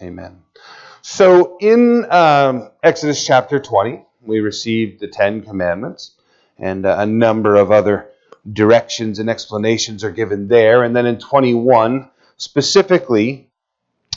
Amen. 0.00 0.42
So 1.02 1.56
in 1.60 2.10
um, 2.10 2.70
Exodus 2.82 3.24
chapter 3.24 3.58
20, 3.58 4.04
we 4.22 4.40
received 4.40 5.00
the 5.00 5.08
Ten 5.08 5.42
Commandments, 5.42 6.12
and 6.58 6.84
uh, 6.86 6.96
a 6.98 7.06
number 7.06 7.56
of 7.56 7.72
other 7.72 8.10
directions 8.50 9.18
and 9.18 9.28
explanations 9.28 10.04
are 10.04 10.10
given 10.10 10.48
there. 10.48 10.82
And 10.84 10.94
then 10.94 11.06
in 11.06 11.18
21, 11.18 12.10
specifically, 12.36 13.48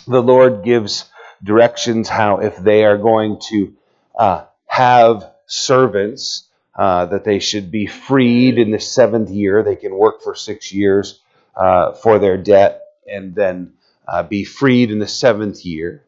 the 0.07 0.21
Lord 0.21 0.63
gives 0.63 1.05
directions 1.43 2.09
how 2.09 2.37
if 2.37 2.57
they 2.57 2.83
are 2.85 2.97
going 2.97 3.39
to 3.49 3.73
uh, 4.15 4.45
have 4.67 5.31
servants, 5.47 6.47
uh, 6.75 7.05
that 7.07 7.23
they 7.23 7.39
should 7.39 7.69
be 7.69 7.85
freed 7.85 8.57
in 8.57 8.71
the 8.71 8.79
seventh 8.79 9.29
year. 9.29 9.61
They 9.61 9.75
can 9.75 9.95
work 9.95 10.21
for 10.21 10.35
six 10.35 10.71
years 10.71 11.19
uh, 11.55 11.93
for 11.93 12.17
their 12.19 12.37
debt 12.37 12.81
and 13.11 13.35
then 13.35 13.73
uh, 14.07 14.23
be 14.23 14.43
freed 14.43 14.91
in 14.91 14.99
the 14.99 15.07
seventh 15.07 15.65
year. 15.65 16.03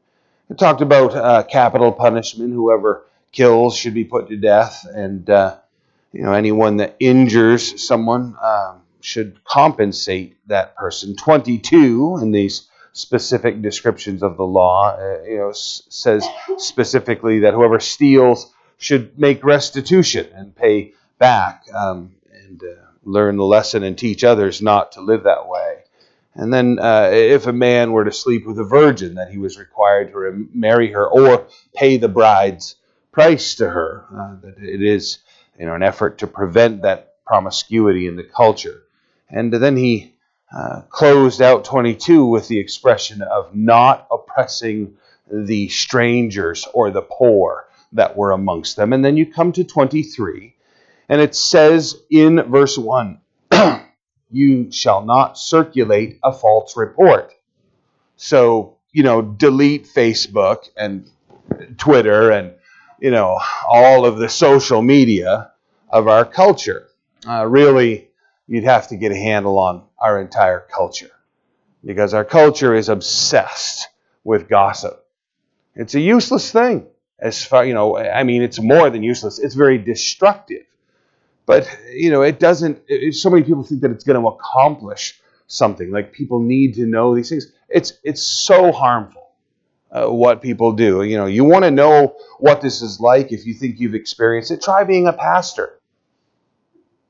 It 0.50 0.58
talked 0.60 0.82
about 0.82 1.16
uh, 1.16 1.44
capital 1.44 1.92
punishment. 1.92 2.54
Whoever 2.54 3.06
kills 3.32 3.76
should 3.76 3.94
be 3.94 4.04
put 4.06 4.30
to 4.30 4.38
death, 4.38 4.86
and 4.94 5.30
uh, 5.30 5.58
you 6.12 6.24
know 6.24 6.34
anyone 6.34 6.78
that 6.78 6.96
injures 7.00 7.86
someone 7.86 8.36
um, 8.42 8.82
should 9.02 9.44
compensate 9.44 10.38
that 10.48 10.76
person. 10.76 11.16
Twenty-two 11.16 12.20
in 12.22 12.32
these 12.32 12.68
specific 12.94 13.62
descriptions 13.62 14.22
of 14.22 14.38
the 14.38 14.46
law, 14.46 14.96
uh, 14.98 15.24
you 15.24 15.38
know, 15.38 15.50
s- 15.50 15.84
says 15.90 16.28
specifically 16.58 17.40
that 17.40 17.54
whoever 17.54 17.80
steals 17.80 18.54
should 18.78 19.18
make 19.18 19.44
restitution 19.44 20.28
and 20.36 20.56
pay 20.56 20.94
back, 21.18 21.64
um, 21.74 22.12
and 22.46 22.62
uh, 22.64 22.76
learn 23.04 23.38
the 23.38 23.44
lesson 23.46 23.84
and 23.84 23.98
teach 23.98 24.24
others 24.24 24.62
not 24.62 24.92
to 24.94 25.02
live 25.02 25.24
that 25.24 25.48
way. 25.48 25.83
And 26.36 26.54
then, 26.54 26.80
uh, 26.80 27.10
if 27.12 27.46
a 27.46 27.54
man 27.54 27.92
were 27.92 28.06
to 28.06 28.12
sleep 28.12 28.46
with 28.46 28.58
a 28.58 28.64
virgin, 28.64 29.16
that 29.16 29.30
he 29.30 29.38
was 29.38 29.60
required 29.60 30.12
to 30.12 30.48
marry 30.54 30.92
her 30.92 31.08
or 31.08 31.48
pay 31.76 31.98
the 31.98 32.08
bride's 32.08 32.76
price 33.12 33.56
to 33.56 33.70
her. 33.70 34.06
Uh, 34.12 34.36
that 34.42 34.58
it 34.58 34.82
is, 34.82 35.20
you 35.60 35.66
know, 35.66 35.76
an 35.76 35.84
effort 35.84 36.18
to 36.20 36.28
prevent 36.28 36.82
that 36.82 37.16
promiscuity 37.26 38.08
in 38.08 38.16
the 38.16 38.24
culture. 38.24 38.84
And 39.30 39.54
then 39.54 39.78
he 39.78 40.14
uh, 40.56 40.82
closed 40.90 41.42
out 41.42 41.66
22 41.66 42.26
with 42.26 42.48
the 42.48 42.60
expression 42.60 43.22
of 43.22 43.56
not 43.56 44.08
oppressing 44.12 44.96
the 45.32 45.70
strangers 45.70 46.68
or 46.74 46.92
the 46.92 47.02
poor 47.02 47.68
that 47.94 48.16
were 48.16 48.32
amongst 48.32 48.76
them. 48.76 48.94
And 48.94 49.04
then 49.04 49.18
you 49.18 49.26
come 49.26 49.52
to 49.54 49.64
23, 49.64 50.56
and 51.10 51.22
it 51.22 51.36
says 51.36 51.96
in 52.10 52.42
verse 52.44 52.78
1 52.78 53.20
you 54.34 54.72
shall 54.72 55.06
not 55.06 55.38
circulate 55.38 56.20
a 56.24 56.34
false 56.34 56.76
report. 56.76 57.32
So, 58.18 58.78
you 58.92 59.04
know, 59.04 59.22
delete 59.22 59.88
Facebook 59.88 60.70
and 60.76 61.10
Twitter 61.78 62.32
and, 62.32 62.54
you 63.00 63.12
know, 63.12 63.40
all 63.70 64.06
of 64.06 64.18
the 64.18 64.30
social 64.30 64.82
media 64.82 65.52
of 65.90 66.08
our 66.08 66.26
culture. 66.26 66.88
Uh, 67.28 67.46
really, 67.46 68.10
you'd 68.48 68.64
have 68.64 68.88
to 68.88 68.98
get 68.98 69.12
a 69.12 69.16
handle 69.16 69.60
on 69.60 69.84
our 70.00 70.20
entire 70.20 70.60
culture 70.60 71.12
because 71.86 72.14
our 72.14 72.26
culture 72.26 72.74
is 72.74 72.90
obsessed 72.90 73.88
with 74.24 74.50
gossip. 74.50 75.06
It's 75.76 75.96
a 75.96 76.00
useless 76.00 76.52
thing. 76.52 76.88
As 77.20 77.46
far, 77.46 77.66
you 77.66 77.74
know, 77.74 77.98
I 77.98 78.24
mean, 78.24 78.42
it's 78.42 78.60
more 78.60 78.90
than 78.90 79.04
useless, 79.04 79.38
it's 79.38 79.56
very 79.56 79.78
destructive. 79.78 80.66
But 81.46 81.68
you 81.92 82.10
know, 82.10 82.22
it 82.22 82.40
doesn't. 82.40 82.82
It, 82.88 83.16
so 83.16 83.30
many 83.30 83.44
people 83.44 83.64
think 83.64 83.82
that 83.82 83.92
it's 83.92 84.04
going 84.04 84.22
to 84.22 84.28
accomplish 84.28 85.20
something. 85.48 85.92
Like 85.92 86.14
people 86.14 86.40
need 86.40 86.76
to 86.76 86.86
know 86.86 87.16
these 87.16 87.30
things. 87.30 87.52
It's 87.70 87.94
it's 88.04 88.22
so 88.22 88.72
harmful 88.72 89.32
uh, 89.92 90.08
what 90.08 90.42
people 90.42 90.72
do. 90.72 91.04
You 91.04 91.18
know, 91.18 91.26
you 91.26 91.44
want 91.44 91.66
to 91.66 91.72
know 91.72 92.16
what 92.40 92.62
this 92.62 92.82
is 92.82 93.00
like. 93.00 93.32
If 93.32 93.46
you 93.46 93.54
think 93.54 93.80
you've 93.80 93.96
experienced 93.96 94.52
it, 94.52 94.62
try 94.62 94.84
being 94.84 95.08
a 95.08 95.14
pastor. 95.14 95.80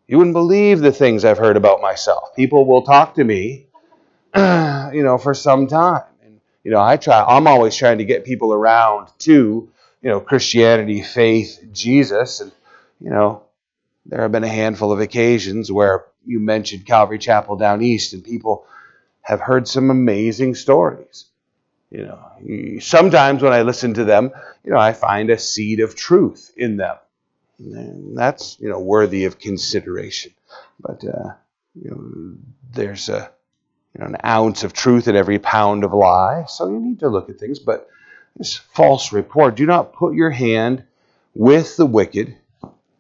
You 0.08 0.18
wouldn't 0.18 0.34
believe 0.34 0.80
the 0.80 0.92
things 0.92 1.24
I've 1.24 1.38
heard 1.38 1.56
about 1.56 1.82
myself. 1.82 2.36
People 2.36 2.66
will 2.66 2.82
talk 2.82 3.16
to 3.16 3.24
me, 3.24 3.68
you 4.36 5.04
know, 5.04 5.18
for 5.18 5.34
some 5.34 5.68
time. 5.68 6.04
And 6.24 6.42
you 6.64 6.72
know, 6.72 6.82
I 6.82 6.98
try. 6.98 7.24
I'm 7.24 7.48
always 7.48 7.76
trying 7.76 8.00
to 8.00 8.06
get 8.06 8.26
people 8.26 8.52
around 8.52 9.10
to 9.20 9.70
you 10.02 10.10
know 10.10 10.20
Christianity, 10.20 11.02
faith, 11.04 11.66
Jesus, 11.72 12.42
and 12.42 12.52
you 13.00 13.12
know 13.12 13.43
there 14.06 14.22
have 14.22 14.32
been 14.32 14.44
a 14.44 14.50
handful 14.50 14.92
of 14.92 15.00
occasions 15.00 15.72
where 15.72 16.06
you 16.26 16.40
mentioned 16.40 16.86
Calvary 16.86 17.20
Chapel 17.20 17.56
down 17.56 17.82
east, 17.82 18.14
and 18.14 18.24
people 18.24 18.66
have 19.22 19.40
heard 19.40 19.68
some 19.68 19.90
amazing 19.90 20.56
stories. 20.56 21.26
You 21.90 22.08
know, 22.08 22.80
sometimes 22.80 23.42
when 23.42 23.54
I 23.54 23.62
listen 23.62 23.94
to 23.96 24.04
them, 24.04 24.32
you 24.64 24.72
know, 24.72 24.80
I 24.80 24.94
find 24.94 25.30
a 25.30 25.38
seed 25.38 25.80
of 25.80 25.96
truth 25.96 26.52
in 26.58 26.78
them. 26.78 26.98
And 27.60 28.18
that's 28.18 28.58
you 28.60 28.70
know 28.70 28.80
worthy 28.80 29.26
of 29.26 29.40
consideration. 29.40 30.34
But 30.80 31.04
uh, 31.06 31.34
you 31.76 31.92
know, 31.92 32.38
there's 32.74 33.10
a 33.10 33.32
you 33.94 34.02
know 34.02 34.08
an 34.08 34.18
ounce 34.26 34.64
of 34.64 34.74
truth 34.74 35.08
in 35.08 35.16
every 35.16 35.40
pound 35.40 35.84
of 35.84 35.94
lie, 35.94 36.46
so 36.48 36.68
you 36.68 36.80
need 36.80 37.00
to 37.02 37.10
look 37.10 37.30
at 37.30 37.40
things. 37.40 37.60
But 37.60 37.88
this 38.36 38.56
false 38.56 39.14
report: 39.14 39.56
do 39.56 39.66
not 39.66 39.94
put 39.94 40.16
your 40.16 40.32
hand 40.32 40.84
with 41.36 41.78
the 41.78 41.86
wicked 41.86 42.36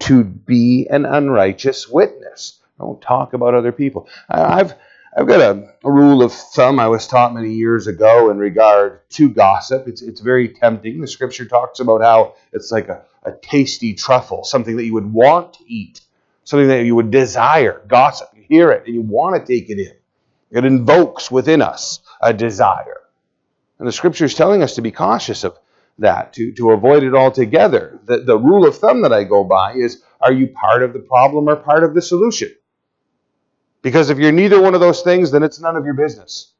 to 0.03 0.23
be 0.23 0.87
an 0.89 1.05
unrighteous 1.05 1.87
witness. 1.87 2.59
Don't 2.77 3.01
talk 3.01 3.33
about 3.33 3.53
other 3.53 3.71
people. 3.71 4.09
I've 4.29 4.73
I've 5.15 5.27
got 5.27 5.41
a, 5.41 5.73
a, 5.83 5.91
rule 5.91 6.23
of 6.23 6.33
thumb 6.33 6.79
I 6.79 6.87
was 6.87 7.05
taught 7.05 7.35
many 7.35 7.53
years 7.53 7.85
ago 7.85 8.31
in 8.31 8.39
regard 8.39 9.07
to 9.11 9.29
gossip. 9.29 9.87
It's, 9.87 10.01
it's 10.01 10.21
very 10.21 10.49
tempting. 10.49 10.99
The 10.99 11.07
scripture 11.07 11.45
talks 11.45 11.79
about 11.79 12.01
how 12.01 12.33
it's 12.51 12.71
like 12.71 12.89
a, 12.89 13.03
a 13.21 13.31
tasty 13.31 13.93
truffle, 13.93 14.43
something 14.43 14.75
that 14.75 14.85
you 14.85 14.95
would 14.95 15.13
want 15.13 15.53
to 15.53 15.71
eat, 15.71 16.01
something 16.45 16.67
that 16.67 16.83
you 16.83 16.95
would 16.95 17.11
desire. 17.11 17.83
Gossip, 17.87 18.29
you 18.35 18.43
hear 18.49 18.71
it 18.71 18.87
and 18.87 18.95
you 18.95 19.01
want 19.01 19.35
to 19.35 19.45
take 19.45 19.69
it 19.69 19.79
in. 19.79 19.93
It 20.49 20.65
invokes 20.65 21.29
within 21.29 21.61
us 21.61 21.99
a 22.19 22.33
desire. 22.33 23.01
And 23.77 23.87
the 23.87 23.91
scripture 23.91 24.25
is 24.25 24.33
telling 24.33 24.63
us 24.63 24.75
to 24.75 24.81
be 24.81 24.91
cautious 24.91 25.43
of 25.43 25.59
that, 25.99 26.33
to, 26.33 26.51
to 26.53 26.71
avoid 26.71 27.03
it 27.03 27.13
altogether. 27.13 27.99
The, 28.05 28.19
the 28.19 28.37
rule 28.37 28.67
of 28.67 28.77
thumb 28.77 29.01
that 29.03 29.13
I 29.13 29.23
go 29.23 29.43
by 29.43 29.73
is 29.73 30.03
are 30.19 30.33
you 30.33 30.47
part 30.47 30.83
of 30.83 30.93
the 30.93 30.99
problem 30.99 31.47
or 31.49 31.55
part 31.55 31.83
of 31.83 31.93
the 31.93 32.01
solution? 32.01 32.51
Because 33.81 34.09
if 34.09 34.17
you're 34.17 34.31
neither 34.31 34.61
one 34.61 34.73
of 34.73 34.79
those 34.79 35.01
things, 35.01 35.31
then 35.31 35.43
it's 35.43 35.59
none 35.59 35.75
of 35.75 35.85
your 35.85 35.93
business. 35.93 36.53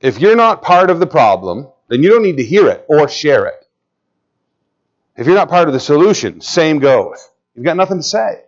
If 0.00 0.20
you're 0.20 0.36
not 0.36 0.62
part 0.62 0.90
of 0.90 1.00
the 1.00 1.06
problem, 1.06 1.68
then 1.88 2.02
you 2.02 2.10
don't 2.10 2.22
need 2.22 2.36
to 2.36 2.44
hear 2.44 2.68
it 2.68 2.84
or 2.88 3.08
share 3.08 3.46
it. 3.46 3.66
If 5.16 5.26
you're 5.26 5.34
not 5.34 5.48
part 5.48 5.68
of 5.68 5.74
the 5.74 5.80
solution, 5.80 6.40
same 6.40 6.78
goes. 6.78 7.28
You've 7.54 7.64
got 7.64 7.76
nothing 7.76 7.98
to 7.98 8.02
say. 8.02 8.42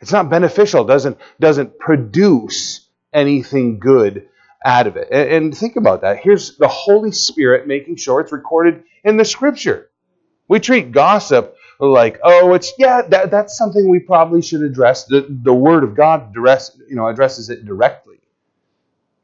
It's 0.00 0.12
not 0.12 0.30
beneficial, 0.30 0.84
doesn't, 0.84 1.18
doesn't 1.38 1.78
produce 1.78 2.88
anything 3.12 3.78
good 3.78 4.28
out 4.64 4.86
of 4.86 4.96
it. 4.96 5.08
And, 5.10 5.28
and 5.30 5.56
think 5.56 5.76
about 5.76 6.02
that. 6.02 6.18
Here's 6.18 6.56
the 6.56 6.68
Holy 6.68 7.12
Spirit 7.12 7.66
making 7.66 7.96
sure 7.96 8.20
it's 8.20 8.32
recorded 8.32 8.84
in 9.04 9.16
the 9.16 9.24
Scripture. 9.24 9.90
We 10.48 10.60
treat 10.60 10.92
gossip 10.92 11.56
like, 11.80 12.20
oh, 12.22 12.54
it's 12.54 12.72
yeah, 12.78 13.02
that, 13.08 13.30
that's 13.30 13.56
something 13.56 13.88
we 13.88 13.98
probably 13.98 14.42
should 14.42 14.62
address. 14.62 15.04
The, 15.04 15.26
the 15.28 15.54
Word 15.54 15.84
of 15.84 15.94
God 15.94 16.30
address, 16.30 16.78
you 16.88 16.96
know, 16.96 17.08
addresses 17.08 17.50
it 17.50 17.64
directly. 17.64 18.16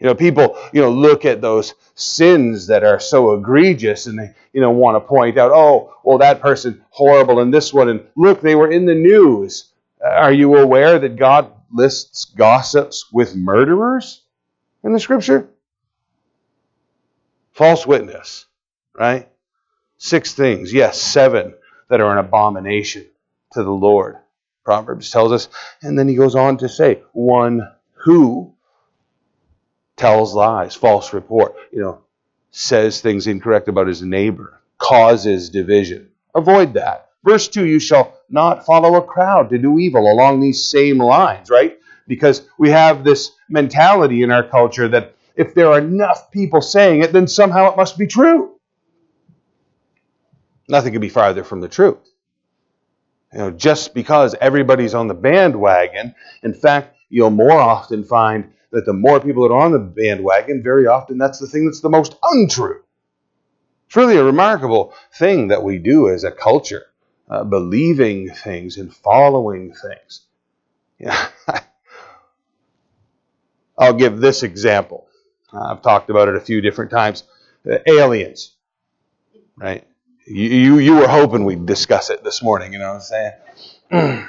You 0.00 0.06
know, 0.06 0.14
people, 0.14 0.56
you 0.72 0.80
know, 0.80 0.90
look 0.90 1.24
at 1.24 1.40
those 1.40 1.74
sins 1.94 2.68
that 2.68 2.84
are 2.84 3.00
so 3.00 3.34
egregious 3.34 4.06
and 4.06 4.18
they, 4.18 4.32
you 4.52 4.60
know, 4.60 4.70
want 4.70 4.94
to 4.94 5.00
point 5.00 5.36
out, 5.38 5.50
oh, 5.52 5.94
well, 6.04 6.18
that 6.18 6.40
person 6.40 6.84
horrible 6.90 7.40
and 7.40 7.52
this 7.52 7.72
one, 7.72 7.88
and 7.88 8.06
look, 8.14 8.40
they 8.40 8.54
were 8.54 8.70
in 8.70 8.86
the 8.86 8.94
news. 8.94 9.72
Are 10.04 10.32
you 10.32 10.56
aware 10.56 11.00
that 11.00 11.16
God 11.16 11.52
lists 11.72 12.26
gossips 12.26 13.12
with 13.12 13.34
murderers? 13.34 14.22
In 14.84 14.92
the 14.92 15.00
scripture? 15.00 15.48
False 17.52 17.86
witness, 17.86 18.46
right? 18.94 19.28
Six 19.96 20.34
things, 20.34 20.72
yes, 20.72 21.00
seven 21.00 21.54
that 21.88 22.00
are 22.00 22.12
an 22.12 22.24
abomination 22.24 23.06
to 23.52 23.62
the 23.62 23.70
Lord. 23.70 24.16
Proverbs 24.64 25.10
tells 25.10 25.32
us, 25.32 25.48
and 25.82 25.98
then 25.98 26.08
he 26.08 26.14
goes 26.14 26.34
on 26.34 26.58
to 26.58 26.68
say, 26.68 27.02
one 27.12 27.68
who 27.94 28.54
tells 29.96 30.34
lies, 30.34 30.74
false 30.74 31.12
report, 31.12 31.54
you 31.72 31.80
know, 31.80 32.00
says 32.50 33.00
things 33.00 33.26
incorrect 33.26 33.68
about 33.68 33.88
his 33.88 34.02
neighbor, 34.02 34.60
causes 34.78 35.50
division. 35.50 36.10
Avoid 36.34 36.74
that. 36.74 37.08
Verse 37.24 37.48
2 37.48 37.66
You 37.66 37.80
shall 37.80 38.20
not 38.30 38.64
follow 38.64 38.96
a 38.96 39.02
crowd 39.02 39.50
to 39.50 39.58
do 39.58 39.78
evil 39.78 40.10
along 40.10 40.40
these 40.40 40.70
same 40.70 40.98
lines, 40.98 41.50
right? 41.50 41.77
Because 42.08 42.48
we 42.58 42.70
have 42.70 43.04
this 43.04 43.32
mentality 43.48 44.22
in 44.22 44.32
our 44.32 44.42
culture 44.42 44.88
that 44.88 45.14
if 45.36 45.54
there 45.54 45.68
are 45.68 45.78
enough 45.78 46.30
people 46.32 46.60
saying 46.60 47.02
it, 47.02 47.12
then 47.12 47.28
somehow 47.28 47.70
it 47.70 47.76
must 47.76 47.96
be 47.96 48.06
true. 48.06 48.56
Nothing 50.68 50.92
could 50.92 51.00
be 51.00 51.08
farther 51.08 51.44
from 51.44 51.60
the 51.60 51.68
truth. 51.68 51.98
You 53.32 53.38
know, 53.38 53.50
just 53.50 53.94
because 53.94 54.34
everybody's 54.40 54.94
on 54.94 55.06
the 55.06 55.14
bandwagon, 55.14 56.14
in 56.42 56.54
fact, 56.54 56.96
you'll 57.10 57.30
more 57.30 57.52
often 57.52 58.02
find 58.04 58.52
that 58.72 58.86
the 58.86 58.92
more 58.92 59.20
people 59.20 59.46
that 59.46 59.54
are 59.54 59.60
on 59.60 59.72
the 59.72 59.78
bandwagon, 59.78 60.62
very 60.62 60.86
often 60.86 61.18
that's 61.18 61.38
the 61.38 61.46
thing 61.46 61.66
that's 61.66 61.80
the 61.80 61.88
most 61.88 62.16
untrue. 62.22 62.82
It's 63.86 63.96
really 63.96 64.16
a 64.16 64.24
remarkable 64.24 64.92
thing 65.14 65.48
that 65.48 65.62
we 65.62 65.78
do 65.78 66.10
as 66.10 66.24
a 66.24 66.30
culture, 66.30 66.86
uh, 67.30 67.44
believing 67.44 68.30
things 68.30 68.76
and 68.76 68.94
following 68.94 69.72
things. 69.72 70.22
Yeah. 71.00 71.28
I'll 73.78 73.94
give 73.94 74.18
this 74.18 74.42
example. 74.42 75.06
Uh, 75.52 75.72
I've 75.72 75.82
talked 75.82 76.10
about 76.10 76.28
it 76.28 76.36
a 76.36 76.40
few 76.40 76.60
different 76.60 76.90
times. 76.90 77.24
Uh, 77.68 77.78
aliens, 77.86 78.52
right? 79.56 79.86
You, 80.26 80.44
you, 80.44 80.78
you 80.78 80.96
were 80.96 81.08
hoping 81.08 81.44
we'd 81.44 81.66
discuss 81.66 82.10
it 82.10 82.22
this 82.22 82.42
morning, 82.42 82.72
you 82.72 82.78
know 82.78 82.88
what 82.88 83.02
I'm 83.12 83.32
saying? 83.90 84.26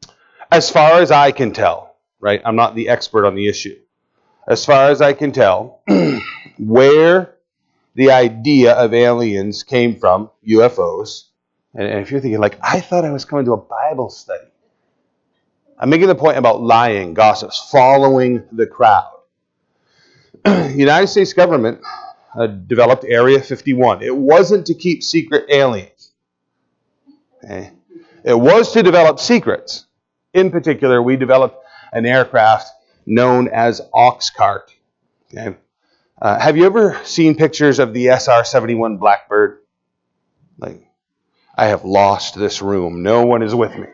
as 0.50 0.70
far 0.70 1.00
as 1.00 1.10
I 1.10 1.32
can 1.32 1.52
tell, 1.52 1.96
right? 2.20 2.42
I'm 2.44 2.56
not 2.56 2.74
the 2.74 2.88
expert 2.88 3.26
on 3.26 3.34
the 3.34 3.48
issue. 3.48 3.78
As 4.46 4.64
far 4.64 4.90
as 4.90 5.00
I 5.00 5.12
can 5.12 5.32
tell, 5.32 5.82
where 6.58 7.34
the 7.94 8.10
idea 8.10 8.72
of 8.74 8.94
aliens 8.94 9.62
came 9.62 9.96
from, 9.96 10.30
UFOs, 10.46 11.24
and, 11.74 11.86
and 11.86 12.00
if 12.00 12.10
you're 12.10 12.20
thinking, 12.20 12.40
like, 12.40 12.58
I 12.62 12.80
thought 12.80 13.04
I 13.04 13.10
was 13.10 13.24
coming 13.24 13.44
to 13.46 13.52
a 13.52 13.56
Bible 13.56 14.10
study. 14.10 14.48
I'm 15.80 15.90
making 15.90 16.08
the 16.08 16.14
point 16.16 16.38
about 16.38 16.60
lying, 16.60 17.14
gossips, 17.14 17.68
following 17.70 18.42
the 18.50 18.66
crowd. 18.66 19.12
the 20.44 20.72
United 20.76 21.06
States 21.06 21.32
government 21.32 21.80
uh, 22.34 22.48
developed 22.48 23.04
Area 23.04 23.40
51. 23.40 24.02
It 24.02 24.14
wasn't 24.14 24.66
to 24.66 24.74
keep 24.74 25.04
secret 25.04 25.44
aliens. 25.48 26.12
Okay? 27.44 27.70
It 28.24 28.34
was 28.34 28.72
to 28.72 28.82
develop 28.82 29.20
secrets. 29.20 29.86
In 30.34 30.50
particular, 30.50 31.00
we 31.00 31.16
developed 31.16 31.64
an 31.92 32.06
aircraft 32.06 32.68
known 33.06 33.48
as 33.48 33.80
Oxcart. 33.94 34.70
Okay? 35.32 35.56
Uh, 36.20 36.40
have 36.40 36.56
you 36.56 36.66
ever 36.66 37.00
seen 37.04 37.36
pictures 37.36 37.78
of 37.78 37.94
the 37.94 38.08
SR-71 38.08 38.98
Blackbird? 38.98 39.60
Like, 40.58 40.84
I 41.56 41.66
have 41.66 41.84
lost 41.84 42.34
this 42.34 42.60
room. 42.60 43.04
No 43.04 43.24
one 43.24 43.42
is 43.42 43.54
with 43.54 43.72
me. 43.76 43.86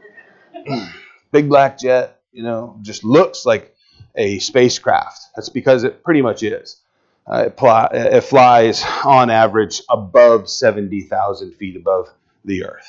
Big 1.34 1.48
black 1.48 1.80
jet, 1.80 2.20
you 2.30 2.44
know, 2.44 2.78
just 2.80 3.02
looks 3.02 3.44
like 3.44 3.74
a 4.14 4.38
spacecraft. 4.38 5.20
That's 5.34 5.48
because 5.48 5.82
it 5.82 6.04
pretty 6.04 6.22
much 6.22 6.44
is. 6.44 6.80
Uh, 7.26 7.46
it, 7.46 7.56
pl- 7.56 7.88
it, 7.90 8.20
flies 8.20 8.84
on 9.04 9.30
average 9.30 9.82
above 9.88 10.48
70,000 10.48 11.52
feet 11.56 11.74
above 11.74 12.08
the 12.44 12.64
Earth. 12.64 12.86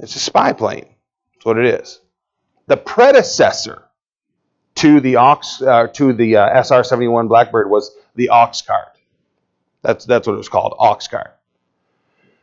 It's 0.00 0.16
a 0.16 0.18
spy 0.18 0.52
plane. 0.52 0.86
That's 1.34 1.44
what 1.44 1.58
it 1.58 1.66
is. 1.66 2.00
The 2.66 2.76
predecessor 2.76 3.84
to 4.74 4.98
the 4.98 5.14
Ox 5.16 5.62
uh, 5.62 5.86
to 5.94 6.12
the 6.12 6.38
uh, 6.38 6.62
SR-71 6.64 7.28
Blackbird 7.28 7.70
was 7.70 7.94
the 8.16 8.30
Oxcart. 8.32 8.96
That's 9.82 10.04
that's 10.06 10.26
what 10.26 10.34
it 10.34 10.38
was 10.38 10.48
called, 10.48 10.74
Oxcart. 10.80 11.34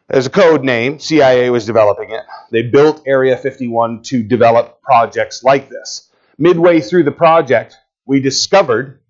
As 0.10 0.26
a 0.26 0.30
code 0.30 0.64
name, 0.64 1.00
CIA 1.00 1.50
was 1.50 1.66
developing 1.66 2.12
it. 2.12 2.22
They 2.56 2.62
built 2.62 3.04
Area 3.06 3.36
51 3.36 4.04
to 4.04 4.24
develop 4.24 4.82
projects 4.82 5.44
like 5.44 5.68
this. 5.68 6.10
Midway 6.38 6.80
through 6.80 7.04
the 7.04 7.12
project, 7.12 7.76
we 8.06 8.22
discovered 8.22 9.02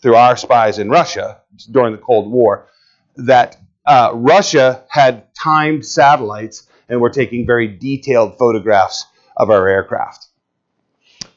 through 0.00 0.14
our 0.14 0.38
spies 0.38 0.78
in 0.78 0.88
Russia 0.88 1.42
during 1.70 1.92
the 1.92 2.00
Cold 2.00 2.32
War 2.32 2.68
that 3.16 3.58
uh, 3.84 4.12
Russia 4.14 4.84
had 4.88 5.34
timed 5.34 5.84
satellites 5.84 6.66
and 6.88 6.98
were 6.98 7.10
taking 7.10 7.44
very 7.44 7.68
detailed 7.68 8.38
photographs 8.38 9.04
of 9.36 9.50
our 9.50 9.68
aircraft. 9.68 10.26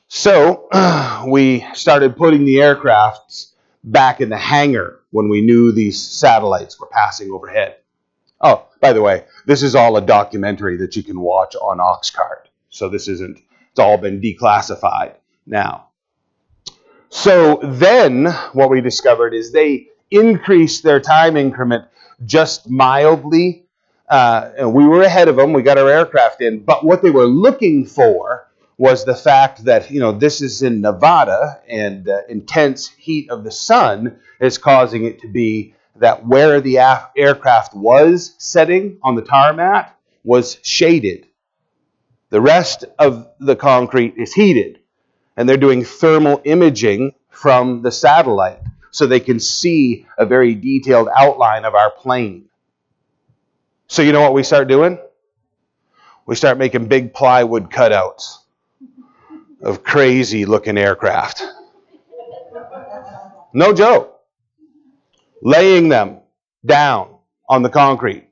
So 0.07 0.69
we 1.27 1.65
started 1.73 2.15
putting 2.15 2.45
the 2.45 2.59
aircrafts 2.59 3.51
back 3.83 4.21
in 4.21 4.29
the 4.29 4.37
hangar 4.37 5.01
when 5.09 5.27
we 5.27 5.41
knew 5.41 5.73
these 5.73 6.01
satellites 6.01 6.79
were 6.79 6.87
passing 6.87 7.29
overhead. 7.29 7.75
Oh, 8.41 8.67
by 8.79 8.93
the 8.93 9.01
way, 9.01 9.25
this 9.45 9.61
is 9.61 9.75
all 9.75 9.97
a 9.97 10.01
documentary 10.01 10.77
that 10.77 10.95
you 10.95 11.03
can 11.03 11.19
watch 11.19 11.55
on 11.55 11.77
Oxcart. 11.77 12.47
So 12.69 12.89
this 12.89 13.07
isn't, 13.07 13.39
it's 13.69 13.79
all 13.79 13.97
been 13.97 14.19
declassified 14.21 15.15
now. 15.45 15.87
So 17.09 17.59
then 17.61 18.25
what 18.53 18.69
we 18.69 18.81
discovered 18.81 19.33
is 19.33 19.51
they 19.51 19.87
increased 20.09 20.83
their 20.83 20.99
time 20.99 21.37
increment 21.37 21.85
just 22.25 22.69
mildly. 22.69 23.65
Uh, 24.09 24.51
and 24.57 24.73
we 24.73 24.85
were 24.85 25.03
ahead 25.03 25.27
of 25.27 25.35
them. 25.35 25.53
We 25.53 25.61
got 25.61 25.77
our 25.77 25.89
aircraft 25.89 26.41
in. 26.41 26.63
But 26.63 26.83
what 26.83 27.01
they 27.01 27.11
were 27.11 27.25
looking 27.25 27.85
for 27.85 28.47
was 28.77 29.05
the 29.05 29.15
fact 29.15 29.65
that, 29.65 29.91
you 29.91 29.99
know, 29.99 30.11
this 30.11 30.41
is 30.41 30.63
in 30.63 30.81
Nevada 30.81 31.61
and 31.67 32.09
uh, 32.09 32.21
intense 32.27 32.87
heat 32.87 33.29
of 33.29 33.43
the 33.43 33.51
sun 33.51 34.19
is 34.39 34.57
causing 34.57 35.05
it 35.05 35.21
to 35.21 35.27
be 35.27 35.75
that 36.01 36.25
where 36.25 36.59
the 36.61 36.79
aircraft 37.15 37.75
was 37.75 38.33
setting 38.39 38.97
on 39.03 39.15
the 39.15 39.21
tarmac 39.21 39.95
was 40.23 40.57
shaded. 40.63 41.27
The 42.31 42.41
rest 42.41 42.85
of 42.97 43.27
the 43.39 43.55
concrete 43.55 44.15
is 44.17 44.33
heated 44.33 44.79
and 45.37 45.47
they're 45.47 45.57
doing 45.57 45.83
thermal 45.83 46.41
imaging 46.43 47.13
from 47.29 47.83
the 47.83 47.91
satellite 47.91 48.59
so 48.89 49.05
they 49.05 49.19
can 49.19 49.39
see 49.39 50.07
a 50.17 50.25
very 50.25 50.55
detailed 50.55 51.07
outline 51.15 51.65
of 51.65 51.75
our 51.75 51.91
plane. 51.91 52.49
So, 53.87 54.01
you 54.01 54.11
know 54.11 54.21
what 54.21 54.33
we 54.33 54.43
start 54.43 54.67
doing? 54.67 54.97
We 56.25 56.35
start 56.35 56.57
making 56.57 56.87
big 56.87 57.13
plywood 57.13 57.69
cutouts 57.69 58.39
of 59.61 59.83
crazy 59.83 60.45
looking 60.45 60.77
aircraft. 60.77 61.43
No 63.53 63.73
joke. 63.73 64.10
Laying 65.41 65.89
them 65.89 66.19
down 66.65 67.15
on 67.49 67.63
the 67.63 67.69
concrete. 67.69 68.27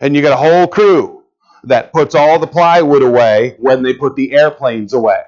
And 0.00 0.14
you 0.14 0.22
got 0.22 0.32
a 0.32 0.36
whole 0.36 0.66
crew 0.66 1.24
that 1.64 1.92
puts 1.92 2.14
all 2.14 2.38
the 2.38 2.46
plywood 2.46 3.02
away 3.02 3.56
when 3.58 3.82
they 3.82 3.94
put 3.94 4.14
the 4.14 4.32
airplanes 4.32 4.92
away. 4.92 5.22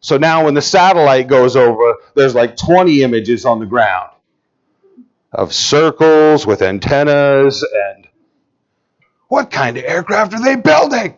So 0.00 0.18
now 0.18 0.44
when 0.44 0.54
the 0.54 0.62
satellite 0.62 1.28
goes 1.28 1.54
over, 1.54 1.94
there's 2.14 2.34
like 2.34 2.56
20 2.56 3.02
images 3.02 3.44
on 3.44 3.60
the 3.60 3.66
ground 3.66 4.10
of 5.30 5.54
circles 5.54 6.46
with 6.46 6.60
antennas 6.60 7.62
and 7.62 8.08
what 9.28 9.50
kind 9.50 9.78
of 9.78 9.84
aircraft 9.84 10.34
are 10.34 10.42
they 10.42 10.56
building? 10.56 11.14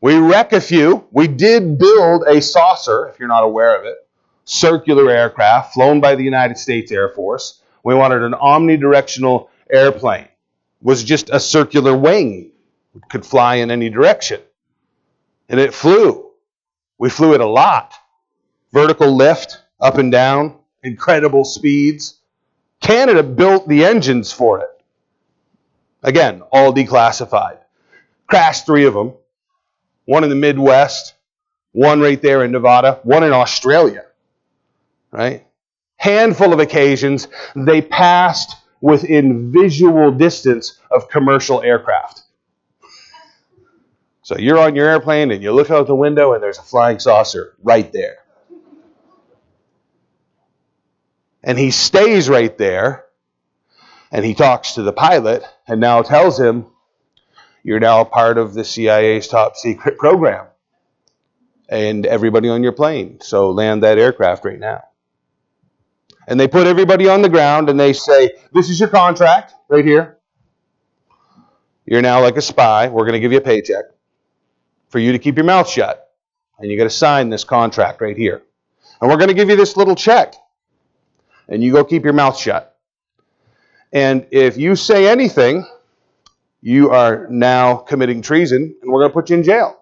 We 0.00 0.16
wreck 0.16 0.52
a 0.52 0.60
few. 0.60 1.06
We 1.12 1.28
did 1.28 1.78
build 1.78 2.24
a 2.26 2.40
saucer, 2.42 3.08
if 3.08 3.20
you're 3.20 3.28
not 3.28 3.44
aware 3.44 3.78
of 3.78 3.84
it, 3.84 3.96
circular 4.46 5.10
aircraft 5.10 5.74
flown 5.74 6.00
by 6.00 6.14
the 6.14 6.24
United 6.24 6.56
States 6.56 6.90
Air 6.90 7.10
Force. 7.10 7.60
We 7.84 7.94
wanted 7.94 8.22
an 8.22 8.32
omnidirectional 8.32 9.48
airplane. 9.70 10.28
Was 10.80 11.04
just 11.04 11.30
a 11.30 11.40
circular 11.40 11.94
wing. 11.96 12.52
It 12.94 13.02
could 13.10 13.26
fly 13.26 13.56
in 13.56 13.70
any 13.70 13.90
direction. 13.90 14.40
And 15.48 15.60
it 15.60 15.74
flew. 15.74 16.30
We 16.98 17.10
flew 17.10 17.34
it 17.34 17.40
a 17.40 17.46
lot. 17.46 17.92
Vertical 18.72 19.14
lift, 19.14 19.62
up 19.80 19.98
and 19.98 20.10
down, 20.10 20.56
incredible 20.82 21.44
speeds. 21.44 22.18
Canada 22.80 23.22
built 23.22 23.68
the 23.68 23.84
engines 23.84 24.32
for 24.32 24.60
it. 24.60 24.68
Again, 26.02 26.42
all 26.52 26.72
declassified. 26.72 27.58
Crashed 28.26 28.66
three 28.66 28.86
of 28.86 28.94
them. 28.94 29.12
One 30.04 30.22
in 30.22 30.30
the 30.30 30.36
Midwest, 30.36 31.14
one 31.72 32.00
right 32.00 32.20
there 32.22 32.44
in 32.44 32.52
Nevada, 32.52 33.00
one 33.02 33.24
in 33.24 33.32
Australia. 33.32 34.05
Right? 35.16 35.46
Handful 35.96 36.52
of 36.52 36.60
occasions 36.60 37.26
they 37.54 37.80
passed 37.80 38.54
within 38.82 39.50
visual 39.50 40.12
distance 40.12 40.78
of 40.90 41.08
commercial 41.08 41.62
aircraft. 41.62 42.20
So 44.20 44.36
you're 44.36 44.58
on 44.58 44.76
your 44.76 44.90
airplane 44.90 45.30
and 45.30 45.42
you 45.42 45.52
look 45.52 45.70
out 45.70 45.86
the 45.86 45.94
window 45.94 46.34
and 46.34 46.42
there's 46.42 46.58
a 46.58 46.62
flying 46.62 46.98
saucer 46.98 47.54
right 47.62 47.90
there. 47.92 48.18
And 51.42 51.58
he 51.58 51.70
stays 51.70 52.28
right 52.28 52.56
there 52.58 53.06
and 54.12 54.22
he 54.22 54.34
talks 54.34 54.72
to 54.72 54.82
the 54.82 54.92
pilot 54.92 55.44
and 55.66 55.80
now 55.80 56.02
tells 56.02 56.38
him, 56.38 56.66
You're 57.62 57.80
now 57.80 58.04
part 58.04 58.36
of 58.36 58.52
the 58.52 58.64
CIA's 58.64 59.28
top 59.28 59.56
secret 59.56 59.96
program 59.96 60.46
and 61.70 62.04
everybody 62.04 62.50
on 62.50 62.62
your 62.62 62.72
plane. 62.72 63.20
So 63.22 63.50
land 63.50 63.82
that 63.82 63.96
aircraft 63.96 64.44
right 64.44 64.60
now. 64.60 64.82
And 66.26 66.38
they 66.40 66.48
put 66.48 66.66
everybody 66.66 67.08
on 67.08 67.22
the 67.22 67.28
ground 67.28 67.70
and 67.70 67.78
they 67.78 67.92
say, 67.92 68.30
This 68.52 68.68
is 68.68 68.80
your 68.80 68.88
contract 68.88 69.54
right 69.68 69.84
here. 69.84 70.18
You're 71.84 72.02
now 72.02 72.20
like 72.20 72.36
a 72.36 72.42
spy. 72.42 72.88
We're 72.88 73.04
going 73.04 73.12
to 73.12 73.20
give 73.20 73.32
you 73.32 73.38
a 73.38 73.42
paycheck 73.42 73.84
for 74.88 74.98
you 74.98 75.12
to 75.12 75.18
keep 75.18 75.36
your 75.36 75.44
mouth 75.44 75.68
shut. 75.68 76.02
And 76.58 76.70
you 76.70 76.76
got 76.76 76.84
to 76.84 76.90
sign 76.90 77.30
this 77.30 77.44
contract 77.44 78.00
right 78.00 78.16
here. 78.16 78.42
And 79.00 79.10
we're 79.10 79.18
going 79.18 79.28
to 79.28 79.34
give 79.34 79.48
you 79.48 79.56
this 79.56 79.76
little 79.76 79.94
check. 79.94 80.34
And 81.48 81.62
you 81.62 81.72
go 81.72 81.84
keep 81.84 82.02
your 82.02 82.12
mouth 82.12 82.36
shut. 82.36 82.76
And 83.92 84.26
if 84.32 84.56
you 84.56 84.74
say 84.74 85.06
anything, 85.06 85.64
you 86.60 86.90
are 86.90 87.28
now 87.30 87.76
committing 87.76 88.20
treason 88.20 88.74
and 88.82 88.92
we're 88.92 89.00
going 89.00 89.10
to 89.10 89.14
put 89.14 89.30
you 89.30 89.36
in 89.36 89.44
jail. 89.44 89.80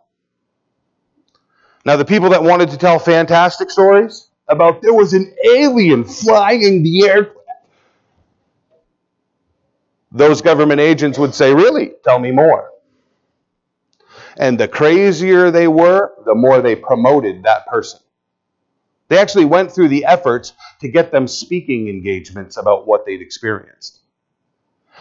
Now, 1.87 1.97
the 1.97 2.05
people 2.05 2.31
that 2.31 2.43
wanted 2.43 2.71
to 2.71 2.79
tell 2.79 2.99
fantastic 2.99 3.71
stories 3.71 4.29
about 4.49 4.83
there 4.83 4.95
was 4.95 5.13
an 5.13 5.35
alien 5.45 6.05
flying 6.05 6.83
the 6.83 7.07
aircraft. 7.07 7.39
those 10.15 10.43
government 10.43 10.81
agents 10.81 11.19
would 11.19 11.35
say, 11.35 11.53
Really? 11.53 11.93
Tell 12.05 12.19
me 12.19 12.31
more. 12.31 12.71
And 14.37 14.59
the 14.59 14.69
crazier 14.69 15.51
they 15.51 15.69
were, 15.69 16.13
the 16.25 16.35
more 16.35 16.61
they 16.63 16.77
promoted 16.77 17.43
that 17.43 17.67
person. 17.67 18.01
They 19.09 19.19
actually 19.19 19.45
went 19.45 19.71
through 19.73 19.89
the 19.89 20.07
efforts 20.07 20.55
to 20.81 20.89
get 20.89 21.13
them 21.13 21.29
speaking 21.29 21.89
engagements 21.89 22.57
about 22.57 22.87
what 22.87 23.07
they'd 23.07 23.21
experienced. 23.21 24.01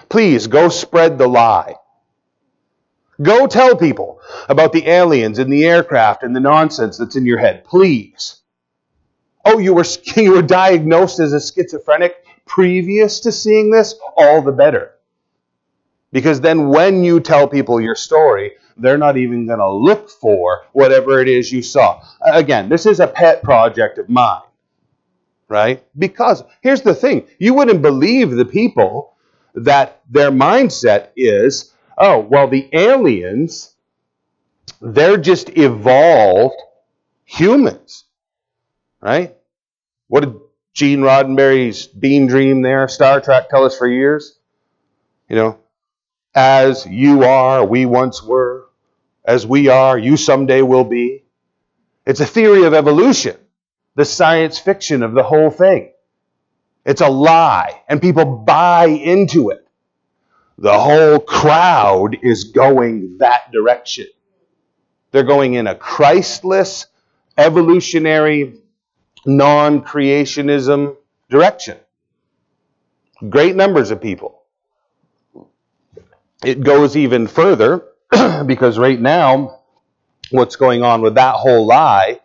Please 0.09 0.47
go 0.47 0.69
spread 0.69 1.17
the 1.17 1.27
lie. 1.27 1.75
Go 3.21 3.47
tell 3.47 3.75
people 3.75 4.19
about 4.49 4.73
the 4.73 4.87
aliens 4.87 5.39
and 5.39 5.51
the 5.51 5.65
aircraft 5.65 6.23
and 6.23 6.35
the 6.35 6.39
nonsense 6.39 6.97
that's 6.97 7.15
in 7.15 7.25
your 7.25 7.39
head. 7.39 7.63
Please. 7.65 8.41
Oh, 9.45 9.57
you 9.59 9.73
were, 9.73 9.85
you 10.15 10.33
were 10.33 10.41
diagnosed 10.41 11.19
as 11.19 11.33
a 11.33 11.39
schizophrenic 11.39 12.25
previous 12.45 13.19
to 13.21 13.31
seeing 13.31 13.71
this? 13.71 13.95
All 14.17 14.41
the 14.41 14.51
better. 14.51 14.91
Because 16.11 16.41
then 16.41 16.69
when 16.69 17.03
you 17.03 17.19
tell 17.19 17.47
people 17.47 17.81
your 17.81 17.95
story, 17.95 18.53
they're 18.77 18.97
not 18.97 19.17
even 19.17 19.47
going 19.47 19.59
to 19.59 19.71
look 19.71 20.09
for 20.09 20.65
whatever 20.73 21.19
it 21.19 21.27
is 21.27 21.51
you 21.51 21.61
saw. 21.61 22.03
Again, 22.21 22.69
this 22.69 22.85
is 22.85 22.99
a 22.99 23.07
pet 23.07 23.43
project 23.43 23.97
of 23.97 24.09
mine, 24.09 24.41
right? 25.47 25.83
Because 25.97 26.43
here's 26.61 26.81
the 26.81 26.93
thing 26.95 27.27
you 27.39 27.53
wouldn't 27.53 27.81
believe 27.81 28.31
the 28.31 28.45
people 28.45 29.15
that 29.55 30.01
their 30.09 30.31
mindset 30.31 31.09
is 31.15 31.73
oh, 31.97 32.19
well, 32.19 32.47
the 32.47 32.69
aliens, 32.73 33.75
they're 34.81 35.17
just 35.17 35.49
evolved 35.57 36.55
humans, 37.25 38.05
right? 39.03 39.35
What 40.07 40.21
did 40.21 40.35
Gene 40.73 41.01
Roddenberry's 41.01 41.87
Bean 41.87 42.27
Dream 42.27 42.61
there, 42.61 42.87
Star 42.87 43.19
Trek, 43.19 43.49
tell 43.49 43.65
us 43.65 43.77
for 43.77 43.87
years? 43.87 44.39
You 45.29 45.35
know, 45.35 45.59
as 46.33 46.85
you 46.85 47.23
are, 47.23 47.65
we 47.65 47.85
once 47.85 48.23
were. 48.23 48.69
As 49.25 49.45
we 49.45 49.67
are, 49.67 49.97
you 49.97 50.17
someday 50.17 50.61
will 50.61 50.83
be. 50.83 51.23
It's 52.05 52.19
a 52.19 52.25
theory 52.25 52.65
of 52.65 52.73
evolution, 52.73 53.37
the 53.95 54.05
science 54.05 54.59
fiction 54.59 55.03
of 55.03 55.13
the 55.13 55.23
whole 55.23 55.49
thing. 55.49 55.91
It's 56.85 57.01
a 57.01 57.09
lie, 57.09 57.81
and 57.87 58.01
people 58.01 58.25
buy 58.25 58.87
into 58.87 59.49
it. 59.49 59.65
The 60.57 60.77
whole 60.77 61.19
crowd 61.19 62.17
is 62.21 62.45
going 62.45 63.17
that 63.19 63.51
direction. 63.51 64.07
They're 65.11 65.23
going 65.23 65.53
in 65.53 65.67
a 65.67 65.75
Christless, 65.75 66.87
evolutionary, 67.37 68.62
non 69.25 69.81
creationism 69.81 70.95
direction. 71.29 71.77
Great 73.29 73.55
numbers 73.55 73.91
of 73.91 74.01
people. 74.01 74.41
It 76.43 76.61
goes 76.61 76.97
even 76.97 77.27
further 77.27 77.85
because 78.45 78.77
right 78.77 78.99
now, 78.99 79.61
what's 80.31 80.55
going 80.57 80.83
on 80.83 81.01
with 81.01 81.15
that 81.15 81.35
whole 81.35 81.65
lie 81.65 82.19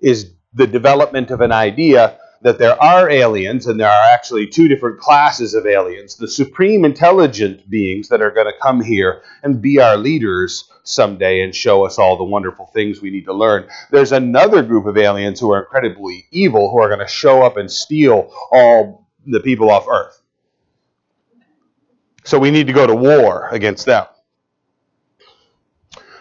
is 0.00 0.32
the 0.52 0.66
development 0.66 1.30
of 1.30 1.40
an 1.40 1.52
idea 1.52 2.18
that 2.42 2.58
there 2.58 2.80
are 2.82 3.08
aliens, 3.08 3.66
and 3.66 3.78
there 3.78 3.88
are 3.88 4.12
actually 4.12 4.46
two 4.46 4.68
different 4.68 4.98
classes 4.98 5.54
of 5.54 5.66
aliens 5.66 6.16
the 6.16 6.28
supreme 6.28 6.84
intelligent 6.84 7.68
beings 7.70 8.08
that 8.08 8.20
are 8.20 8.30
going 8.30 8.46
to 8.46 8.58
come 8.60 8.82
here 8.82 9.22
and 9.42 9.62
be 9.62 9.80
our 9.80 9.96
leaders 9.96 10.70
someday 10.84 11.42
and 11.42 11.54
show 11.54 11.84
us 11.84 11.98
all 11.98 12.16
the 12.16 12.24
wonderful 12.24 12.66
things 12.66 13.00
we 13.00 13.10
need 13.10 13.24
to 13.24 13.32
learn. 13.32 13.68
There's 13.90 14.12
another 14.12 14.62
group 14.62 14.86
of 14.86 14.98
aliens 14.98 15.38
who 15.40 15.52
are 15.52 15.60
incredibly 15.60 16.26
evil 16.30 16.70
who 16.70 16.80
are 16.80 16.88
going 16.88 17.00
to 17.00 17.06
show 17.06 17.42
up 17.42 17.56
and 17.56 17.70
steal 17.70 18.32
all 18.50 19.06
the 19.26 19.40
people 19.40 19.70
off 19.70 19.86
Earth. 19.88 20.20
So 22.24 22.38
we 22.38 22.50
need 22.50 22.66
to 22.66 22.72
go 22.72 22.86
to 22.86 22.94
war 22.94 23.48
against 23.50 23.86
them. 23.86 24.06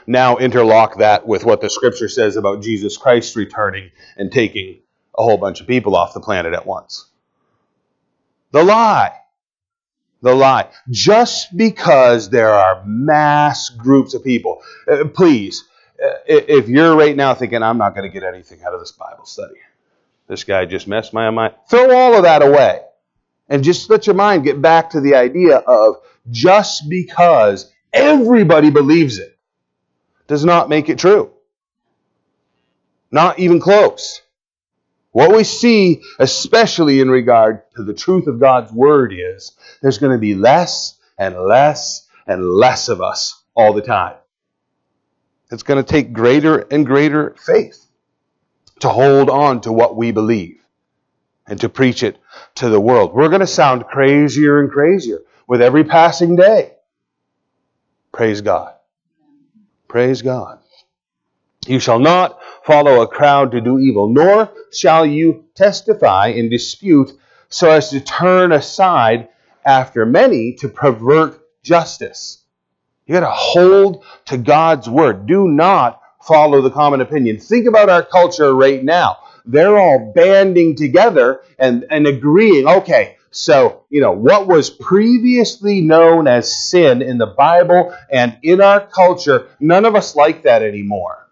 Now 0.08 0.38
interlock 0.38 0.98
that 0.98 1.28
with 1.28 1.46
what 1.46 1.62
the 1.62 1.70
scripture 1.70 2.10
says 2.10 2.36
about 2.36 2.64
Jesus 2.64 2.98
Christ 2.98 3.36
returning 3.36 3.92
and 4.18 4.32
taking 4.32 4.80
a 5.18 5.24
whole 5.24 5.38
bunch 5.38 5.62
of 5.62 5.68
people 5.68 5.96
off 5.96 6.14
the 6.14 6.20
planet 6.20 6.54
at 6.54 6.66
once. 6.66 7.08
The 8.52 8.64
lie. 8.64 9.14
The 10.22 10.36
lie. 10.36 10.70
Just 10.90 11.56
because 11.56 12.30
there 12.30 12.54
are 12.54 12.84
mass 12.86 13.70
groups 13.70 14.14
of 14.14 14.24
people, 14.24 14.62
uh, 14.90 15.06
please, 15.06 15.64
uh, 16.04 16.10
if 16.28 16.70
you're 16.70 16.96
right 16.96 17.16
now 17.16 17.34
thinking, 17.34 17.64
I'm 17.64 17.78
not 17.78 17.96
going 17.96 18.10
to 18.10 18.14
get 18.14 18.24
anything 18.24 18.62
out 18.64 18.74
of 18.74 18.80
this 18.80 18.92
Bible 18.92 19.26
study, 19.26 19.56
this 20.28 20.44
guy 20.44 20.66
just 20.66 20.88
messed 20.88 21.14
my 21.14 21.30
mind, 21.30 21.56
throw 21.70 21.96
all 21.96 22.16
of 22.16 22.24
that 22.24 22.42
away. 22.42 22.82
And 23.50 23.64
just 23.66 23.90
let 23.90 24.08
your 24.08 24.16
mind 24.16 24.46
get 24.46 24.62
back 24.62 24.92
to 24.92 25.02
the 25.02 25.16
idea 25.16 25.58
of 25.58 25.98
just 26.30 26.90
because 26.90 27.70
everybody 27.92 28.70
believes 28.70 29.18
it 29.18 29.38
does 30.28 30.46
not 30.46 30.70
make 30.70 30.88
it 30.88 30.98
true. 30.98 31.32
Not 33.12 33.40
even 33.40 33.60
close. 33.60 34.22
What 35.12 35.36
we 35.36 35.44
see, 35.44 36.04
especially 36.20 37.02
in 37.02 37.10
regard 37.10 37.64
to 37.76 37.84
the 37.84 37.94
truth 37.94 38.28
of 38.28 38.40
God's 38.40 38.72
Word, 38.72 39.14
is 39.14 39.52
there's 39.82 39.98
going 39.98 40.14
to 40.14 40.18
be 40.18 40.36
less 40.36 40.98
and 41.18 41.36
less 41.36 42.08
and 42.26 42.46
less 42.46 42.88
of 42.88 43.02
us 43.02 43.44
all 43.54 43.74
the 43.74 43.82
time. 43.82 44.16
It's 45.52 45.64
going 45.64 45.84
to 45.84 45.90
take 45.90 46.14
greater 46.14 46.60
and 46.60 46.86
greater 46.86 47.36
faith 47.38 47.86
to 48.80 48.90
hold 48.90 49.30
on 49.30 49.62
to 49.62 49.72
what 49.72 49.98
we 49.98 50.12
believe 50.12 50.62
and 51.46 51.60
to 51.60 51.68
preach 51.68 52.04
it 52.04 52.18
to 52.56 52.70
the 52.70 52.80
world. 52.80 53.14
We're 53.14 53.28
going 53.28 53.42
to 53.42 53.48
sound 53.48 53.86
crazier 53.88 54.62
and 54.62 54.72
crazier 54.72 55.22
with 55.48 55.62
every 55.62 55.84
passing 55.84 56.38
day. 56.38 56.76
Praise 58.14 58.40
God. 58.40 58.74
Praise 59.90 60.22
God. 60.22 60.60
You 61.68 61.80
shall 61.80 62.00
not 62.00 62.40
follow 62.64 63.02
a 63.02 63.08
crowd 63.08 63.52
to 63.52 63.62
do 63.62 63.80
evil, 63.80 64.10
nor 64.10 64.52
shall 64.72 65.06
you 65.06 65.46
testify 65.56 66.28
in 66.28 66.50
dispute 66.50 67.12
so 67.50 67.70
as 67.70 67.90
to 67.90 68.00
turn 68.00 68.52
aside 68.52 69.30
after 69.66 70.06
many 70.06 70.54
to 70.54 70.70
pervert 70.70 71.40
justice. 71.64 72.44
You 73.06 73.16
got 73.16 73.22
to 73.22 73.32
hold 73.32 74.06
to 74.26 74.38
God's 74.38 74.90
word. 74.90 75.26
Do 75.26 75.48
not 75.48 76.02
follow 76.22 76.62
the 76.62 76.72
common 76.72 77.02
opinion. 77.02 77.40
Think 77.40 77.68
about 77.68 77.90
our 77.90 78.04
culture 78.04 78.56
right 78.56 78.84
now. 78.84 79.18
They're 79.46 79.78
all 79.78 80.14
banding 80.16 80.76
together 80.76 81.42
and, 81.58 81.86
and 81.90 82.06
agreeing, 82.06 82.68
okay, 82.68 83.18
so, 83.32 83.86
you 83.90 84.02
know, 84.02 84.12
what 84.12 84.48
was 84.48 84.70
previously 84.70 85.82
known 85.82 86.28
as 86.28 86.70
sin 86.70 87.02
in 87.02 87.18
the 87.18 87.28
Bible 87.28 87.96
and 88.12 88.38
in 88.44 88.62
our 88.62 88.86
culture, 88.86 89.48
none 89.60 89.86
of 89.86 89.96
us 89.96 90.16
like 90.16 90.44
that 90.44 90.62
anymore. 90.62 91.28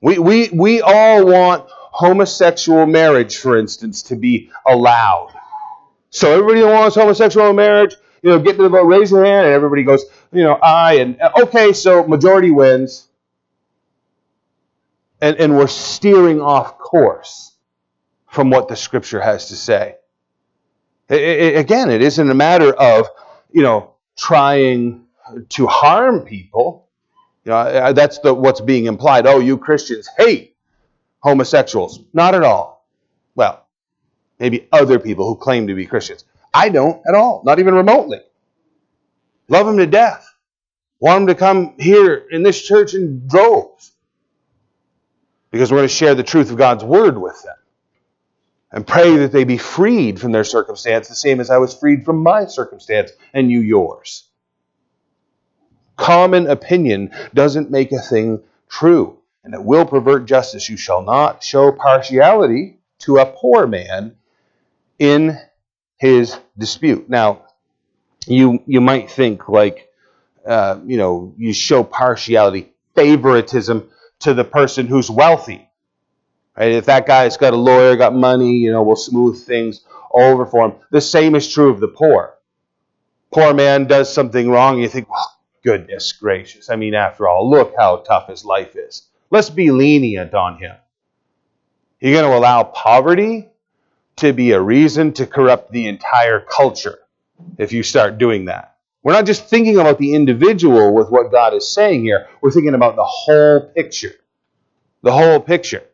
We, 0.00 0.18
we, 0.18 0.48
we 0.50 0.80
all 0.80 1.26
want 1.26 1.66
homosexual 1.68 2.86
marriage, 2.86 3.36
for 3.38 3.58
instance, 3.58 4.02
to 4.04 4.16
be 4.16 4.50
allowed. 4.66 5.34
So 6.10 6.32
everybody 6.32 6.62
wants 6.62 6.96
homosexual 6.96 7.52
marriage, 7.52 7.94
you 8.22 8.30
know, 8.30 8.38
get 8.38 8.56
to 8.56 8.62
the 8.62 8.68
vote, 8.68 8.84
raise 8.84 9.10
your 9.10 9.24
hand, 9.24 9.46
and 9.46 9.54
everybody 9.54 9.84
goes, 9.84 10.04
you 10.32 10.42
know, 10.42 10.58
aye, 10.62 10.94
and 10.94 11.20
okay, 11.42 11.72
so 11.72 12.06
majority 12.06 12.50
wins. 12.50 13.08
And, 15.20 15.36
and 15.36 15.56
we're 15.56 15.66
steering 15.66 16.40
off 16.40 16.78
course 16.78 17.54
from 18.26 18.48
what 18.48 18.68
the 18.68 18.76
scripture 18.76 19.20
has 19.20 19.48
to 19.48 19.56
say. 19.56 19.96
It, 21.10 21.20
it, 21.20 21.56
again, 21.58 21.90
it 21.90 22.00
isn't 22.00 22.30
a 22.30 22.34
matter 22.34 22.72
of, 22.72 23.06
you 23.50 23.62
know, 23.62 23.94
trying 24.16 25.04
to 25.50 25.66
harm 25.66 26.20
people. 26.22 26.88
You 27.44 27.52
know, 27.52 27.92
that's 27.92 28.18
the, 28.18 28.34
what's 28.34 28.60
being 28.60 28.86
implied. 28.86 29.26
Oh, 29.26 29.38
you 29.38 29.56
Christians 29.56 30.08
hate 30.18 30.56
homosexuals. 31.20 32.00
Not 32.12 32.34
at 32.34 32.42
all. 32.42 32.86
Well, 33.34 33.66
maybe 34.38 34.68
other 34.72 34.98
people 34.98 35.26
who 35.26 35.36
claim 35.36 35.66
to 35.68 35.74
be 35.74 35.86
Christians. 35.86 36.24
I 36.52 36.68
don't 36.68 37.02
at 37.06 37.14
all, 37.14 37.42
not 37.44 37.58
even 37.58 37.74
remotely. 37.74 38.20
Love 39.48 39.66
them 39.66 39.78
to 39.78 39.86
death. 39.86 40.26
Want 40.98 41.20
them 41.20 41.26
to 41.28 41.34
come 41.34 41.74
here 41.78 42.26
in 42.30 42.42
this 42.42 42.60
church 42.60 42.94
in 42.94 43.26
droves. 43.26 43.92
Because 45.50 45.72
we're 45.72 45.78
going 45.78 45.88
to 45.88 45.94
share 45.94 46.14
the 46.14 46.22
truth 46.22 46.50
of 46.50 46.58
God's 46.58 46.84
word 46.84 47.18
with 47.18 47.42
them 47.42 47.56
and 48.70 48.86
pray 48.86 49.16
that 49.16 49.32
they 49.32 49.44
be 49.44 49.58
freed 49.58 50.20
from 50.20 50.30
their 50.30 50.44
circumstance, 50.44 51.08
the 51.08 51.14
same 51.14 51.40
as 51.40 51.50
I 51.50 51.58
was 51.58 51.74
freed 51.74 52.04
from 52.04 52.22
my 52.22 52.44
circumstance 52.44 53.10
and 53.34 53.50
you 53.50 53.60
yours. 53.60 54.29
Common 56.00 56.48
opinion 56.48 57.10
doesn't 57.34 57.70
make 57.70 57.92
a 57.92 57.98
thing 57.98 58.42
true, 58.68 59.18
and 59.44 59.52
it 59.52 59.62
will 59.62 59.84
pervert 59.84 60.24
justice. 60.24 60.68
You 60.68 60.78
shall 60.78 61.02
not 61.02 61.44
show 61.44 61.70
partiality 61.72 62.78
to 63.00 63.18
a 63.18 63.26
poor 63.26 63.66
man 63.66 64.16
in 64.98 65.38
his 65.98 66.38
dispute. 66.56 67.08
Now, 67.10 67.44
you 68.26 68.62
you 68.66 68.80
might 68.80 69.10
think 69.10 69.48
like 69.48 69.90
uh, 70.46 70.78
you 70.86 70.96
know 70.96 71.34
you 71.36 71.52
show 71.52 71.84
partiality, 71.84 72.72
favoritism 72.94 73.90
to 74.20 74.32
the 74.32 74.44
person 74.44 74.86
who's 74.86 75.10
wealthy. 75.10 75.68
Right? 76.56 76.72
If 76.72 76.86
that 76.86 77.06
guy's 77.06 77.36
got 77.36 77.52
a 77.52 77.56
lawyer, 77.56 77.96
got 77.96 78.14
money, 78.14 78.52
you 78.52 78.72
know, 78.72 78.82
we'll 78.82 78.96
smooth 78.96 79.44
things 79.44 79.84
over 80.12 80.46
for 80.46 80.66
him. 80.66 80.74
The 80.90 81.00
same 81.00 81.34
is 81.34 81.52
true 81.52 81.70
of 81.70 81.80
the 81.80 81.88
poor. 81.88 82.34
Poor 83.32 83.54
man 83.54 83.86
does 83.86 84.12
something 84.12 84.50
wrong, 84.50 84.80
you 84.80 84.88
think, 84.88 85.08
well, 85.08 85.39
goodness 85.62 86.12
gracious. 86.12 86.70
I 86.70 86.76
mean, 86.76 86.94
after 86.94 87.28
all, 87.28 87.48
look 87.48 87.74
how 87.76 87.96
tough 87.96 88.28
his 88.28 88.44
life 88.44 88.76
is. 88.76 89.08
Let's 89.30 89.50
be 89.50 89.70
lenient 89.70 90.34
on 90.34 90.58
him. 90.58 90.74
You're 92.00 92.20
going 92.20 92.30
to 92.30 92.36
allow 92.36 92.64
poverty 92.64 93.48
to 94.16 94.32
be 94.32 94.52
a 94.52 94.60
reason 94.60 95.12
to 95.14 95.26
corrupt 95.26 95.70
the 95.70 95.88
entire 95.88 96.40
culture 96.40 96.98
if 97.58 97.72
you 97.72 97.82
start 97.82 98.18
doing 98.18 98.46
that. 98.46 98.76
We're 99.02 99.12
not 99.12 99.26
just 99.26 99.46
thinking 99.46 99.78
about 99.78 99.98
the 99.98 100.14
individual 100.14 100.94
with 100.94 101.10
what 101.10 101.30
God 101.30 101.54
is 101.54 101.72
saying 101.72 102.04
here, 102.04 102.28
we're 102.40 102.50
thinking 102.50 102.74
about 102.74 102.96
the 102.96 103.04
whole 103.04 103.60
picture. 103.60 104.12
The 105.02 105.12
whole 105.12 105.40
picture 105.40 105.84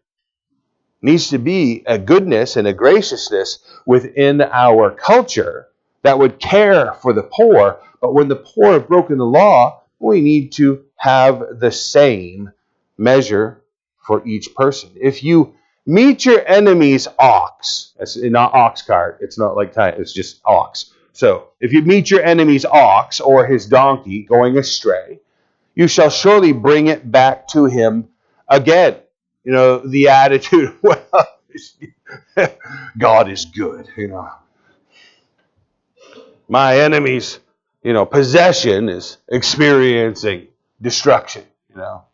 needs 1.03 1.31
to 1.31 1.39
be 1.39 1.85
a 1.87 1.99
goodness 1.99 2.57
and 2.57 2.67
a 2.67 2.73
graciousness 2.73 3.61
within 3.85 4.41
our 4.41 4.91
culture 4.91 5.69
that 6.03 6.19
would 6.19 6.39
care 6.39 6.95
for 6.95 7.13
the 7.13 7.23
poor. 7.23 7.81
But 8.01 8.15
when 8.15 8.29
the 8.29 8.37
poor 8.37 8.73
have 8.73 8.89
broken 8.89 9.19
the 9.19 9.27
law, 9.27 9.83
we 9.99 10.21
need 10.21 10.53
to 10.53 10.85
have 10.97 11.43
the 11.59 11.73
same 11.73 12.53
measure 12.99 13.63
for 14.07 14.27
each 14.27 14.55
person. 14.55 14.91
If 14.95 15.25
you 15.25 15.55
meet 15.87 16.25
your 16.25 16.47
enemy's 16.47 17.09
ox, 17.19 17.95
it's 17.99 18.17
not 18.17 18.55
ox 18.55 18.83
cart, 18.83 19.19
it's 19.21 19.39
not 19.39 19.57
like 19.57 19.73
it's 19.77 20.13
just 20.13 20.41
ox. 20.45 20.93
So 21.13 21.49
if 21.61 21.73
you 21.73 21.83
meet 21.83 22.11
your 22.11 22.23
enemy's 22.23 22.65
ox 22.65 23.21
or 23.21 23.47
his 23.47 23.67
donkey 23.67 24.25
going 24.25 24.59
astray, 24.59 25.21
you 25.75 25.89
shall 25.89 26.11
surely 26.11 26.53
bring 26.53 26.89
it 26.89 27.11
back 27.11 27.49
to 27.49 27.65
him 27.67 28.09
again 28.49 28.97
you 29.47 29.53
know, 29.53 29.79
the 29.79 30.09
attitude, 30.11 30.77
well, 30.83 31.07
God 32.99 33.31
is 33.31 33.47
good, 33.47 33.89
you 33.97 34.09
know. 34.09 34.29
My 36.49 36.79
enemy's, 36.81 37.41
you 37.83 37.93
know, 37.93 38.07
possession 38.07 38.89
is 38.89 39.19
experiencing 39.29 40.49
destruction, 40.81 41.45
you 41.71 41.77
know. 41.77 42.05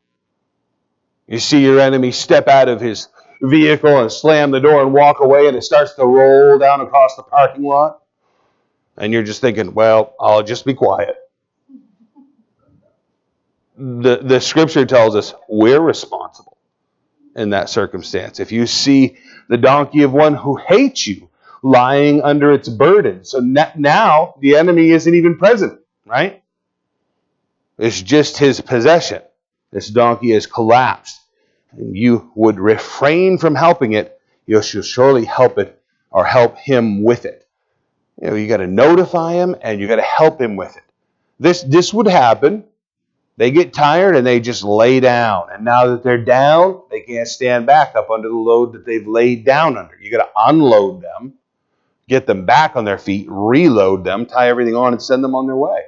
You 1.26 1.38
see 1.38 1.62
your 1.62 1.80
enemy 1.80 2.12
step 2.12 2.48
out 2.48 2.68
of 2.68 2.80
his 2.80 3.08
vehicle 3.40 4.00
and 4.00 4.10
slam 4.10 4.50
the 4.50 4.60
door 4.60 4.82
and 4.82 4.92
walk 4.92 5.20
away, 5.20 5.48
and 5.48 5.56
it 5.56 5.62
starts 5.62 5.94
to 5.94 6.04
roll 6.04 6.58
down 6.58 6.80
across 6.80 7.16
the 7.16 7.22
parking 7.22 7.64
lot. 7.64 8.02
And 8.96 9.12
you're 9.12 9.22
just 9.22 9.40
thinking, 9.40 9.74
well, 9.74 10.14
I'll 10.20 10.42
just 10.42 10.64
be 10.64 10.74
quiet. 10.74 11.16
The, 13.76 14.18
the 14.22 14.40
scripture 14.40 14.84
tells 14.84 15.16
us 15.16 15.34
we're 15.48 15.80
responsible 15.80 16.56
in 17.34 17.50
that 17.50 17.70
circumstance. 17.70 18.38
If 18.38 18.52
you 18.52 18.66
see 18.66 19.16
the 19.48 19.56
donkey 19.56 20.02
of 20.02 20.12
one 20.12 20.34
who 20.34 20.56
hates 20.56 21.06
you 21.06 21.30
lying 21.62 22.22
under 22.22 22.52
its 22.52 22.68
burden, 22.68 23.24
so 23.24 23.38
now 23.38 24.34
the 24.40 24.56
enemy 24.56 24.90
isn't 24.90 25.14
even 25.14 25.38
present, 25.38 25.80
right? 26.06 26.42
It's 27.78 28.00
just 28.02 28.38
his 28.38 28.60
possession. 28.60 29.22
This 29.70 29.88
donkey 29.88 30.30
has 30.32 30.46
collapsed, 30.46 31.20
and 31.70 31.96
you 31.96 32.30
would 32.34 32.58
refrain 32.58 33.38
from 33.38 33.54
helping 33.54 33.92
it. 33.92 34.18
You 34.46 34.62
should 34.62 34.84
surely 34.84 35.24
help 35.24 35.58
it 35.58 35.80
or 36.10 36.24
help 36.24 36.58
him 36.58 37.02
with 37.02 37.24
it. 37.24 37.46
You 38.20 38.30
know, 38.30 38.36
you 38.36 38.48
got 38.48 38.58
to 38.58 38.66
notify 38.66 39.34
him 39.34 39.56
and 39.62 39.80
you 39.80 39.88
got 39.88 39.96
to 39.96 40.02
help 40.02 40.40
him 40.40 40.56
with 40.56 40.76
it. 40.76 40.82
This 41.40 41.62
this 41.62 41.94
would 41.94 42.06
happen 42.06 42.64
they 43.36 43.50
get 43.50 43.72
tired 43.72 44.14
and 44.14 44.26
they 44.26 44.40
just 44.40 44.62
lay 44.62 45.00
down. 45.00 45.48
And 45.52 45.64
now 45.64 45.86
that 45.86 46.02
they're 46.02 46.22
down, 46.22 46.82
they 46.90 47.00
can't 47.00 47.26
stand 47.26 47.66
back 47.66 47.96
up 47.96 48.10
under 48.10 48.28
the 48.28 48.34
load 48.34 48.72
that 48.74 48.84
they've 48.84 49.06
laid 49.06 49.44
down 49.44 49.76
under. 49.78 49.96
You 50.00 50.10
got 50.10 50.24
to 50.24 50.30
unload 50.36 51.02
them, 51.02 51.34
get 52.08 52.26
them 52.26 52.44
back 52.44 52.76
on 52.76 52.84
their 52.84 52.98
feet, 52.98 53.26
reload 53.28 54.04
them, 54.04 54.26
tie 54.26 54.48
everything 54.48 54.74
on, 54.74 54.92
and 54.92 55.02
send 55.02 55.22
them 55.22 55.34
on 55.34 55.46
their 55.46 55.56
way. 55.56 55.82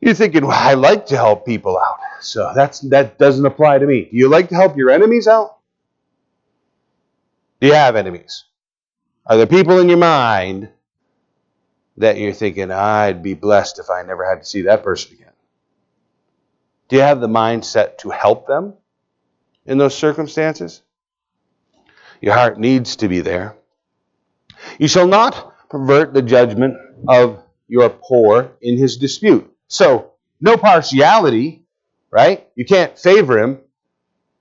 You're 0.00 0.14
thinking, 0.14 0.46
well, 0.46 0.56
I 0.58 0.74
like 0.74 1.06
to 1.06 1.16
help 1.16 1.44
people 1.44 1.78
out. 1.78 1.98
So 2.22 2.52
that's 2.54 2.80
that 2.88 3.18
doesn't 3.18 3.44
apply 3.44 3.78
to 3.78 3.86
me. 3.86 4.08
Do 4.10 4.16
you 4.16 4.28
like 4.28 4.48
to 4.48 4.54
help 4.54 4.76
your 4.76 4.90
enemies 4.90 5.28
out? 5.28 5.58
Do 7.60 7.66
you 7.66 7.74
have 7.74 7.96
enemies? 7.96 8.44
Are 9.26 9.36
there 9.36 9.46
people 9.46 9.78
in 9.78 9.88
your 9.88 9.98
mind 9.98 10.70
that 11.98 12.18
you're 12.18 12.32
thinking, 12.32 12.70
I'd 12.70 13.22
be 13.22 13.34
blessed 13.34 13.78
if 13.78 13.90
I 13.90 14.02
never 14.02 14.28
had 14.28 14.40
to 14.40 14.44
see 14.44 14.62
that 14.62 14.82
person 14.82 15.12
again? 15.14 15.32
Do 16.88 16.96
you 16.96 17.02
have 17.02 17.20
the 17.20 17.28
mindset 17.28 17.98
to 17.98 18.10
help 18.10 18.46
them 18.46 18.74
in 19.66 19.78
those 19.78 19.94
circumstances? 19.94 20.82
Your 22.20 22.34
heart 22.34 22.58
needs 22.58 22.96
to 22.96 23.08
be 23.08 23.20
there. 23.20 23.56
You 24.80 24.88
shall 24.88 25.06
not 25.06 25.68
pervert 25.68 26.14
the 26.14 26.22
judgment 26.22 26.76
of 27.06 27.42
your 27.68 27.90
poor 27.90 28.52
in 28.60 28.78
his 28.78 28.96
dispute. 28.96 29.52
So, 29.68 30.12
no 30.40 30.56
partiality, 30.56 31.66
right? 32.10 32.48
You 32.56 32.64
can't 32.64 32.98
favor 32.98 33.38
him, 33.38 33.58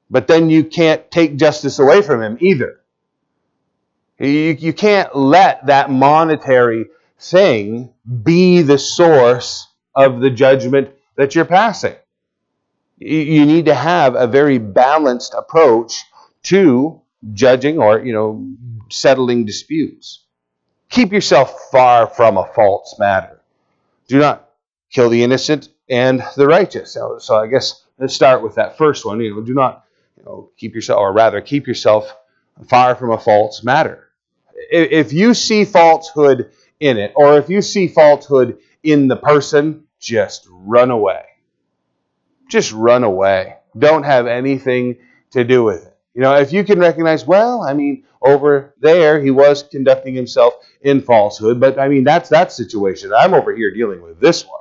but 0.09 0.27
then 0.27 0.49
you 0.49 0.63
can't 0.63 1.11
take 1.11 1.35
justice 1.35 1.77
away 1.77 2.01
from 2.01 2.21
him 2.21 2.37
either. 2.41 2.79
You, 4.17 4.57
you 4.57 4.73
can't 4.73 5.15
let 5.15 5.67
that 5.67 5.91
monetary 5.91 6.85
thing 7.19 7.93
be 8.23 8.61
the 8.61 8.77
source 8.79 9.67
of 9.93 10.21
the 10.21 10.29
judgment 10.29 10.89
that 11.17 11.35
you're 11.35 11.45
passing 11.45 11.95
you 12.99 13.45
need 13.45 13.65
to 13.65 13.73
have 13.73 14.15
a 14.15 14.27
very 14.27 14.57
balanced 14.57 15.33
approach 15.33 16.03
to 16.43 17.01
judging 17.33 17.79
or 17.79 17.99
you 17.99 18.13
know 18.13 18.47
settling 18.89 19.45
disputes 19.45 20.25
keep 20.89 21.11
yourself 21.11 21.69
far 21.71 22.07
from 22.07 22.37
a 22.37 22.45
false 22.53 22.97
matter. 22.99 23.39
Do 24.07 24.19
not 24.19 24.49
kill 24.91 25.09
the 25.09 25.23
innocent 25.23 25.69
and 25.89 26.23
the 26.35 26.47
righteous. 26.47 26.91
So, 26.91 27.17
so 27.19 27.35
i 27.35 27.47
guess 27.47 27.85
let's 27.97 28.13
start 28.13 28.41
with 28.43 28.55
that 28.55 28.77
first 28.77 29.05
one. 29.05 29.19
You 29.21 29.35
know 29.35 29.41
do 29.41 29.53
not 29.53 29.85
you 30.17 30.23
know 30.23 30.49
keep 30.57 30.75
yourself 30.75 30.99
or 30.99 31.13
rather 31.13 31.41
keep 31.41 31.67
yourself 31.67 32.15
far 32.67 32.95
from 32.95 33.11
a 33.11 33.17
false 33.17 33.63
matter. 33.63 34.09
If 34.71 35.13
you 35.13 35.33
see 35.33 35.63
falsehood 35.63 36.51
in 36.79 36.97
it 36.97 37.13
or 37.15 37.37
if 37.37 37.49
you 37.49 37.61
see 37.61 37.87
falsehood 37.87 38.59
in 38.83 39.07
the 39.07 39.15
person 39.15 39.85
just 39.99 40.47
run 40.49 40.91
away. 40.91 41.23
Just 42.49 42.71
run 42.71 43.03
away. 43.03 43.57
Don't 43.77 44.03
have 44.03 44.27
anything 44.27 44.97
to 45.31 45.43
do 45.43 45.63
with 45.63 45.85
it. 45.85 45.88
You 46.19 46.25
know, 46.25 46.35
if 46.35 46.51
you 46.51 46.65
can 46.65 46.79
recognize, 46.79 47.25
well, 47.25 47.61
I 47.61 47.71
mean, 47.71 48.03
over 48.21 48.75
there 48.81 49.21
he 49.21 49.31
was 49.31 49.63
conducting 49.63 50.13
himself 50.13 50.53
in 50.81 51.01
falsehood, 51.01 51.61
but 51.61 51.79
I 51.79 51.87
mean, 51.87 52.03
that's 52.03 52.27
that 52.27 52.51
situation. 52.51 53.13
I'm 53.13 53.33
over 53.33 53.55
here 53.55 53.73
dealing 53.73 54.01
with 54.01 54.19
this 54.19 54.45
one. 54.45 54.59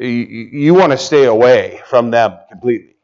You, 0.00 0.08
you 0.08 0.74
want 0.74 0.90
to 0.90 0.98
stay 0.98 1.26
away 1.26 1.80
from 1.86 2.10
them 2.10 2.36
completely. 2.50 2.96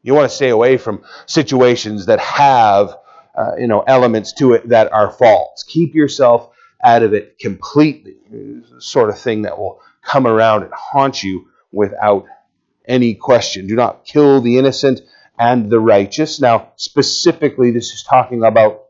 You 0.00 0.14
want 0.14 0.30
to 0.30 0.34
stay 0.34 0.48
away 0.48 0.78
from 0.78 1.04
situations 1.26 2.06
that 2.06 2.18
have, 2.18 2.96
uh, 3.34 3.56
you 3.58 3.66
know, 3.66 3.80
elements 3.86 4.32
to 4.38 4.54
it 4.54 4.70
that 4.70 4.90
are 4.94 5.10
false. 5.10 5.64
Keep 5.64 5.94
yourself 5.94 6.48
out 6.82 7.02
of 7.02 7.12
it 7.12 7.38
completely. 7.38 8.16
Sort 8.78 9.10
of 9.10 9.18
thing 9.18 9.42
that 9.42 9.58
will 9.58 9.82
come 10.00 10.26
around 10.26 10.62
and 10.62 10.72
haunt 10.72 11.22
you 11.22 11.50
without 11.72 12.24
any 12.86 13.14
question. 13.14 13.66
Do 13.66 13.76
not 13.76 14.06
kill 14.06 14.40
the 14.40 14.56
innocent 14.56 15.02
and 15.40 15.70
the 15.70 15.80
righteous. 15.80 16.38
Now, 16.38 16.72
specifically, 16.76 17.70
this 17.70 17.94
is 17.94 18.02
talking 18.02 18.44
about 18.44 18.82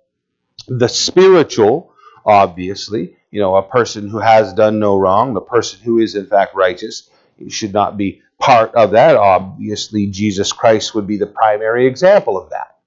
the 0.67 0.89
spiritual, 0.89 1.95
obviously. 2.27 3.17
You 3.31 3.41
know, 3.41 3.55
a 3.55 3.63
person 3.63 4.09
who 4.09 4.19
has 4.19 4.53
done 4.53 4.81
no 4.81 4.99
wrong, 4.99 5.33
the 5.33 5.41
person 5.41 5.79
who 5.81 6.01
is 6.01 6.17
in 6.17 6.27
fact 6.27 6.57
righteous, 6.57 7.09
should 7.49 7.73
not 7.73 7.97
be 7.97 8.23
part 8.41 8.75
of 8.75 8.91
that. 8.91 9.15
Obviously, 9.15 10.09
Jesus 10.09 10.53
Christ 10.53 10.93
would 10.97 11.07
be 11.07 11.19
the 11.19 11.29
primary 11.29 11.87
example 11.87 12.37
of 12.37 12.51
that. 12.51 12.79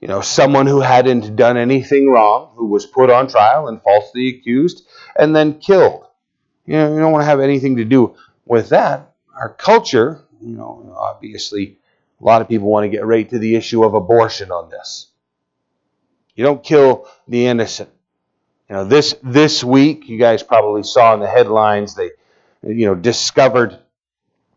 You 0.00 0.08
know, 0.08 0.22
someone 0.22 0.66
who 0.66 0.80
hadn't 0.80 1.36
done 1.36 1.58
anything 1.58 2.08
wrong, 2.08 2.52
who 2.54 2.68
was 2.68 2.86
put 2.86 3.10
on 3.10 3.28
trial 3.28 3.68
and 3.68 3.82
falsely 3.82 4.28
accused 4.28 4.86
and 5.14 5.36
then 5.36 5.58
killed. 5.58 6.06
You 6.64 6.76
know, 6.76 6.94
you 6.94 7.00
don't 7.00 7.12
want 7.12 7.22
to 7.22 7.26
have 7.26 7.40
anything 7.40 7.76
to 7.76 7.84
do 7.84 8.16
with 8.46 8.70
that, 8.70 9.12
our 9.38 9.50
culture, 9.50 10.22
you 10.40 10.56
know, 10.56 10.96
obviously, 10.98 11.78
a 12.20 12.24
lot 12.24 12.42
of 12.42 12.48
people 12.48 12.68
want 12.68 12.84
to 12.84 12.88
get 12.88 13.04
right 13.04 13.28
to 13.30 13.38
the 13.38 13.54
issue 13.54 13.84
of 13.84 13.94
abortion 13.94 14.50
on 14.50 14.70
this. 14.70 15.08
You 16.34 16.44
don't 16.44 16.62
kill 16.62 17.08
the 17.26 17.46
innocent. 17.46 17.90
You 18.68 18.76
know, 18.76 18.84
this 18.84 19.14
this 19.22 19.64
week, 19.64 20.08
you 20.08 20.18
guys 20.18 20.42
probably 20.42 20.82
saw 20.82 21.14
in 21.14 21.20
the 21.20 21.28
headlines 21.28 21.94
they, 21.94 22.10
you 22.62 22.86
know, 22.86 22.94
discovered 22.94 23.78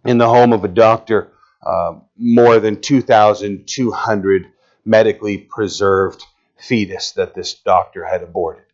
in 0.05 0.17
the 0.17 0.27
home 0.27 0.53
of 0.53 0.63
a 0.63 0.67
doctor 0.67 1.31
uh, 1.65 1.93
more 2.17 2.59
than 2.59 2.81
2,200 2.81 4.47
medically 4.83 5.37
preserved 5.37 6.23
fetus 6.57 7.11
that 7.13 7.35
this 7.35 7.53
doctor 7.53 8.05
had 8.05 8.23
aborted. 8.23 8.65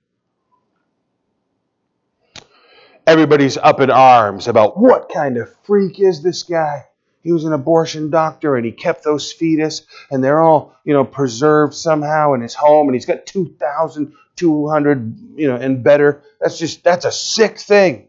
everybody's 3.08 3.58
up 3.58 3.80
in 3.80 3.90
arms 3.90 4.48
about 4.48 4.78
what 4.78 5.10
kind 5.10 5.38
of 5.38 5.56
freak 5.64 6.00
is 6.00 6.22
this 6.22 6.44
guy? 6.44 6.86
He 7.28 7.34
was 7.34 7.44
an 7.44 7.52
abortion 7.52 8.10
doctor 8.10 8.56
and 8.56 8.66
he 8.66 8.72
kept 8.72 9.04
those 9.04 9.34
fetus 9.34 9.82
and 10.10 10.24
they're 10.24 10.40
all, 10.40 10.74
you 10.86 10.94
know, 10.94 11.04
preserved 11.04 11.74
somehow 11.74 12.32
in 12.32 12.40
his 12.40 12.54
home 12.54 12.88
and 12.88 12.96
he's 12.96 13.06
got 13.06 13.26
2,200, 13.26 15.20
you 15.36 15.50
know, 15.50 15.58
and 15.58 15.84
better. 15.84 16.24
That's 16.40 16.58
just, 16.58 16.86
that's 16.86 17.04
a 17.04 17.12
sick 17.12 17.60
thing. 17.60 18.08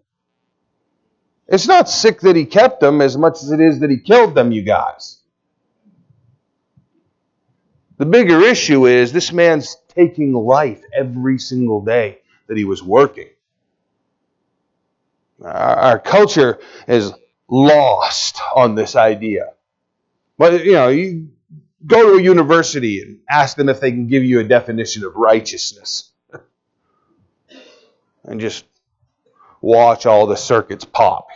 It's 1.48 1.66
not 1.66 1.88
sick 1.88 2.20
that 2.20 2.36
he 2.36 2.44
kept 2.44 2.78
them 2.78 3.00
as 3.00 3.16
much 3.16 3.42
as 3.42 3.50
it 3.50 3.58
is 3.58 3.80
that 3.80 3.90
he 3.90 3.98
killed 3.98 4.36
them, 4.36 4.52
you 4.52 4.62
guys. 4.62 5.18
The 7.96 8.06
bigger 8.06 8.40
issue 8.42 8.86
is 8.86 9.10
this 9.12 9.32
man's 9.32 9.78
taking 9.88 10.32
life 10.32 10.80
every 10.96 11.40
single 11.40 11.84
day 11.84 12.20
that 12.46 12.56
he 12.56 12.64
was 12.64 12.84
working. 12.84 13.30
Our, 15.44 15.98
culture 15.98 16.60
is 16.86 17.12
lost 17.48 18.40
on 18.54 18.74
this 18.74 18.96
idea. 18.96 19.52
But, 20.36 20.64
you 20.64 20.72
know, 20.72 20.88
you 20.88 21.30
go 21.84 22.12
to 22.12 22.18
a 22.18 22.22
university 22.22 23.02
and 23.02 23.20
ask 23.28 23.56
them 23.56 23.68
if 23.68 23.80
they 23.80 23.90
can 23.90 24.06
give 24.06 24.24
you 24.24 24.40
a 24.40 24.44
definition 24.44 25.04
of 25.04 25.14
righteousness. 25.16 26.10
and 28.24 28.40
just 28.40 28.64
watch 29.60 30.06
all 30.06 30.26
the 30.26 30.36
circuits 30.36 30.84
pop. 30.84 31.28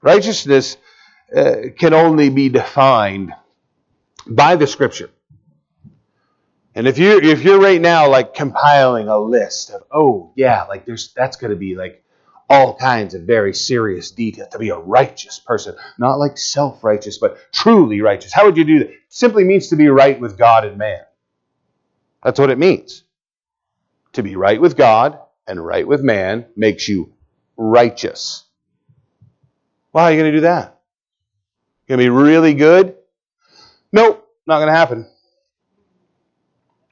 Righteousness 0.00 0.76
uh, 1.34 1.54
can 1.76 1.92
only 1.92 2.30
be 2.30 2.48
defined 2.48 3.32
by 4.26 4.56
the 4.56 4.66
scripture. 4.66 5.10
And 6.74 6.86
if 6.86 6.98
you 6.98 7.18
if 7.18 7.42
you're 7.42 7.58
right 7.58 7.80
now 7.80 8.08
like 8.08 8.34
compiling 8.34 9.08
a 9.08 9.18
list 9.18 9.70
of 9.70 9.82
oh 9.90 10.32
yeah 10.36 10.62
like 10.64 10.86
there's 10.86 11.12
that's 11.12 11.36
going 11.36 11.50
to 11.50 11.56
be 11.56 11.74
like 11.74 12.04
all 12.50 12.76
kinds 12.76 13.14
of 13.14 13.22
very 13.22 13.52
serious 13.52 14.10
detail 14.10 14.46
to 14.50 14.58
be 14.58 14.70
a 14.70 14.78
righteous 14.78 15.38
person, 15.38 15.76
not 15.98 16.18
like 16.18 16.38
self-righteous 16.38 17.18
but 17.18 17.38
truly 17.52 18.00
righteous. 18.00 18.32
How 18.32 18.46
would 18.46 18.56
you 18.56 18.64
do 18.64 18.78
that? 18.80 18.90
It 18.90 19.00
simply 19.08 19.44
means 19.44 19.68
to 19.68 19.76
be 19.76 19.88
right 19.88 20.18
with 20.18 20.38
God 20.38 20.64
and 20.64 20.78
man. 20.78 21.00
That's 22.22 22.40
what 22.40 22.50
it 22.50 22.58
means. 22.58 23.04
To 24.14 24.22
be 24.22 24.36
right 24.36 24.60
with 24.60 24.76
God 24.76 25.18
and 25.46 25.64
right 25.64 25.86
with 25.86 26.02
man 26.02 26.46
makes 26.56 26.88
you 26.88 27.12
righteous. 27.56 28.44
Well, 29.92 30.04
how 30.04 30.08
are 30.08 30.12
you 30.12 30.20
going 30.20 30.32
to 30.32 30.38
do 30.38 30.42
that? 30.42 30.80
you 31.86 31.96
Going 31.96 31.98
to 31.98 32.04
be 32.04 32.10
really 32.10 32.54
good? 32.54 32.96
Nope, 33.92 34.26
not 34.46 34.58
going 34.58 34.68
to 34.68 34.74
happen. 34.74 35.06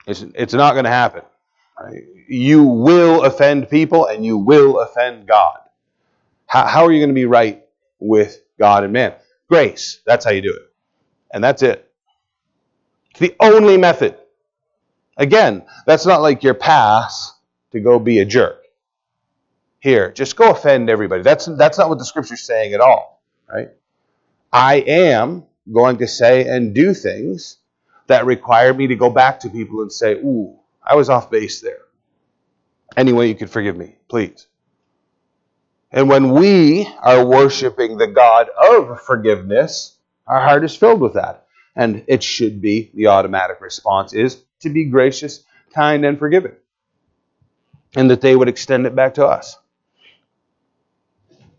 It's, 0.06 0.24
it's 0.34 0.54
not 0.54 0.72
going 0.72 0.84
to 0.84 0.90
happen. 0.90 1.22
You 2.28 2.64
will 2.64 3.24
offend 3.24 3.68
people 3.68 4.06
and 4.06 4.24
you 4.24 4.38
will 4.38 4.80
offend 4.80 5.26
God. 5.26 5.58
How, 6.46 6.66
how 6.66 6.84
are 6.84 6.92
you 6.92 7.00
going 7.00 7.10
to 7.10 7.14
be 7.14 7.26
right 7.26 7.64
with 7.98 8.40
God 8.58 8.84
and 8.84 8.92
man? 8.92 9.14
Grace. 9.48 10.00
That's 10.06 10.24
how 10.24 10.32
you 10.32 10.42
do 10.42 10.54
it. 10.54 10.72
And 11.30 11.42
that's 11.42 11.62
it. 11.62 11.90
It's 13.10 13.20
the 13.20 13.36
only 13.40 13.76
method. 13.76 14.16
Again, 15.16 15.64
that's 15.86 16.06
not 16.06 16.22
like 16.22 16.42
your 16.42 16.54
pass 16.54 17.34
to 17.72 17.80
go 17.80 17.98
be 17.98 18.20
a 18.20 18.24
jerk. 18.24 18.62
Here, 19.80 20.10
just 20.12 20.36
go 20.36 20.50
offend 20.50 20.90
everybody. 20.90 21.22
That's, 21.22 21.46
that's 21.46 21.78
not 21.78 21.88
what 21.88 21.98
the 21.98 22.04
scripture's 22.04 22.42
saying 22.42 22.72
at 22.74 22.80
all, 22.80 23.22
right? 23.48 23.70
I 24.52 24.76
am 24.76 25.44
going 25.72 25.98
to 25.98 26.08
say 26.08 26.48
and 26.48 26.74
do 26.74 26.94
things 26.94 27.58
that 28.06 28.26
require 28.26 28.72
me 28.72 28.88
to 28.88 28.96
go 28.96 29.10
back 29.10 29.40
to 29.40 29.50
people 29.50 29.82
and 29.82 29.92
say, 29.92 30.14
Ooh, 30.14 30.58
I 30.86 30.94
was 30.94 31.08
off 31.08 31.30
base 31.30 31.60
there. 31.60 31.80
Anyway, 32.96 33.28
you 33.28 33.34
could 33.34 33.50
forgive 33.50 33.76
me, 33.76 33.96
please. 34.08 34.46
And 35.90 36.08
when 36.08 36.32
we 36.32 36.88
are 37.02 37.24
worshiping 37.24 37.96
the 37.96 38.06
God 38.06 38.48
of 38.50 39.00
forgiveness, 39.02 39.96
our 40.26 40.40
heart 40.40 40.64
is 40.64 40.76
filled 40.76 41.00
with 41.00 41.14
that. 41.14 41.46
And 41.74 42.04
it 42.06 42.22
should 42.22 42.60
be, 42.60 42.90
the 42.94 43.08
automatic 43.08 43.60
response 43.60 44.12
is 44.14 44.42
to 44.60 44.70
be 44.70 44.84
gracious, 44.84 45.44
kind, 45.74 46.04
and 46.04 46.18
forgiving. 46.18 46.54
And 47.94 48.10
that 48.10 48.20
they 48.20 48.34
would 48.34 48.48
extend 48.48 48.86
it 48.86 48.94
back 48.94 49.14
to 49.14 49.26
us 49.26 49.56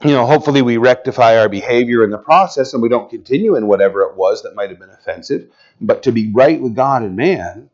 you 0.04 0.12
know, 0.12 0.26
hopefully 0.26 0.62
we 0.62 0.78
rectify 0.78 1.38
our 1.40 1.50
behavior 1.50 2.04
in 2.04 2.12
the 2.12 2.18
process 2.18 2.74
and 2.74 2.84
we 2.84 2.90
don't 2.90 3.10
continue 3.10 3.56
in 3.56 3.68
whatever 3.68 4.04
it 4.04 4.16
was 4.16 4.44
that 4.44 4.56
might 4.56 4.70
have 4.70 4.80
been 4.80 4.92
offensive. 4.92 5.50
But 5.82 6.04
to 6.04 6.12
be 6.12 6.32
right 6.32 6.62
with 6.62 6.76
God 6.76 7.02
and 7.02 7.16
man, 7.16 7.70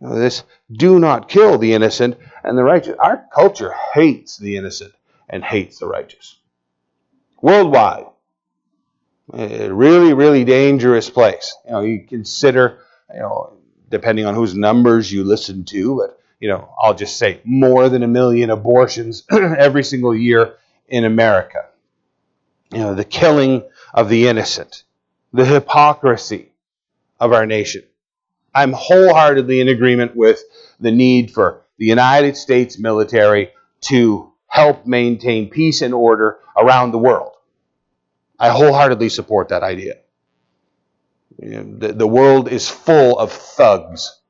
you 0.00 0.08
know, 0.08 0.18
this 0.18 0.44
do 0.70 0.98
not 0.98 1.28
kill 1.28 1.58
the 1.58 1.74
innocent 1.74 2.18
and 2.44 2.56
the 2.56 2.64
righteous. 2.64 2.96
Our 2.98 3.24
culture 3.34 3.72
hates 3.94 4.36
the 4.36 4.56
innocent 4.56 4.92
and 5.28 5.42
hates 5.42 5.78
the 5.78 5.86
righteous. 5.86 6.38
Worldwide. 7.40 8.06
A 9.34 9.68
really, 9.68 10.14
really 10.14 10.44
dangerous 10.44 11.10
place. 11.10 11.54
You 11.64 11.72
know, 11.72 11.80
you 11.80 12.06
consider, 12.06 12.78
you 13.12 13.20
know, 13.20 13.58
depending 13.88 14.24
on 14.24 14.34
whose 14.34 14.54
numbers 14.54 15.10
you 15.10 15.24
listen 15.24 15.64
to, 15.64 15.96
but 15.96 16.20
you 16.38 16.48
know, 16.48 16.68
I'll 16.80 16.94
just 16.94 17.18
say 17.18 17.40
more 17.44 17.88
than 17.88 18.02
a 18.02 18.08
million 18.08 18.50
abortions 18.50 19.24
every 19.30 19.82
single 19.82 20.14
year 20.14 20.56
in 20.86 21.04
America. 21.04 21.66
You 22.72 22.78
know, 22.78 22.94
the 22.94 23.04
killing 23.04 23.64
of 23.94 24.08
the 24.08 24.28
innocent, 24.28 24.84
the 25.32 25.44
hypocrisy 25.44 26.52
of 27.18 27.32
our 27.32 27.46
nation. 27.46 27.84
I'm 28.56 28.72
wholeheartedly 28.72 29.60
in 29.60 29.68
agreement 29.68 30.16
with 30.16 30.42
the 30.80 30.90
need 30.90 31.30
for 31.30 31.66
the 31.76 31.84
United 31.84 32.38
States 32.38 32.78
military 32.78 33.50
to 33.82 34.32
help 34.46 34.86
maintain 34.86 35.50
peace 35.50 35.82
and 35.82 35.92
order 35.92 36.38
around 36.56 36.92
the 36.92 36.98
world. 36.98 37.32
I 38.38 38.48
wholeheartedly 38.48 39.10
support 39.10 39.50
that 39.50 39.62
idea. 39.62 39.96
The, 41.38 41.92
the 41.92 42.06
world 42.06 42.48
is 42.48 42.66
full 42.66 43.18
of 43.18 43.30
thugs. 43.30 44.22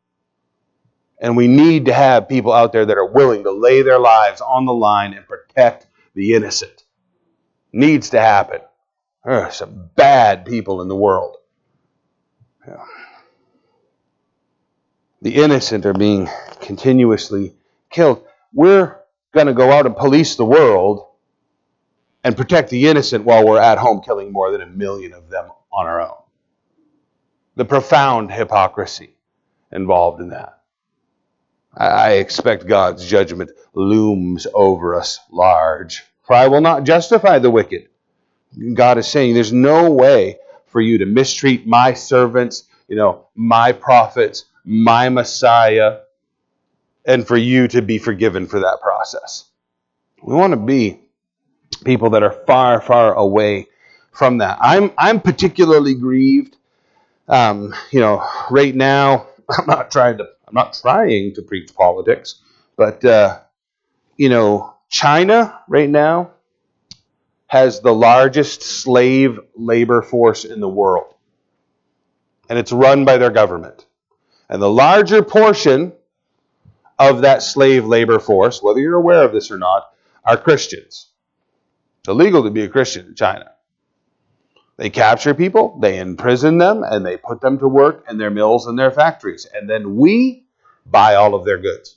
And 1.21 1.37
we 1.37 1.47
need 1.47 1.85
to 1.85 1.93
have 1.93 2.29
people 2.29 2.53
out 2.53 2.73
there 2.73 2.85
that 2.85 2.99
are 2.99 3.07
willing 3.07 3.45
to 3.45 3.53
lay 3.53 3.83
their 3.83 4.01
lives 4.01 4.41
on 4.41 4.67
the 4.67 4.75
line 4.75 5.15
and 5.15 5.25
protect 5.25 5.87
the 6.15 6.35
innocent. 6.35 6.83
Needs 7.73 8.11
to 8.11 8.21
happen. 8.21 8.61
There 9.25 9.41
are 9.45 9.53
some 9.53 9.89
bad 9.95 10.45
people 10.45 10.83
in 10.83 10.89
the 10.89 10.97
world. 10.97 11.37
Yeah. 12.67 12.85
The 15.27 15.43
innocent 15.43 15.85
are 15.87 15.93
being 15.93 16.29
continuously 16.61 17.57
killed. 17.91 18.25
We're 18.53 18.97
going 19.33 19.49
to 19.49 19.55
go 19.55 19.73
out 19.73 19.85
and 19.85 19.97
police 19.97 20.37
the 20.37 20.45
world 20.45 21.05
and 22.23 22.37
protect 22.37 22.71
the 22.71 22.87
innocent 22.87 23.25
while 23.25 23.45
we're 23.45 23.59
at 23.59 23.77
home 23.77 24.03
killing 24.03 24.31
more 24.31 24.53
than 24.53 24.62
a 24.62 24.67
million 24.67 25.12
of 25.12 25.29
them 25.29 25.51
on 25.73 25.87
our 25.87 26.01
own. 26.01 26.23
The 27.57 27.65
profound 27.65 28.31
hypocrisy 28.31 29.17
involved 29.73 30.21
in 30.21 30.29
that. 30.29 30.61
I 31.77 32.12
expect 32.12 32.69
God's 32.69 33.05
judgment 33.05 33.51
looms 33.75 34.47
over 34.55 34.95
us 34.95 35.19
large. 35.33 36.05
For 36.23 36.35
I 36.35 36.47
will 36.47 36.61
not 36.61 36.85
justify 36.85 37.41
the 37.41 37.51
wicked. 37.51 37.89
God 38.75 38.97
is 38.97 39.09
saying 39.09 39.35
there's 39.35 39.53
no 39.53 39.91
way 39.91 40.39
for 40.67 40.81
you 40.81 40.99
to 40.99 41.05
mistreat 41.05 41.67
my 41.67 41.95
servants, 41.95 42.69
you 42.87 42.95
know, 42.95 43.27
my 43.35 43.73
prophets, 43.73 44.45
my 44.67 45.09
Messiah, 45.09 46.01
and 47.07 47.27
for 47.27 47.37
you 47.37 47.69
to 47.69 47.81
be 47.81 47.99
forgiven 47.99 48.47
for 48.47 48.61
that 48.61 48.81
process. 48.83 49.45
We 50.23 50.35
want 50.35 50.53
to 50.53 50.59
be 50.59 51.01
people 51.85 52.11
that 52.11 52.25
are 52.25 52.33
far, 52.47 52.81
far 52.81 53.15
away 53.15 53.69
from 54.11 54.39
that. 54.39 54.59
I'm 54.61 54.93
I'm 54.99 55.21
particularly 55.21 55.95
grieved. 55.95 56.57
Um, 57.29 57.75
you 57.91 58.01
know, 58.01 58.27
right 58.51 58.75
now, 58.75 59.29
I'm 59.51 59.67
not 59.67 59.91
trying 59.91 60.19
to 60.19 60.25
I'm 60.49 60.55
not 60.55 60.75
trying 60.75 61.35
to 61.35 61.43
preach 61.43 61.75
politics, 61.75 62.41
but 62.77 63.05
uh, 63.05 63.41
you 64.17 64.29
know, 64.29 64.75
China 64.89 65.61
right 65.69 65.89
now 65.89 66.33
has 67.47 67.81
the 67.81 67.95
largest 67.95 68.63
slave 68.63 69.39
labor 69.55 70.03
force 70.03 70.45
in 70.45 70.59
the 70.61 70.69
world, 70.69 71.15
and 72.49 72.59
it's 72.59 72.73
run 72.73 73.05
by 73.05 73.19
their 73.19 73.31
government. 73.31 73.86
And 74.49 74.63
the 74.63 74.71
larger 74.71 75.23
portion 75.23 75.93
of 76.99 77.23
that 77.23 77.43
slave 77.43 77.85
labor 77.85 78.19
force, 78.19 78.63
whether 78.63 78.81
you're 78.81 78.95
aware 78.95 79.25
of 79.25 79.33
this 79.33 79.51
or 79.51 79.59
not, 79.59 79.91
are 80.25 80.37
Christians. 80.37 81.11
It's 82.01 82.09
illegal 82.09 82.45
to 82.45 82.51
be 82.51 82.63
a 82.63 82.69
Christian 82.69 83.07
in 83.07 83.15
China. 83.15 83.53
They 84.77 84.91
capture 84.91 85.35
people, 85.35 85.79
they 85.81 85.99
imprison 85.99 86.59
them, 86.59 86.83
and 86.83 87.05
they 87.05 87.17
put 87.17 87.41
them 87.41 87.59
to 87.59 87.69
work 87.69 88.05
in 88.11 88.19
their 88.19 88.31
mills 88.31 88.67
and 88.67 88.79
their 88.79 88.91
factories. 88.91 89.47
And 89.53 89.69
then 89.69 89.97
we 89.97 90.47
buy 90.85 91.15
all 91.15 91.35
of 91.35 91.45
their 91.45 91.59
goods. 91.59 91.97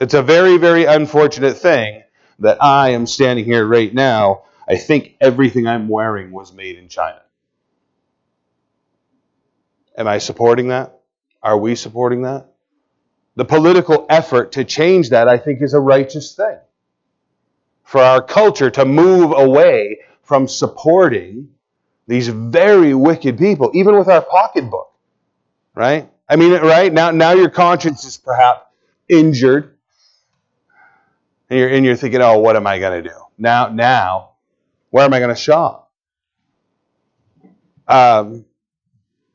It's 0.00 0.14
a 0.14 0.22
very, 0.22 0.56
very 0.56 0.84
unfortunate 0.84 1.58
thing 1.58 2.02
that 2.40 2.62
I 2.62 2.90
am 2.90 3.06
standing 3.06 3.44
here 3.44 3.66
right 3.66 3.92
now. 3.92 4.42
I 4.68 4.76
think 4.76 5.16
everything 5.20 5.66
I'm 5.66 5.88
wearing 5.88 6.32
was 6.32 6.52
made 6.52 6.76
in 6.76 6.88
China. 6.88 7.20
Am 10.00 10.08
I 10.08 10.16
supporting 10.16 10.68
that? 10.68 10.98
Are 11.42 11.58
we 11.58 11.74
supporting 11.74 12.22
that? 12.22 12.46
The 13.36 13.44
political 13.44 14.06
effort 14.08 14.52
to 14.52 14.64
change 14.64 15.10
that, 15.10 15.28
I 15.28 15.36
think, 15.36 15.60
is 15.60 15.74
a 15.74 15.78
righteous 15.78 16.34
thing 16.34 16.56
for 17.84 18.00
our 18.00 18.22
culture 18.22 18.70
to 18.70 18.86
move 18.86 19.34
away 19.36 19.98
from 20.22 20.48
supporting 20.48 21.50
these 22.06 22.28
very 22.28 22.94
wicked 22.94 23.36
people, 23.36 23.72
even 23.74 23.94
with 23.98 24.08
our 24.08 24.22
pocketbook, 24.22 24.90
right? 25.74 26.10
I 26.26 26.36
mean, 26.36 26.52
right 26.52 26.90
now, 26.90 27.10
now 27.10 27.32
your 27.32 27.50
conscience 27.50 28.02
is 28.06 28.16
perhaps 28.16 28.62
injured, 29.06 29.76
and 31.50 31.58
you're 31.58 31.68
and 31.68 31.84
you're 31.84 31.96
thinking, 31.96 32.22
oh, 32.22 32.38
what 32.38 32.56
am 32.56 32.66
I 32.66 32.78
going 32.78 33.04
to 33.04 33.10
do 33.10 33.16
now? 33.36 33.68
Now, 33.68 34.30
where 34.88 35.04
am 35.04 35.12
I 35.12 35.18
going 35.18 35.28
to 35.28 35.40
shop? 35.40 35.92
Um, 37.86 38.46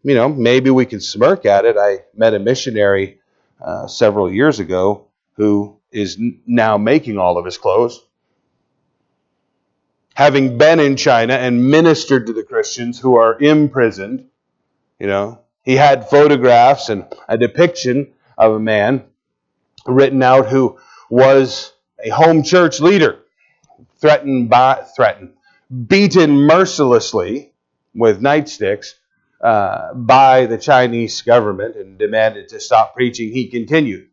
you 0.06 0.16
know, 0.16 0.30
maybe 0.30 0.70
we 0.70 0.86
can 0.86 1.02
smirk 1.02 1.46
at 1.46 1.66
it. 1.66 1.76
I 1.78 2.06
met 2.16 2.34
a 2.34 2.40
missionary 2.40 3.20
uh, 3.60 3.88
several 3.88 4.32
years 4.32 4.60
ago 4.60 5.08
who 5.34 5.78
is 5.92 6.18
now 6.48 6.78
making 6.78 7.18
all 7.18 7.38
of 7.38 7.46
his 7.46 7.58
clothes 7.58 8.06
having 10.16 10.58
been 10.58 10.80
in 10.80 10.96
China 10.96 11.34
and 11.34 11.70
ministered 11.70 12.26
to 12.28 12.34
the 12.34 12.44
Christians 12.44 13.00
who 13.00 13.18
are 13.18 13.40
imprisoned, 13.40 14.26
you 14.98 15.08
know, 15.08 15.40
he 15.62 15.76
had 15.76 16.10
photographs 16.10 16.90
and 16.90 17.06
a 17.28 17.38
depiction 17.38 18.14
of 18.38 18.54
a 18.54 18.60
man 18.60 19.04
written 19.86 20.24
out 20.24 20.48
who 20.48 20.80
was 21.10 21.74
a 22.00 22.10
home 22.10 22.44
church 22.44 22.80
leader, 22.80 23.20
threatened 24.00 24.50
by 24.50 24.84
threatened, 24.96 25.34
beaten 25.88 26.32
mercilessly 26.32 27.52
with 27.94 28.22
nightsticks 28.22 28.94
uh, 29.42 29.94
by 29.94 30.46
the 30.46 30.58
Chinese 30.58 31.22
government 31.22 31.76
and 31.76 31.98
demanded 31.98 32.50
to 32.50 32.60
stop 32.60 32.96
preaching. 32.96 33.32
He 33.32 33.48
continued. 33.48 34.10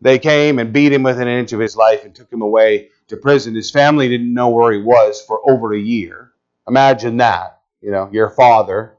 They 0.00 0.18
came 0.18 0.58
and 0.58 0.72
beat 0.72 0.92
him 0.92 1.02
within 1.02 1.26
an 1.26 1.38
inch 1.38 1.52
of 1.52 1.60
his 1.60 1.76
life 1.76 2.04
and 2.04 2.14
took 2.14 2.32
him 2.32 2.42
away 2.42 2.90
to 3.08 3.16
prison. 3.16 3.54
His 3.54 3.70
family 3.70 4.08
didn't 4.08 4.32
know 4.32 4.48
where 4.50 4.72
he 4.72 4.80
was 4.80 5.20
for 5.22 5.40
over 5.50 5.74
a 5.74 5.78
year. 5.78 6.32
Imagine 6.68 7.16
that. 7.16 7.60
You 7.80 7.90
know, 7.90 8.08
your 8.12 8.30
father 8.30 8.96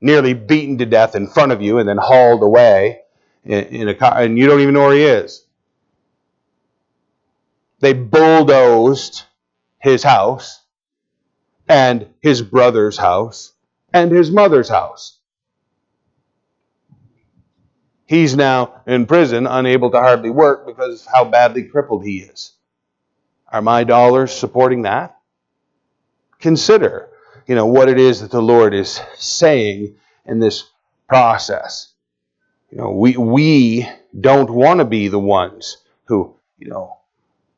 nearly 0.00 0.34
beaten 0.34 0.78
to 0.78 0.86
death 0.86 1.14
in 1.14 1.26
front 1.28 1.52
of 1.52 1.62
you 1.62 1.78
and 1.78 1.88
then 1.88 1.98
hauled 1.98 2.42
away 2.42 3.00
in, 3.44 3.64
in 3.64 3.88
a 3.88 3.94
car, 3.94 4.20
and 4.20 4.38
you 4.38 4.46
don't 4.46 4.60
even 4.60 4.74
know 4.74 4.86
where 4.86 4.96
he 4.96 5.04
is. 5.04 5.44
They 7.80 7.92
bulldozed 7.92 9.24
his 9.80 10.02
house 10.02 10.60
and 11.68 12.08
his 12.20 12.42
brother's 12.42 12.96
house 12.96 13.51
and 13.92 14.10
his 14.10 14.30
mother's 14.30 14.68
house. 14.68 15.18
He's 18.06 18.36
now 18.36 18.82
in 18.86 19.06
prison, 19.06 19.46
unable 19.46 19.90
to 19.90 19.98
hardly 19.98 20.30
work 20.30 20.66
because 20.66 21.06
of 21.06 21.12
how 21.12 21.24
badly 21.24 21.64
crippled 21.64 22.04
he 22.04 22.18
is. 22.18 22.52
Are 23.50 23.62
my 23.62 23.84
dollars 23.84 24.32
supporting 24.32 24.82
that? 24.82 25.16
Consider, 26.38 27.08
you 27.46 27.54
know, 27.54 27.66
what 27.66 27.88
it 27.88 27.98
is 27.98 28.20
that 28.20 28.30
the 28.30 28.42
Lord 28.42 28.74
is 28.74 29.00
saying 29.14 29.96
in 30.26 30.40
this 30.40 30.64
process. 31.08 31.92
You 32.70 32.78
know, 32.78 32.90
we 32.90 33.16
we 33.16 33.88
don't 34.18 34.50
want 34.50 34.80
to 34.80 34.84
be 34.84 35.08
the 35.08 35.18
ones 35.18 35.78
who, 36.04 36.34
you 36.58 36.68
know, 36.68 36.98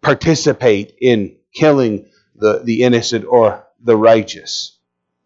participate 0.03 0.97
in 1.01 1.37
killing 1.53 2.07
the, 2.37 2.61
the 2.65 2.83
innocent 2.83 3.25
or 3.29 3.67
the 3.81 3.97
righteous. 3.97 4.74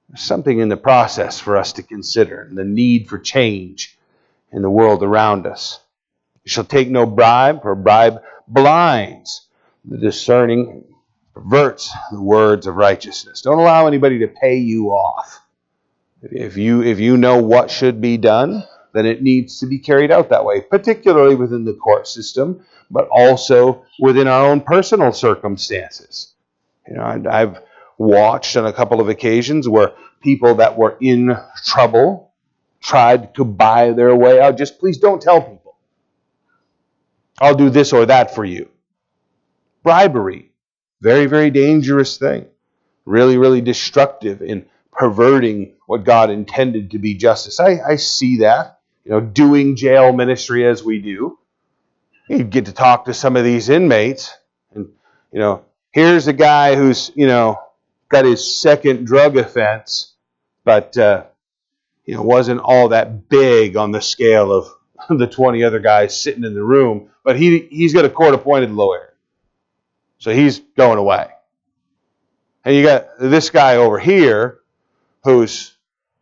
There's 0.08 0.22
something 0.22 0.58
in 0.58 0.68
the 0.68 0.76
process 0.76 1.38
for 1.38 1.56
us 1.56 1.72
to 1.74 1.82
consider, 1.82 2.48
the 2.52 2.64
need 2.64 3.08
for 3.08 3.18
change 3.18 3.98
in 4.52 4.62
the 4.62 4.70
world 4.70 5.02
around 5.02 5.46
us. 5.46 5.80
You 6.44 6.50
shall 6.50 6.64
take 6.64 6.88
no 6.88 7.04
bribe, 7.04 7.62
for 7.62 7.74
bribe 7.74 8.22
blinds 8.46 9.46
the 9.84 9.98
discerning, 9.98 10.84
perverts 11.34 11.92
the 12.10 12.20
words 12.20 12.66
of 12.66 12.76
righteousness. 12.76 13.42
Don't 13.42 13.58
allow 13.58 13.86
anybody 13.86 14.18
to 14.20 14.28
pay 14.28 14.56
you 14.56 14.88
off. 14.88 15.40
If 16.22 16.56
you 16.56 16.82
if 16.82 16.98
you 16.98 17.16
know 17.16 17.40
what 17.42 17.70
should 17.70 18.00
be 18.00 18.16
done, 18.16 18.64
then 18.92 19.06
it 19.06 19.22
needs 19.22 19.60
to 19.60 19.66
be 19.66 19.78
carried 19.78 20.10
out 20.10 20.30
that 20.30 20.44
way, 20.44 20.60
particularly 20.60 21.36
within 21.36 21.64
the 21.64 21.74
court 21.74 22.08
system, 22.08 22.64
but 22.90 23.08
also 23.08 23.84
within 24.00 24.26
our 24.26 24.46
own 24.46 24.60
personal 24.60 25.12
circumstances. 25.12 26.32
You 26.88 26.96
know, 26.96 27.04
I've 27.30 27.60
watched 27.98 28.56
on 28.56 28.64
a 28.64 28.72
couple 28.72 29.00
of 29.00 29.08
occasions 29.08 29.68
where 29.68 29.92
people 30.22 30.56
that 30.56 30.78
were 30.78 30.96
in 31.00 31.36
trouble 31.64 32.32
tried 32.80 33.34
to 33.34 33.44
buy 33.44 33.90
their 33.90 34.14
way 34.14 34.40
out. 34.40 34.56
Just 34.56 34.78
please 34.78 34.98
don't 34.98 35.20
tell 35.20 35.42
people. 35.42 35.76
I'll 37.40 37.54
do 37.54 37.70
this 37.70 37.92
or 37.92 38.06
that 38.06 38.34
for 38.34 38.44
you. 38.44 38.68
Bribery, 39.82 40.52
very, 41.00 41.26
very 41.26 41.50
dangerous 41.50 42.16
thing. 42.16 42.46
Really, 43.04 43.38
really 43.38 43.60
destructive 43.60 44.42
in 44.42 44.66
perverting 44.92 45.74
what 45.86 46.04
God 46.04 46.30
intended 46.30 46.90
to 46.90 46.98
be 46.98 47.14
justice. 47.14 47.60
I, 47.60 47.78
I 47.80 47.96
see 47.96 48.38
that. 48.38 48.80
You 49.04 49.12
know, 49.12 49.20
doing 49.20 49.76
jail 49.76 50.12
ministry 50.12 50.66
as 50.66 50.84
we 50.84 51.00
do. 51.00 51.38
You 52.28 52.44
get 52.44 52.66
to 52.66 52.72
talk 52.72 53.06
to 53.06 53.14
some 53.14 53.36
of 53.36 53.44
these 53.44 53.70
inmates, 53.70 54.34
and 54.74 54.90
you 55.32 55.38
know, 55.38 55.64
here's 55.92 56.26
a 56.26 56.34
guy 56.34 56.74
who's 56.74 57.10
you 57.14 57.26
know 57.26 57.58
got 58.08 58.24
his 58.24 58.60
second 58.60 59.06
drug 59.06 59.36
offense, 59.36 60.14
but 60.64 60.96
uh, 60.96 61.24
you 62.04 62.14
know, 62.14 62.22
wasn't 62.22 62.60
all 62.60 62.88
that 62.88 63.28
big 63.28 63.76
on 63.76 63.92
the 63.92 64.00
scale 64.00 64.52
of 64.52 64.68
the 65.18 65.26
20 65.26 65.62
other 65.64 65.78
guys 65.78 66.20
sitting 66.20 66.44
in 66.44 66.54
the 66.54 66.62
room, 66.62 67.10
but 67.24 67.38
he, 67.38 67.68
he's 67.70 67.94
got 67.94 68.04
a 68.04 68.10
court 68.10 68.34
appointed 68.34 68.70
lawyer. 68.70 69.14
So 70.18 70.32
he's 70.32 70.58
going 70.58 70.98
away. 70.98 71.28
And 72.64 72.74
you 72.74 72.82
got 72.82 73.06
this 73.20 73.50
guy 73.50 73.76
over 73.76 73.98
here 73.98 74.60
who's, 75.22 75.74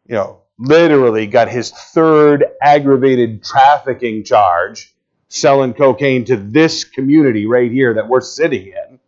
you 0.07 0.15
know, 0.15 0.43
literally 0.59 1.27
got 1.27 1.49
his 1.49 1.71
third 1.71 2.45
aggravated 2.63 3.43
trafficking 3.43 4.25
charge 4.25 4.95
selling 5.29 5.75
cocaine 5.75 6.25
to 6.27 6.37
this 6.37 6.85
community 6.85 7.47
right 7.47 7.71
here 7.71 7.95
that 7.95 8.09
we're 8.09 8.21
sitting 8.21 8.69
in 8.69 9.01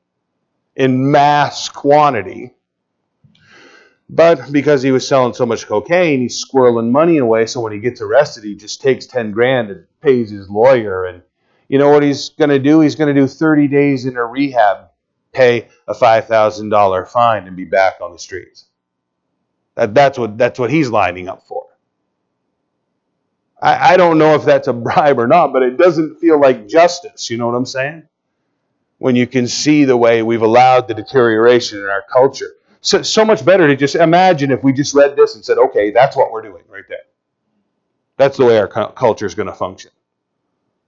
in 0.75 1.11
mass 1.11 1.69
quantity. 1.69 2.55
But 4.11 4.51
because 4.53 4.83
he 4.83 4.91
was 4.91 5.07
selling 5.07 5.35
so 5.35 5.45
much 5.45 5.67
cocaine, 5.67 6.21
he's 6.21 6.45
squirreling 6.45 6.91
money 6.91 7.19
away. 7.19 7.47
So 7.47 7.61
when 7.61 7.73
he 7.73 7.79
gets 7.79 8.01
arrested, 8.01 8.45
he 8.45 8.55
just 8.55 8.81
takes 8.81 9.07
10 9.07 9.33
grand 9.33 9.71
and 9.71 9.85
pays 10.01 10.31
his 10.31 10.49
lawyer. 10.49 11.05
And 11.05 11.23
you 11.69 11.79
know 11.79 11.91
what 11.91 12.03
he's 12.03 12.31
going 12.31 12.51
to 12.51 12.59
do? 12.59 12.81
He's 12.81 12.95
going 12.95 13.15
to 13.15 13.21
do 13.21 13.27
30 13.27 13.69
days 13.69 14.07
in 14.07 14.17
a 14.17 14.25
rehab, 14.25 14.89
pay 15.33 15.69
a 15.87 15.95
$5,000 15.95 17.09
fine, 17.09 17.47
and 17.47 17.57
be 17.57 17.67
back 17.67 17.97
on 18.01 18.13
the 18.13 18.19
streets. 18.19 18.65
That, 19.75 19.95
that's, 19.95 20.19
what, 20.19 20.39
that's 20.39 20.59
what 20.59 20.71
he's 20.71 20.89
lining 20.89 21.29
up 21.29 21.47
for. 21.47 21.67
I, 23.61 23.93
I 23.93 23.97
don't 23.99 24.17
know 24.17 24.35
if 24.35 24.45
that's 24.45 24.69
a 24.69 24.73
bribe 24.73 25.19
or 25.19 25.27
not, 25.27 25.53
but 25.53 25.63
it 25.63 25.77
doesn't 25.77 26.19
feel 26.19 26.41
like 26.41 26.67
justice. 26.67 27.29
You 27.29 27.37
know 27.37 27.47
what 27.47 27.57
I'm 27.57 27.67
saying? 27.67 28.05
When 28.97 29.17
you 29.17 29.27
can 29.27 29.47
see 29.47 29.85
the 29.85 29.97
way 29.97 30.23
we've 30.23 30.43
allowed 30.43 30.89
the 30.89 30.95
deterioration 30.95 31.79
in 31.79 31.85
our 31.85 32.03
culture 32.11 32.55
so, 32.81 33.03
so 33.03 33.25
much 33.25 33.45
better 33.45 33.67
to 33.67 33.77
just 33.77 33.95
imagine 33.95 34.51
if 34.51 34.63
we 34.63 34.73
just 34.73 34.95
read 34.95 35.17
this 35.17 35.35
and 35.35 35.45
said, 35.45 35.59
okay, 35.59 35.91
that's 35.91 36.17
what 36.17 36.31
we're 36.31 36.43
doing 36.43 36.65
right 36.69 36.85
there. 36.89 36.99
That's 38.17 38.37
the 38.37 38.45
way 38.45 38.59
our 38.59 38.69
culture 38.69 39.27
is 39.27 39.35
going 39.35 39.47
to 39.47 39.55
function. 39.55 39.91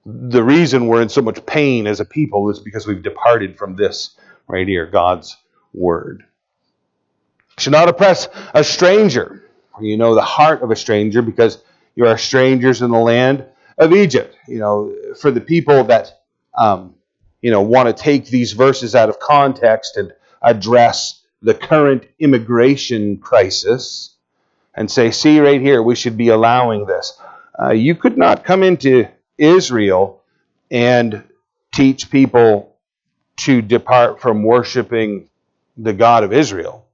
The 0.05 0.43
reason 0.43 0.87
we're 0.87 1.03
in 1.03 1.09
so 1.09 1.23
much 1.23 1.45
pain 1.47 1.87
as 1.87 2.01
a 2.01 2.05
people 2.05 2.51
is 2.51 2.59
because 2.59 2.87
we've 2.87 3.03
departed 3.03 3.59
from 3.59 3.77
this 3.77 4.17
right 4.49 4.67
here, 4.67 4.87
God's 4.87 5.37
word. 5.73 6.25
Should 7.59 7.73
not 7.73 7.89
oppress 7.89 8.29
a 8.55 8.65
stranger. 8.65 9.45
You 9.81 9.97
know 9.97 10.15
the 10.15 10.23
heart 10.23 10.63
of 10.63 10.71
a 10.71 10.77
stranger 10.77 11.23
because 11.23 11.63
you 11.95 12.07
are 12.07 12.19
strangers 12.19 12.83
in 12.83 12.91
the 12.91 12.99
land 12.99 13.45
of 13.79 13.93
Egypt. 13.93 14.37
You 14.49 14.59
know, 14.59 14.95
for 15.21 15.31
the 15.31 15.41
people 15.41 15.85
that 15.85 16.23
um, 16.57 16.95
you 17.43 17.51
know 17.51 17.63
want 17.63 17.95
to 17.95 18.03
take 18.03 18.27
these 18.27 18.53
verses 18.53 18.95
out 18.95 19.09
of 19.09 19.19
context 19.19 19.97
and 19.97 20.13
address 20.43 21.20
the 21.43 21.55
current 21.55 22.05
immigration 22.19 23.19
crisis 23.19 24.15
and 24.75 24.91
say, 24.91 25.11
see 25.11 25.41
right 25.41 25.61
here, 25.61 25.83
we 25.83 25.95
should 25.95 26.17
be 26.17 26.29
allowing 26.29 26.87
this. 26.87 27.19
Uh, 27.61 27.71
you 27.71 27.95
could 27.95 28.17
not 28.17 28.45
come 28.45 28.63
into 28.63 29.07
Israel 29.39 30.23
and 30.71 31.25
teach 31.73 32.11
people 32.11 32.77
to 33.37 33.63
depart 33.63 34.21
from 34.21 34.43
worshiping 34.43 35.29
the 35.77 35.93
God 35.93 36.25
of 36.25 36.33
Israel. 36.33 36.87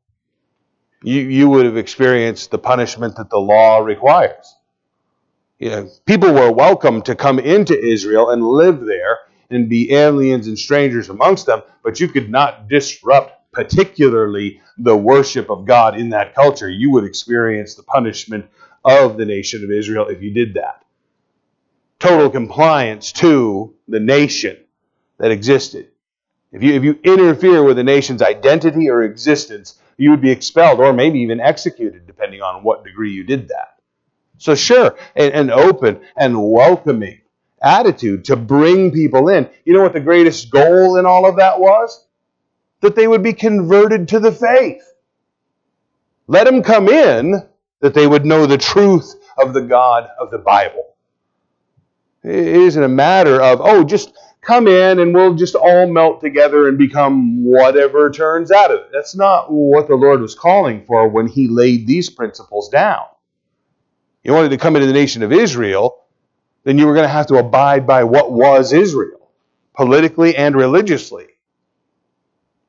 You, 1.02 1.20
you 1.22 1.48
would 1.48 1.66
have 1.66 1.76
experienced 1.76 2.50
the 2.50 2.58
punishment 2.58 3.16
that 3.16 3.30
the 3.30 3.38
law 3.38 3.78
requires. 3.78 4.54
You 5.58 5.70
know, 5.70 5.90
people 6.04 6.32
were 6.32 6.52
welcome 6.52 7.02
to 7.02 7.14
come 7.14 7.38
into 7.38 7.78
Israel 7.78 8.30
and 8.30 8.42
live 8.42 8.80
there 8.80 9.18
and 9.50 9.68
be 9.68 9.92
aliens 9.92 10.46
and 10.48 10.58
strangers 10.58 11.08
amongst 11.08 11.46
them, 11.46 11.62
but 11.82 12.00
you 12.00 12.08
could 12.08 12.30
not 12.30 12.68
disrupt 12.68 13.35
particularly 13.56 14.62
the 14.78 14.96
worship 14.96 15.50
of 15.50 15.66
God 15.66 15.98
in 15.98 16.10
that 16.10 16.36
culture, 16.36 16.70
you 16.70 16.92
would 16.92 17.04
experience 17.04 17.74
the 17.76 17.84
punishment 17.84 18.46
of 18.84 19.18
the 19.18 19.26
nation 19.26 19.64
of 19.64 19.72
Israel 19.72 20.08
if 20.08 20.22
you 20.22 20.32
did 20.32 20.54
that. 20.54 20.84
Total 22.00 22.30
compliance 22.30 23.12
to 23.12 23.74
the 23.88 24.00
nation 24.00 24.58
that 25.18 25.32
existed 25.32 25.88
If 26.52 26.64
you, 26.64 26.74
if 26.74 26.84
you 26.84 26.98
interfere 27.04 27.64
with 27.64 27.78
a 27.78 27.84
nation's 27.84 28.22
identity 28.22 28.90
or 28.90 29.04
existence, 29.04 29.78
you 29.98 30.10
would 30.10 30.22
be 30.22 30.32
expelled 30.32 30.80
or 30.80 30.92
maybe 30.92 31.20
even 31.20 31.40
executed, 31.40 32.06
depending 32.06 32.42
on 32.42 32.64
what 32.64 32.84
degree 32.84 33.12
you 33.12 33.24
did 33.24 33.48
that. 33.48 33.76
So, 34.38 34.54
sure, 34.56 34.96
an, 35.16 35.32
an 35.32 35.50
open 35.50 36.00
and 36.16 36.50
welcoming 36.52 37.20
attitude 37.62 38.26
to 38.26 38.36
bring 38.36 38.92
people 38.92 39.30
in. 39.30 39.48
You 39.64 39.74
know 39.74 39.82
what 39.82 39.94
the 39.94 40.00
greatest 40.00 40.50
goal 40.50 40.98
in 40.98 41.06
all 41.06 41.28
of 41.28 41.36
that 41.38 41.60
was? 41.60 42.05
That 42.80 42.94
they 42.94 43.08
would 43.08 43.22
be 43.22 43.32
converted 43.32 44.08
to 44.08 44.20
the 44.20 44.32
faith. 44.32 44.82
Let 46.26 46.44
them 46.44 46.62
come 46.62 46.88
in 46.88 47.46
that 47.80 47.94
they 47.94 48.06
would 48.06 48.26
know 48.26 48.46
the 48.46 48.58
truth 48.58 49.14
of 49.38 49.54
the 49.54 49.62
God 49.62 50.08
of 50.18 50.30
the 50.30 50.38
Bible. 50.38 50.94
It 52.22 52.34
isn't 52.34 52.82
a 52.82 52.88
matter 52.88 53.40
of, 53.40 53.60
oh, 53.62 53.84
just 53.84 54.12
come 54.40 54.66
in 54.66 54.98
and 54.98 55.14
we'll 55.14 55.34
just 55.34 55.54
all 55.54 55.86
melt 55.86 56.20
together 56.20 56.68
and 56.68 56.78
become 56.78 57.44
whatever 57.44 58.10
turns 58.10 58.50
out 58.50 58.70
of 58.70 58.80
it. 58.80 58.90
That's 58.92 59.14
not 59.14 59.52
what 59.52 59.88
the 59.88 59.94
Lord 59.94 60.20
was 60.20 60.34
calling 60.34 60.84
for 60.84 61.08
when 61.08 61.28
He 61.28 61.46
laid 61.48 61.86
these 61.86 62.10
principles 62.10 62.68
down. 62.68 63.04
You 64.24 64.32
wanted 64.32 64.48
to 64.48 64.58
come 64.58 64.74
into 64.74 64.88
the 64.88 64.92
nation 64.92 65.22
of 65.22 65.32
Israel, 65.32 66.04
then 66.64 66.78
you 66.78 66.86
were 66.86 66.94
going 66.94 67.04
to 67.04 67.08
have 67.08 67.28
to 67.28 67.36
abide 67.36 67.86
by 67.86 68.02
what 68.02 68.32
was 68.32 68.72
Israel, 68.72 69.30
politically 69.74 70.34
and 70.34 70.56
religiously. 70.56 71.26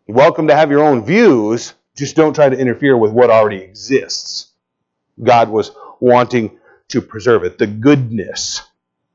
Welcome 0.10 0.48
to 0.48 0.56
have 0.56 0.72
your 0.72 0.86
own 0.86 1.04
views, 1.04 1.74
just 1.98 2.16
don't 2.16 2.34
try 2.34 2.48
to 2.48 2.58
interfere 2.58 2.96
with 2.96 3.12
what 3.12 3.30
already 3.30 3.58
exists. 3.58 4.48
God 5.22 5.50
was 5.50 5.72
wanting 6.00 6.58
to 6.88 7.02
preserve 7.02 7.44
it, 7.44 7.58
the 7.58 7.68
goodness 7.68 8.62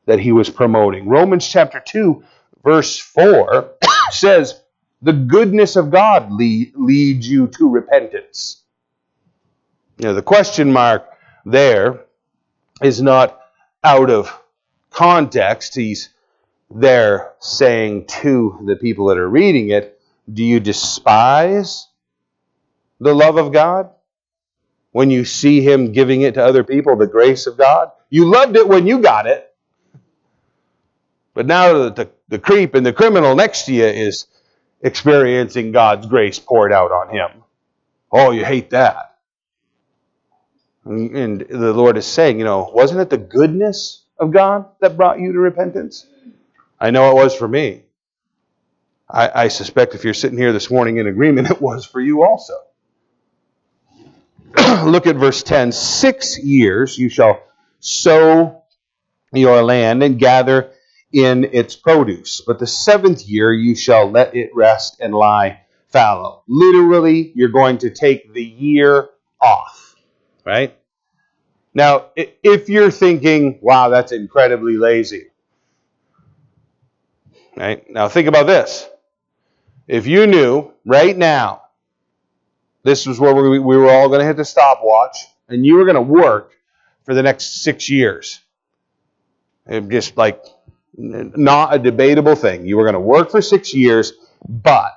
that 0.05 0.18
he 0.18 0.33
was 0.33 0.50
promoting. 0.50 1.09
Romans 1.09 1.48
chapter 1.48 1.81
2, 1.81 2.22
verse 2.62 2.98
4 2.98 3.72
says, 4.11 4.61
The 5.00 5.14
goodness 5.14 5.76
of 5.76 5.90
God 5.90 6.31
lead, 6.31 6.74
leads 6.76 7.26
you 7.26 7.46
to 7.46 7.70
repentance. 7.70 8.62
You 9.96 10.09
know, 10.09 10.14
the 10.14 10.20
question 10.20 10.74
mark 10.74 11.09
there 11.46 12.05
is 12.83 13.00
not 13.00 13.40
out 13.83 14.11
of 14.11 14.31
context. 14.90 15.74
He's 15.74 16.11
there 16.70 17.33
saying 17.40 18.09
to 18.09 18.59
the 18.66 18.76
people 18.76 19.07
that 19.07 19.16
are 19.16 19.31
reading 19.31 19.70
it, 19.70 19.98
Do 20.31 20.45
you 20.45 20.61
despise 20.61 21.89
the 23.01 23.15
love 23.15 23.37
of 23.39 23.53
God? 23.53 23.91
When 24.93 25.11
you 25.11 25.25
see 25.25 25.63
Him 25.63 25.93
giving 25.93 26.21
it 26.21 26.35
to 26.35 26.45
other 26.45 26.65
people, 26.65 26.97
the 26.97 27.07
grace 27.07 27.47
of 27.47 27.57
God? 27.57 27.91
You 28.11 28.27
loved 28.27 28.57
it 28.57 28.69
when 28.69 28.87
you 28.87 28.99
got 28.99 29.27
it. 29.27 29.49
But 31.35 31.47
now 31.47 31.85
that 31.85 31.97
the, 31.97 32.11
the 32.29 32.39
creep 32.39 32.75
and 32.75 32.85
the 32.85 32.93
criminal 32.93 33.35
next 33.35 33.63
to 33.67 33.73
you 33.73 33.87
is 33.87 34.27
experiencing 34.83 35.73
God's 35.73 36.07
grace 36.07 36.39
poured 36.39 36.73
out 36.73 36.93
on 36.93 37.09
him. 37.09 37.43
Oh, 38.11 38.33
you 38.33 38.45
hate 38.45 38.71
that. 38.71 39.17
And 40.85 41.41
the 41.41 41.73
Lord 41.73 41.97
is 41.97 42.07
saying, 42.07 42.39
you 42.39 42.45
know, 42.45 42.71
wasn't 42.75 43.01
it 43.01 43.09
the 43.11 43.17
goodness 43.17 44.03
of 44.19 44.33
God 44.33 44.67
that 44.81 44.97
brought 44.97 45.21
you 45.21 45.33
to 45.33 45.39
repentance? 45.39 46.07
I 46.81 46.91
know 46.91 47.11
it 47.11 47.15
was 47.15 47.35
for 47.35 47.47
me. 47.49 47.85
I, 49.12 49.44
I 49.44 49.48
suspect 49.48 49.94
if 49.94 50.05
you're 50.05 50.14
sitting 50.14 50.38
here 50.38 50.53
this 50.53 50.70
morning 50.70 50.96
in 50.96 51.07
agreement, 51.07 51.51
it 51.53 51.61
was 51.61 51.85
for 51.85 52.01
you 52.01 52.25
also. 52.25 52.55
Look 54.85 55.07
at 55.07 55.16
verse 55.16 55.42
10. 55.42 55.72
Six 55.72 56.38
years 56.38 56.98
you 56.98 57.09
shall 57.09 57.42
sow 57.81 58.62
your 59.33 59.62
land 59.62 60.03
and 60.03 60.18
gather 60.18 60.72
in 61.12 61.44
its 61.53 61.77
produce. 61.77 62.40
But 62.40 62.59
the 62.59 62.66
seventh 62.66 63.27
year 63.27 63.53
you 63.53 63.75
shall 63.75 64.11
let 64.11 64.35
it 64.35 64.51
rest 64.55 64.98
and 65.01 65.14
lie 65.14 65.61
fallow. 65.88 66.42
Literally, 66.48 67.33
you're 67.35 67.51
going 67.51 67.79
to 67.79 67.90
take 67.90 68.33
the 68.33 68.44
year 68.44 69.11
off, 69.40 69.94
right? 70.44 70.77
Now, 71.75 72.07
if 72.16 72.68
you're 72.68 72.90
thinking, 72.90 73.59
wow, 73.62 73.88
that's 73.88 74.12
incredibly 74.12 74.77
lazy, 74.77 75.29
right? 77.57 77.88
Now, 77.90 78.09
think 78.09 78.29
about 78.29 78.46
this. 78.46 78.88
If 79.92 80.07
you 80.07 80.26
knew 80.26 80.72
right 80.87 81.14
now, 81.14 81.64
this 82.83 83.05
was 83.05 83.20
where 83.20 83.35
we, 83.35 83.59
were 83.59 83.90
all 83.90 84.09
going 84.09 84.20
to 84.20 84.26
hit 84.26 84.38
the 84.38 84.44
stopwatch, 84.44 85.18
and 85.50 85.66
you 85.66 85.74
were 85.74 85.85
going 85.85 85.96
to 85.96 86.00
work 86.00 86.55
for 87.05 87.12
the 87.12 87.22
next 87.22 87.62
six 87.62 87.90
years, 87.90 88.40
just 89.68 90.16
like 90.16 90.46
not 90.96 91.74
a 91.74 91.78
debatable 91.78 92.35
thing. 92.37 92.64
You 92.64 92.78
were 92.78 92.85
going 92.85 92.94
to 92.94 93.00
work 93.00 93.31
for 93.31 93.42
six 93.42 93.74
years, 93.74 94.14
but 94.48 94.92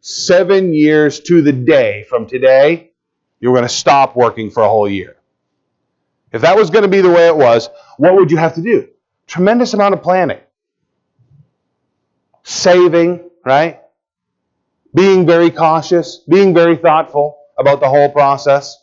seven 0.00 0.72
years 0.72 1.18
to 1.22 1.42
the 1.42 1.52
day 1.52 2.04
from 2.08 2.28
today, 2.28 2.92
you 3.40 3.50
were 3.50 3.56
going 3.56 3.68
to 3.68 3.74
stop 3.74 4.14
working 4.14 4.52
for 4.52 4.62
a 4.62 4.68
whole 4.68 4.88
year. 4.88 5.16
If 6.30 6.42
that 6.42 6.54
was 6.54 6.70
going 6.70 6.84
to 6.84 6.88
be 6.88 7.00
the 7.00 7.10
way 7.10 7.26
it 7.26 7.36
was, 7.36 7.68
what 7.96 8.14
would 8.14 8.30
you 8.30 8.36
have 8.36 8.54
to 8.54 8.62
do? 8.62 8.90
Tremendous 9.26 9.74
amount 9.74 9.94
of 9.94 10.02
planning, 10.02 10.38
saving, 12.44 13.28
right? 13.44 13.80
Being 14.96 15.26
very 15.26 15.50
cautious, 15.50 16.22
being 16.28 16.54
very 16.54 16.76
thoughtful 16.76 17.38
about 17.58 17.80
the 17.80 17.88
whole 17.88 18.10
process. 18.10 18.82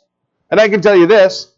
And 0.52 0.62
I 0.62 0.69
can 0.69 0.80
tell 0.80 0.95
you 0.95 1.08
this 1.08 1.54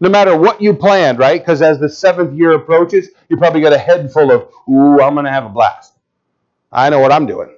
no 0.00 0.08
matter 0.08 0.36
what 0.36 0.62
you 0.62 0.74
planned, 0.74 1.18
right? 1.18 1.40
Because 1.40 1.60
as 1.60 1.80
the 1.80 1.88
seventh 1.88 2.38
year 2.38 2.52
approaches, 2.52 3.08
you 3.28 3.36
probably 3.36 3.60
got 3.60 3.72
a 3.72 3.78
head 3.78 4.12
full 4.12 4.30
of, 4.30 4.48
ooh, 4.68 5.00
I'm 5.00 5.14
going 5.14 5.24
to 5.24 5.32
have 5.32 5.44
a 5.44 5.48
blast. 5.48 5.92
I 6.70 6.88
know 6.90 7.00
what 7.00 7.12
I'm 7.12 7.26
doing. 7.26 7.54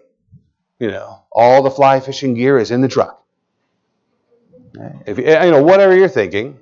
You 0.79 0.91
know, 0.91 1.23
all 1.31 1.63
the 1.63 1.71
fly 1.71 2.01
fishing 2.01 2.35
gear 2.35 2.59
is 2.59 2.71
in 2.71 2.81
the 2.81 2.89
truck. 2.89 3.23
If 5.05 5.19
you, 5.19 5.25
you 5.25 5.51
know, 5.51 5.63
whatever 5.63 5.95
you're 5.95 6.09
thinking, 6.09 6.59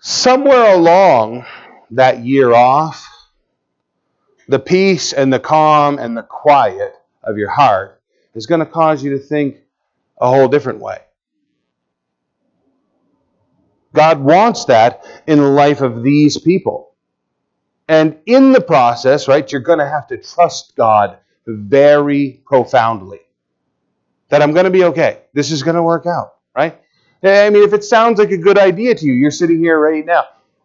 somewhere 0.00 0.74
along 0.74 1.46
that 1.92 2.18
year 2.18 2.52
off, 2.52 3.08
the 4.48 4.58
peace 4.58 5.14
and 5.14 5.32
the 5.32 5.38
calm 5.38 5.98
and 5.98 6.14
the 6.16 6.22
quiet 6.22 6.94
of 7.22 7.38
your 7.38 7.50
heart 7.50 8.00
is 8.34 8.46
going 8.46 8.60
to 8.60 8.66
cause 8.66 9.02
you 9.02 9.10
to 9.10 9.18
think 9.18 9.58
a 10.20 10.28
whole 10.28 10.48
different 10.48 10.80
way. 10.80 10.98
God 13.92 14.20
wants 14.20 14.64
that 14.66 15.04
in 15.26 15.38
the 15.38 15.48
life 15.48 15.80
of 15.80 16.02
these 16.02 16.38
people. 16.38 16.94
And 17.88 18.18
in 18.26 18.52
the 18.52 18.60
process, 18.60 19.28
right, 19.28 19.50
you're 19.50 19.60
going 19.60 19.80
to 19.80 19.88
have 19.88 20.06
to 20.08 20.16
trust 20.16 20.74
God 20.76 21.18
very 21.46 22.40
profoundly. 22.46 23.20
That 24.30 24.40
I'm 24.40 24.52
going 24.52 24.64
to 24.64 24.70
be 24.70 24.84
okay. 24.84 25.22
This 25.34 25.50
is 25.50 25.62
going 25.62 25.76
to 25.76 25.82
work 25.82 26.06
out, 26.06 26.36
right? 26.56 26.80
I 27.22 27.50
mean, 27.50 27.62
if 27.62 27.74
it 27.74 27.84
sounds 27.84 28.18
like 28.18 28.30
a 28.30 28.38
good 28.38 28.58
idea 28.58 28.94
to 28.94 29.06
you, 29.06 29.12
you're 29.12 29.30
sitting 29.30 29.58
here 29.58 29.78
right 29.78 30.06
now. 30.06 30.24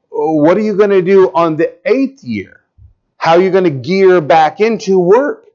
What 0.09 0.55
are 0.57 0.61
you 0.61 0.77
going 0.77 0.91
to 0.91 1.01
do 1.01 1.31
on 1.33 1.57
the 1.57 1.77
eighth 1.85 2.23
year? 2.23 2.61
How 3.17 3.33
are 3.33 3.41
you 3.41 3.51
going 3.51 3.65
to 3.65 3.69
gear 3.69 4.21
back 4.21 4.61
into 4.61 4.97
work? 4.97 5.46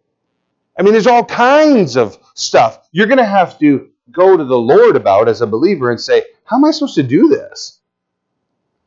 I 0.79 0.83
mean, 0.83 0.93
there's 0.93 1.07
all 1.07 1.25
kinds 1.25 1.97
of 1.97 2.19
stuff. 2.35 2.89
You're 2.93 3.07
going 3.07 3.19
to 3.19 3.25
have 3.25 3.59
to 3.59 3.91
go 4.11 4.37
to 4.37 4.45
the 4.45 4.59
Lord 4.59 4.97
about 4.97 5.29
as 5.29 5.41
a 5.41 5.47
believer 5.47 5.91
and 5.91 6.01
say, 6.01 6.23
How 6.45 6.57
am 6.57 6.65
I 6.65 6.71
supposed 6.71 6.95
to 6.97 7.03
do 7.03 7.29
this? 7.29 7.81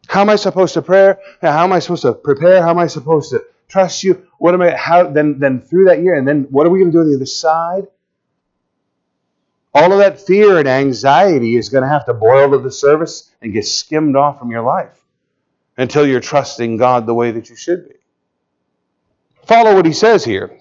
How 0.08 0.22
am 0.22 0.30
I 0.30 0.36
supposed 0.36 0.74
to 0.76 0.82
pray? 0.82 1.16
How 1.42 1.64
am 1.64 1.74
I 1.74 1.80
supposed 1.80 2.04
to 2.04 2.14
prepare? 2.14 2.62
How 2.62 2.70
am 2.70 2.80
I 2.80 2.88
supposed 2.88 3.32
to 3.32 3.44
trust 3.68 4.04
you? 4.04 4.28
What 4.38 4.54
am 4.54 4.62
I 4.62 4.76
how 4.76 5.10
then 5.10 5.40
then 5.40 5.62
through 5.62 5.86
that 5.86 6.02
year 6.02 6.16
and 6.16 6.28
then 6.28 6.44
what 6.52 6.68
are 6.68 6.70
we 6.70 6.80
going 6.80 6.92
to 6.92 6.96
do 6.96 7.02
on 7.02 7.10
the 7.10 7.16
other 7.16 7.26
side? 7.26 7.88
All 9.74 9.92
of 9.92 10.00
that 10.00 10.22
fear 10.22 10.58
and 10.60 10.68
anxiety 10.68 11.58
is 11.58 11.70
going 11.70 11.84
to 11.84 11.90
have 11.90 12.06
to 12.06 12.14
boil 12.14 12.52
to 12.52 12.60
the 12.60 12.72
surface 12.72 13.32
and 13.42 13.52
get 13.52 13.66
skimmed 13.68 14.16
off 14.16 14.40
from 14.40 14.52
your 14.52 14.62
life 14.62 15.04
until 15.78 16.08
you're 16.08 16.22
trusting 16.22 16.78
God 16.78 17.06
the 17.06 17.14
way 17.14 17.32
that 17.32 17.50
you 17.50 17.58
should 17.58 17.90
be. 17.90 17.96
Follow 19.46 19.76
what 19.76 19.86
he 19.86 19.92
says 19.92 20.24
here. 20.24 20.58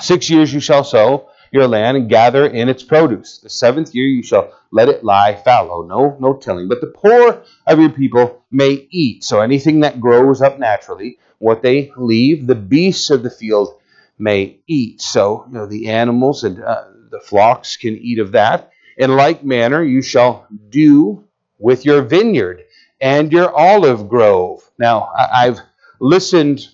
Six 0.00 0.30
years 0.30 0.52
you 0.52 0.60
shall 0.60 0.84
sow, 0.84 1.28
your 1.50 1.66
land 1.66 1.96
and 1.96 2.08
gather 2.08 2.46
in 2.46 2.68
its 2.68 2.82
produce. 2.82 3.38
The 3.38 3.50
seventh 3.50 3.94
year 3.94 4.06
you 4.06 4.22
shall 4.22 4.52
let 4.70 4.88
it 4.88 5.02
lie 5.02 5.34
fallow, 5.34 5.82
no, 5.82 6.16
no 6.20 6.34
tilling. 6.34 6.68
But 6.68 6.80
the 6.80 6.88
poor 6.88 7.42
of 7.66 7.80
your 7.80 7.90
people 7.90 8.44
may 8.50 8.86
eat. 8.90 9.24
So 9.24 9.40
anything 9.40 9.80
that 9.80 10.00
grows 10.00 10.42
up 10.42 10.58
naturally, 10.58 11.18
what 11.38 11.62
they 11.62 11.90
leave, 11.96 12.46
the 12.46 12.54
beasts 12.54 13.10
of 13.10 13.22
the 13.22 13.30
field 13.30 13.74
may 14.18 14.60
eat. 14.66 15.00
So 15.00 15.44
you 15.48 15.54
know 15.54 15.66
the 15.66 15.88
animals 15.88 16.44
and 16.44 16.62
uh, 16.62 16.84
the 17.10 17.20
flocks 17.20 17.76
can 17.76 17.96
eat 17.96 18.18
of 18.18 18.32
that. 18.32 18.70
In 18.96 19.16
like 19.16 19.44
manner 19.44 19.82
you 19.82 20.02
shall 20.02 20.46
do 20.68 21.24
with 21.58 21.84
your 21.84 22.02
vineyard 22.02 22.64
and 23.00 23.32
your 23.32 23.50
olive 23.56 24.08
grove. 24.08 24.68
Now 24.78 25.10
I've 25.16 25.60
listened 26.00 26.66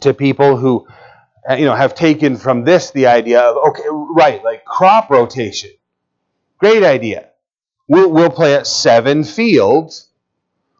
to 0.00 0.14
people 0.14 0.56
who 0.56 0.86
you 1.50 1.64
know, 1.64 1.74
have 1.74 1.94
taken 1.94 2.36
from 2.36 2.64
this 2.64 2.90
the 2.90 3.06
idea 3.06 3.40
of, 3.40 3.68
okay, 3.68 3.84
right, 3.90 4.42
like 4.44 4.64
crop 4.64 5.10
rotation. 5.10 5.70
Great 6.58 6.82
idea. 6.82 7.28
We'll, 7.88 8.10
we'll 8.10 8.30
plant 8.30 8.66
seven 8.66 9.24
fields. 9.24 10.08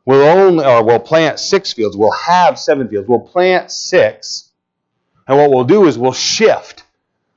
We'll 0.04 0.26
only, 0.26 0.64
or 0.64 0.84
we'll 0.84 1.00
plant 1.00 1.38
six 1.38 1.72
fields. 1.72 1.96
We'll 1.96 2.12
have 2.12 2.58
seven 2.58 2.88
fields. 2.88 3.08
We'll 3.08 3.20
plant 3.20 3.70
six. 3.70 4.50
And 5.26 5.36
what 5.36 5.50
we'll 5.50 5.64
do 5.64 5.86
is 5.86 5.98
we'll 5.98 6.12
shift. 6.12 6.84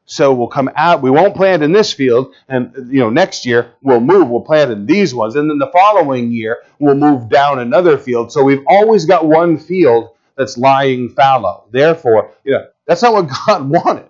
So 0.05 0.33
we'll 0.33 0.47
come 0.47 0.71
out, 0.75 1.03
we 1.03 1.11
won't 1.11 1.35
plant 1.35 1.61
in 1.61 1.71
this 1.71 1.93
field, 1.93 2.33
and 2.47 2.91
you 2.91 2.99
know, 2.99 3.11
next 3.11 3.45
year 3.45 3.73
we'll 3.83 3.99
move, 3.99 4.27
we'll 4.27 4.41
plant 4.41 4.71
in 4.71 4.87
these 4.87 5.13
ones, 5.13 5.35
and 5.35 5.47
then 5.47 5.59
the 5.59 5.69
following 5.71 6.31
year 6.31 6.63
we'll 6.79 6.95
move 6.95 7.29
down 7.29 7.59
another 7.59 7.95
field. 7.95 8.31
So 8.31 8.43
we've 8.43 8.63
always 8.67 9.05
got 9.05 9.27
one 9.27 9.59
field 9.59 10.15
that's 10.35 10.57
lying 10.57 11.09
fallow. 11.09 11.65
Therefore, 11.69 12.31
you 12.43 12.53
know, 12.53 12.65
that's 12.89 13.03
not 13.03 13.13
what 13.13 13.29
God 13.45 13.69
wanted. 13.69 14.07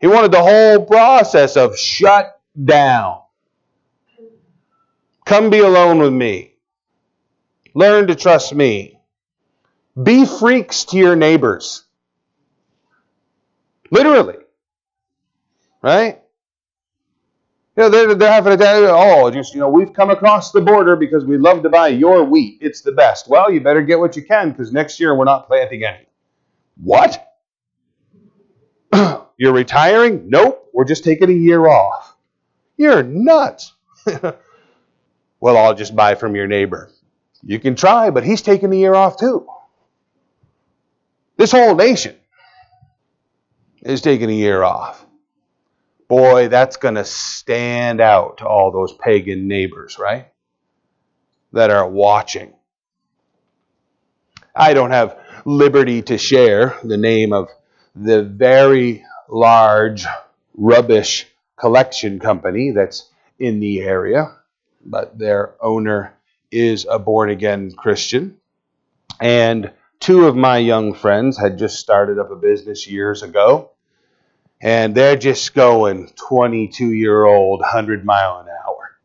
He 0.00 0.06
wanted 0.06 0.32
the 0.32 0.42
whole 0.42 0.86
process 0.86 1.56
of 1.56 1.78
shut 1.78 2.40
down. 2.64 3.20
Come 5.26 5.50
be 5.50 5.58
alone 5.58 5.98
with 5.98 6.14
me. 6.14 6.54
Learn 7.74 8.06
to 8.06 8.14
trust 8.14 8.54
me. 8.54 8.98
Be 10.02 10.24
freaks 10.24 10.84
to 10.86 10.96
your 10.96 11.14
neighbors. 11.14 11.84
Literally. 13.90 14.36
Right? 15.82 16.22
You 17.76 17.82
know, 17.82 17.88
they're, 17.90 18.14
they're 18.14 18.32
having 18.32 18.54
a 18.54 18.56
day, 18.56 18.86
oh, 18.88 19.30
just, 19.30 19.52
you 19.52 19.60
know, 19.60 19.68
we've 19.68 19.92
come 19.92 20.08
across 20.08 20.52
the 20.52 20.62
border 20.62 20.96
because 20.96 21.26
we 21.26 21.36
love 21.36 21.62
to 21.64 21.68
buy 21.68 21.88
your 21.88 22.24
wheat. 22.24 22.56
It's 22.62 22.80
the 22.80 22.92
best. 22.92 23.28
Well, 23.28 23.52
you 23.52 23.60
better 23.60 23.82
get 23.82 23.98
what 23.98 24.16
you 24.16 24.24
can 24.24 24.52
because 24.52 24.72
next 24.72 24.98
year 24.98 25.14
we're 25.14 25.26
not 25.26 25.46
planting 25.46 25.84
any. 25.84 26.06
What? 26.82 27.25
You're 29.36 29.52
retiring? 29.52 30.28
Nope, 30.28 30.70
we're 30.72 30.84
just 30.84 31.04
taking 31.04 31.30
a 31.30 31.34
year 31.34 31.66
off. 31.66 32.16
You're 32.76 33.02
nuts. 33.02 33.72
well, 35.40 35.56
I'll 35.56 35.74
just 35.74 35.96
buy 35.96 36.14
from 36.14 36.36
your 36.36 36.46
neighbor. 36.46 36.90
You 37.42 37.58
can 37.58 37.74
try, 37.74 38.10
but 38.10 38.24
he's 38.24 38.42
taking 38.42 38.72
a 38.72 38.76
year 38.76 38.94
off 38.94 39.18
too. 39.18 39.46
This 41.36 41.52
whole 41.52 41.74
nation 41.74 42.16
is 43.82 44.00
taking 44.00 44.30
a 44.30 44.34
year 44.34 44.62
off. 44.62 45.04
Boy, 46.08 46.48
that's 46.48 46.76
going 46.76 46.94
to 46.94 47.04
stand 47.04 48.00
out 48.00 48.38
to 48.38 48.46
all 48.46 48.70
those 48.70 48.92
pagan 48.94 49.48
neighbors, 49.48 49.98
right? 49.98 50.28
That 51.52 51.70
are 51.70 51.88
watching. 51.88 52.54
I 54.54 54.72
don't 54.72 54.92
have 54.92 55.18
liberty 55.44 56.02
to 56.02 56.16
share 56.16 56.76
the 56.82 56.96
name 56.96 57.32
of 57.32 57.48
the 57.96 58.22
very 58.22 59.04
large 59.28 60.04
rubbish 60.54 61.26
collection 61.56 62.18
company 62.18 62.70
that's 62.70 63.08
in 63.38 63.60
the 63.60 63.80
area, 63.80 64.36
but 64.84 65.18
their 65.18 65.54
owner 65.60 66.14
is 66.50 66.86
a 66.88 66.98
born 66.98 67.30
again 67.30 67.72
Christian. 67.72 68.36
And 69.20 69.72
two 69.98 70.26
of 70.26 70.36
my 70.36 70.58
young 70.58 70.94
friends 70.94 71.38
had 71.38 71.58
just 71.58 71.78
started 71.78 72.18
up 72.18 72.30
a 72.30 72.36
business 72.36 72.86
years 72.86 73.22
ago, 73.22 73.70
and 74.60 74.94
they're 74.94 75.16
just 75.16 75.54
going 75.54 76.10
22 76.16 76.92
year 76.92 77.24
old, 77.24 77.60
100 77.60 78.04
mile 78.04 78.40
an 78.40 78.48
hour, 78.48 78.98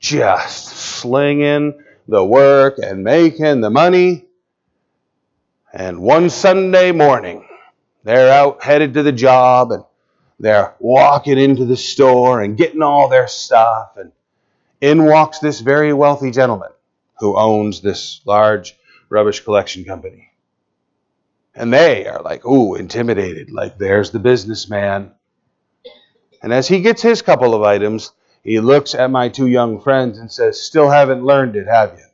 just 0.00 0.68
slinging 0.68 1.82
the 2.08 2.24
work 2.24 2.78
and 2.78 3.04
making 3.04 3.60
the 3.60 3.70
money. 3.70 4.24
And 5.72 6.00
one 6.00 6.30
Sunday 6.30 6.92
morning, 6.92 7.45
they're 8.06 8.32
out 8.32 8.62
headed 8.62 8.94
to 8.94 9.02
the 9.02 9.10
job 9.10 9.72
and 9.72 9.82
they're 10.38 10.74
walking 10.78 11.38
into 11.38 11.64
the 11.64 11.76
store 11.76 12.40
and 12.40 12.56
getting 12.56 12.82
all 12.82 13.08
their 13.08 13.26
stuff. 13.26 13.96
And 13.96 14.12
in 14.80 15.04
walks 15.04 15.40
this 15.40 15.60
very 15.60 15.92
wealthy 15.92 16.30
gentleman 16.30 16.70
who 17.18 17.36
owns 17.36 17.80
this 17.80 18.20
large 18.24 18.76
rubbish 19.08 19.40
collection 19.40 19.84
company. 19.84 20.30
And 21.52 21.72
they 21.72 22.06
are 22.06 22.22
like, 22.22 22.46
ooh, 22.46 22.76
intimidated, 22.76 23.50
like 23.50 23.76
there's 23.76 24.12
the 24.12 24.20
businessman. 24.20 25.10
And 26.42 26.52
as 26.52 26.68
he 26.68 26.82
gets 26.82 27.02
his 27.02 27.22
couple 27.22 27.54
of 27.54 27.62
items, 27.62 28.12
he 28.44 28.60
looks 28.60 28.94
at 28.94 29.10
my 29.10 29.30
two 29.30 29.48
young 29.48 29.80
friends 29.80 30.18
and 30.18 30.30
says, 30.30 30.60
Still 30.60 30.90
haven't 30.90 31.24
learned 31.24 31.56
it, 31.56 31.66
have 31.66 31.98
you? 31.98 32.04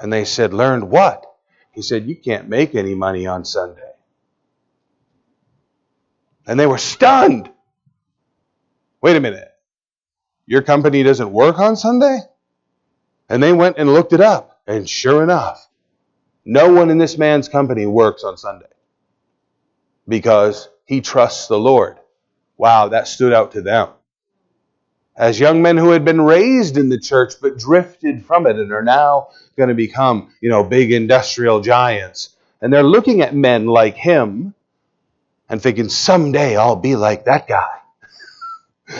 And 0.00 0.10
they 0.10 0.24
said, 0.24 0.54
Learned 0.54 0.88
what? 0.88 1.26
He 1.72 1.82
said, 1.82 2.06
You 2.06 2.16
can't 2.16 2.48
make 2.48 2.74
any 2.74 2.94
money 2.94 3.26
on 3.26 3.44
Sunday. 3.44 3.91
And 6.46 6.58
they 6.58 6.66
were 6.66 6.78
stunned. 6.78 7.50
Wait 9.00 9.16
a 9.16 9.20
minute. 9.20 9.48
Your 10.46 10.62
company 10.62 11.02
doesn't 11.02 11.32
work 11.32 11.58
on 11.58 11.76
Sunday? 11.76 12.18
And 13.28 13.42
they 13.42 13.52
went 13.52 13.78
and 13.78 13.92
looked 13.92 14.12
it 14.12 14.20
up. 14.20 14.60
And 14.66 14.88
sure 14.88 15.22
enough, 15.22 15.68
no 16.44 16.72
one 16.72 16.90
in 16.90 16.98
this 16.98 17.18
man's 17.18 17.48
company 17.48 17.86
works 17.86 18.24
on 18.24 18.36
Sunday 18.36 18.66
because 20.08 20.68
he 20.84 21.00
trusts 21.00 21.46
the 21.46 21.58
Lord. 21.58 21.98
Wow, 22.56 22.88
that 22.88 23.08
stood 23.08 23.32
out 23.32 23.52
to 23.52 23.62
them. 23.62 23.88
As 25.16 25.38
young 25.38 25.62
men 25.62 25.76
who 25.76 25.90
had 25.90 26.04
been 26.04 26.20
raised 26.20 26.76
in 26.76 26.88
the 26.88 26.98
church 26.98 27.34
but 27.40 27.58
drifted 27.58 28.24
from 28.24 28.46
it 28.46 28.56
and 28.56 28.72
are 28.72 28.82
now 28.82 29.28
going 29.56 29.68
to 29.68 29.74
become, 29.74 30.32
you 30.40 30.48
know, 30.48 30.64
big 30.64 30.92
industrial 30.92 31.60
giants. 31.60 32.36
And 32.60 32.72
they're 32.72 32.82
looking 32.82 33.20
at 33.20 33.34
men 33.34 33.66
like 33.66 33.94
him 33.94 34.54
and 35.52 35.62
thinking, 35.62 35.90
someday 35.90 36.56
I'll 36.56 36.76
be 36.76 36.96
like 36.96 37.26
that 37.26 37.46
guy. 37.46 37.78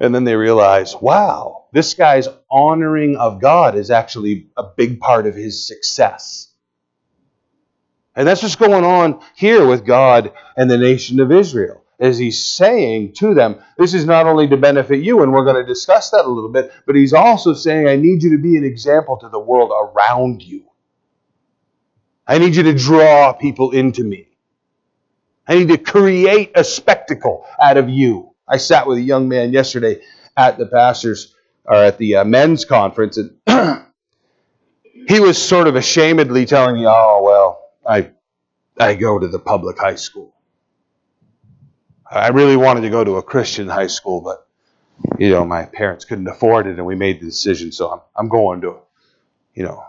and 0.00 0.12
then 0.12 0.24
they 0.24 0.34
realize, 0.34 0.96
wow, 0.96 1.66
this 1.72 1.94
guy's 1.94 2.26
honoring 2.50 3.14
of 3.16 3.40
God 3.40 3.76
is 3.76 3.92
actually 3.92 4.48
a 4.56 4.64
big 4.64 4.98
part 4.98 5.28
of 5.28 5.36
his 5.36 5.64
success. 5.64 6.48
And 8.16 8.26
that's 8.26 8.42
what's 8.42 8.56
going 8.56 8.84
on 8.84 9.20
here 9.36 9.64
with 9.64 9.86
God 9.86 10.32
and 10.56 10.68
the 10.68 10.76
nation 10.76 11.20
of 11.20 11.30
Israel. 11.30 11.84
As 12.00 12.18
he's 12.18 12.44
saying 12.44 13.12
to 13.18 13.32
them, 13.32 13.62
this 13.78 13.94
is 13.94 14.04
not 14.04 14.26
only 14.26 14.48
to 14.48 14.56
benefit 14.56 15.04
you, 15.04 15.22
and 15.22 15.32
we're 15.32 15.44
going 15.44 15.64
to 15.64 15.72
discuss 15.72 16.10
that 16.10 16.24
a 16.24 16.28
little 16.28 16.50
bit, 16.50 16.72
but 16.84 16.96
he's 16.96 17.12
also 17.12 17.54
saying, 17.54 17.86
I 17.86 17.94
need 17.94 18.24
you 18.24 18.30
to 18.30 18.42
be 18.42 18.56
an 18.56 18.64
example 18.64 19.18
to 19.18 19.28
the 19.28 19.38
world 19.38 19.70
around 19.70 20.42
you. 20.42 20.64
I 22.26 22.38
need 22.38 22.56
you 22.56 22.64
to 22.64 22.74
draw 22.74 23.32
people 23.34 23.70
into 23.70 24.02
me. 24.02 24.25
I 25.48 25.54
need 25.54 25.68
to 25.68 25.78
create 25.78 26.52
a 26.54 26.64
spectacle 26.64 27.46
out 27.60 27.76
of 27.76 27.88
you. 27.88 28.32
I 28.48 28.56
sat 28.56 28.86
with 28.86 28.98
a 28.98 29.02
young 29.02 29.28
man 29.28 29.52
yesterday 29.52 30.02
at 30.36 30.58
the 30.58 30.66
pastors 30.66 31.34
or 31.64 31.74
at 31.76 31.98
the 31.98 32.16
uh, 32.16 32.24
men's 32.24 32.64
conference, 32.64 33.16
and 33.16 33.36
he 35.08 35.20
was 35.20 35.40
sort 35.40 35.68
of 35.68 35.74
ashamedly 35.74 36.46
telling 36.46 36.76
me, 36.76 36.86
"Oh 36.86 37.22
well, 37.22 37.70
I 37.86 38.10
I 38.78 38.94
go 38.94 39.18
to 39.18 39.28
the 39.28 39.38
public 39.38 39.78
high 39.78 39.96
school. 39.96 40.34
I 42.08 42.28
really 42.28 42.56
wanted 42.56 42.82
to 42.82 42.90
go 42.90 43.02
to 43.02 43.16
a 43.16 43.22
Christian 43.22 43.68
high 43.68 43.88
school, 43.88 44.20
but 44.20 44.46
you 45.18 45.30
know 45.30 45.44
my 45.44 45.64
parents 45.64 46.04
couldn't 46.04 46.28
afford 46.28 46.66
it, 46.66 46.76
and 46.76 46.86
we 46.86 46.94
made 46.94 47.20
the 47.20 47.26
decision. 47.26 47.72
So 47.72 47.90
I'm 47.90 48.00
I'm 48.16 48.28
going 48.28 48.60
to, 48.62 48.78
you 49.54 49.64
know, 49.64 49.84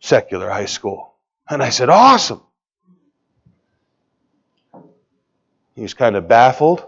secular 0.00 0.50
high 0.50 0.66
school." 0.66 1.14
And 1.48 1.62
I 1.62 1.70
said, 1.70 1.88
"Awesome." 1.88 2.42
He 5.74 5.82
was 5.82 5.94
kind 5.94 6.16
of 6.16 6.28
baffled. 6.28 6.84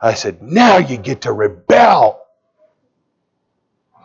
I 0.00 0.14
said, 0.14 0.42
Now 0.42 0.78
you 0.78 0.96
get 0.96 1.22
to 1.22 1.32
rebel. 1.32 2.24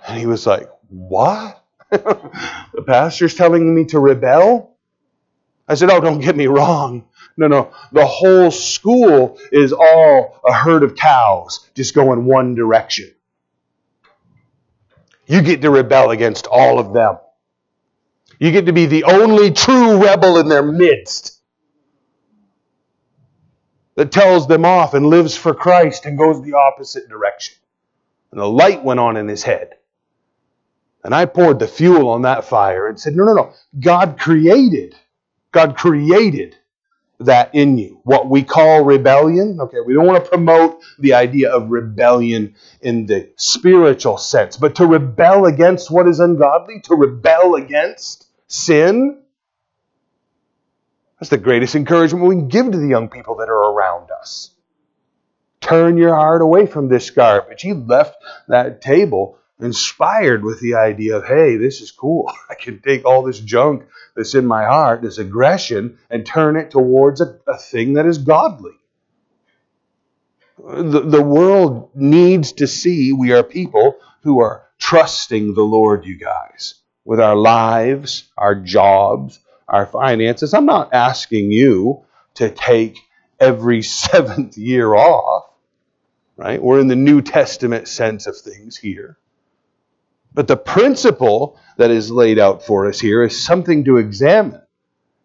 And 0.08 0.20
he 0.20 0.26
was 0.26 0.48
like, 0.48 0.70
What? 0.90 1.64
the 1.90 2.84
pastor's 2.86 3.36
telling 3.36 3.74
me 3.74 3.86
to 3.86 4.00
rebel? 4.00 4.76
I 5.68 5.76
said, 5.76 5.90
Oh, 5.92 6.00
don't 6.00 6.20
get 6.20 6.36
me 6.36 6.48
wrong. 6.48 7.06
No, 7.38 7.48
no. 7.48 7.74
The 7.92 8.06
whole 8.06 8.52
school 8.52 9.40
is 9.52 9.74
all 9.74 10.40
a 10.46 10.54
herd 10.54 10.84
of 10.84 10.96
cows 10.96 11.70
just 11.74 11.96
going 11.96 12.26
one 12.26 12.56
direction. 12.56 13.14
You 15.26 15.42
get 15.42 15.62
to 15.62 15.70
rebel 15.70 16.12
against 16.12 16.48
all 16.48 16.80
of 16.80 16.94
them. 16.94 17.18
You 18.40 18.52
get 18.52 18.66
to 18.66 18.74
be 18.74 18.88
the 18.88 19.06
only 19.06 19.52
true 19.52 20.04
rebel 20.04 20.38
in 20.38 20.50
their 20.50 20.64
midst 20.64 21.40
that 23.96 24.12
tells 24.12 24.48
them 24.48 24.66
off 24.66 24.94
and 24.94 25.08
lives 25.08 25.36
for 25.36 25.54
Christ 25.54 26.06
and 26.06 26.18
goes 26.18 26.42
the 26.42 26.54
opposite 26.54 27.10
direction. 27.10 27.56
And 28.32 28.40
the 28.40 28.50
light 28.50 28.84
went 28.84 29.00
on 29.00 29.18
in 29.18 29.28
his 29.28 29.44
head. 29.44 29.76
And 31.04 31.14
I 31.14 31.26
poured 31.26 31.60
the 31.60 31.68
fuel 31.68 32.10
on 32.10 32.22
that 32.24 32.46
fire 32.46 32.88
and 32.88 33.00
said, 33.00 33.16
No, 33.16 33.26
no, 33.26 33.34
no. 33.34 33.54
God 33.80 34.18
created, 34.18 34.96
God 35.52 35.76
created 35.76 36.56
that 37.20 37.54
in 37.54 37.78
you. 37.78 38.00
What 38.04 38.30
we 38.30 38.44
call 38.44 38.84
rebellion. 38.84 39.60
Okay, 39.60 39.80
we 39.86 39.94
don't 39.94 40.08
want 40.08 40.24
to 40.24 40.30
promote 40.30 40.82
the 41.00 41.14
idea 41.14 41.52
of 41.52 41.70
rebellion 41.70 42.56
in 42.82 43.06
the 43.06 43.30
spiritual 43.36 44.18
sense, 44.18 44.58
but 44.58 44.76
to 44.76 44.86
rebel 44.86 45.46
against 45.46 45.92
what 45.92 46.08
is 46.08 46.20
ungodly, 46.20 46.82
to 46.82 46.96
rebel 46.96 47.56
against 47.56 48.28
sin, 48.48 49.23
that's 51.24 51.30
the 51.30 51.38
greatest 51.38 51.74
encouragement 51.74 52.28
we 52.28 52.36
can 52.36 52.50
give 52.50 52.70
to 52.70 52.78
the 52.78 52.90
young 52.90 53.08
people 53.08 53.38
that 53.38 53.48
are 53.48 53.72
around 53.72 54.12
us. 54.12 54.50
Turn 55.62 55.96
your 55.96 56.14
heart 56.14 56.42
away 56.42 56.66
from 56.66 56.90
this 56.90 57.12
garbage. 57.12 57.62
He 57.62 57.72
left 57.72 58.18
that 58.50 58.82
table 58.82 59.38
inspired 59.58 60.44
with 60.44 60.60
the 60.60 60.76
idea 60.76 61.16
of, 61.16 61.26
hey, 61.26 61.56
this 61.56 61.80
is 61.80 61.92
cool. 61.92 62.30
I 62.50 62.56
can 62.56 62.82
take 62.82 63.06
all 63.06 63.24
this 63.24 63.40
junk 63.40 63.86
that's 64.18 64.36
in 64.36 64.46
my 64.46 64.66
heart, 64.66 65.02
this 65.02 65.18
aggression, 65.18 65.98
and 66.10 66.26
turn 66.26 66.58
it 66.58 66.72
towards 66.72 67.22
a, 67.22 67.40
a 67.48 67.58
thing 67.58 67.94
that 67.94 68.06
is 68.06 68.18
godly. 68.18 68.76
The, 70.58 71.00
the 71.00 71.24
world 71.24 71.92
needs 71.96 72.52
to 72.54 72.68
see 72.68 73.14
we 73.14 73.32
are 73.32 73.44
people 73.44 73.96
who 74.24 74.42
are 74.42 74.68
trusting 74.78 75.54
the 75.54 75.64
Lord, 75.64 76.06
you 76.06 76.18
guys, 76.18 76.76
with 77.06 77.22
our 77.22 77.38
lives, 77.38 78.30
our 78.38 78.56
jobs, 78.56 79.40
our 79.68 79.86
finances. 79.86 80.54
I'm 80.54 80.66
not 80.66 80.94
asking 80.94 81.52
you 81.52 82.04
to 82.36 82.50
take 82.50 82.98
every 83.40 83.82
seventh 83.82 84.58
year 84.58 84.94
off, 84.94 85.50
right? 86.38 86.62
We're 86.62 86.80
in 86.80 86.88
the 86.88 86.96
New 86.96 87.22
Testament 87.22 87.88
sense 87.88 88.28
of 88.28 88.38
things 88.38 88.78
here. 88.78 89.18
But 90.34 90.48
the 90.48 90.58
principle 90.58 91.60
that 91.78 91.92
is 91.92 92.10
laid 92.10 92.40
out 92.40 92.66
for 92.66 92.88
us 92.88 93.00
here 93.00 93.24
is 93.24 93.44
something 93.44 93.84
to 93.86 93.98
examine. 93.98 94.62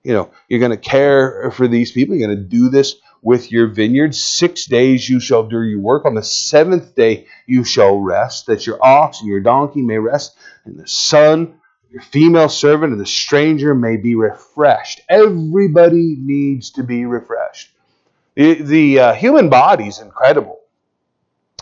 You 0.03 0.13
know, 0.13 0.31
you're 0.49 0.61
going 0.61 0.71
to 0.71 0.77
care 0.77 1.51
for 1.51 1.67
these 1.67 1.93
people, 1.93 2.15
you're 2.15 2.29
going 2.29 2.39
to 2.39 2.45
do 2.45 2.69
this 2.69 2.97
with 3.23 3.51
your 3.51 3.67
vineyard. 3.69 4.15
Six 4.15 4.67
days 4.67 5.09
you 5.09 5.19
shall 5.21 5.47
do 5.49 5.63
your 5.63 5.81
work. 5.81 6.05
On 6.05 6.15
the 6.15 6.23
seventh 6.23 6.95
day 6.95 7.27
you 7.47 7.65
shall 7.65 7.99
rest, 7.99 8.47
that 8.47 8.67
your 8.67 8.79
ox 8.85 9.21
and 9.21 9.29
your 9.29 9.41
donkey 9.41 9.83
may 9.83 9.99
rest, 9.99 10.37
and 10.65 10.79
the 10.79 10.87
son, 10.87 11.58
your 11.91 12.03
female 12.03 12.49
servant, 12.49 12.93
and 12.93 13.01
the 13.01 13.07
stranger 13.07 13.75
may 13.75 13.97
be 13.97 14.15
refreshed. 14.15 15.01
Everybody 15.09 16.17
needs 16.19 16.71
to 16.73 16.83
be 16.83 17.07
refreshed. 17.07 17.71
The, 18.35 18.55
the 18.63 18.99
uh, 19.01 19.15
human 19.15 19.49
body 19.49 19.89
is 19.89 20.01
incredible 20.01 20.61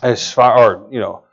as 0.03 0.31
far, 0.31 0.59
or, 0.59 0.89
you 0.91 1.01
know, 1.01 1.24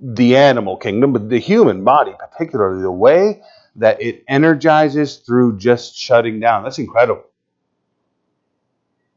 the 0.00 0.36
animal 0.36 0.76
kingdom, 0.76 1.12
but 1.12 1.28
the 1.28 1.38
human 1.38 1.84
body, 1.84 2.12
particularly 2.18 2.82
the 2.82 2.90
way 2.90 3.42
that 3.76 4.00
it 4.00 4.24
energizes 4.28 5.16
through 5.16 5.58
just 5.58 5.96
shutting 5.96 6.38
down. 6.38 6.62
That's 6.62 6.78
incredible. 6.78 7.24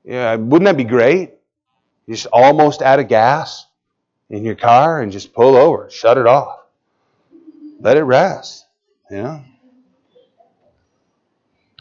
Yeah, 0.03 0.35
wouldn't 0.35 0.65
that 0.65 0.77
be 0.77 0.85
great? 0.85 1.33
You're 2.07 2.15
just 2.15 2.27
almost 2.33 2.81
out 2.81 2.99
of 2.99 3.07
gas 3.07 3.67
in 4.29 4.43
your 4.43 4.55
car 4.55 5.01
and 5.01 5.11
just 5.11 5.33
pull 5.33 5.55
over, 5.55 5.89
shut 5.89 6.17
it 6.17 6.25
off. 6.25 6.59
Let 7.79 7.97
it 7.97 8.03
rest. 8.03 8.65
Know? 9.09 9.43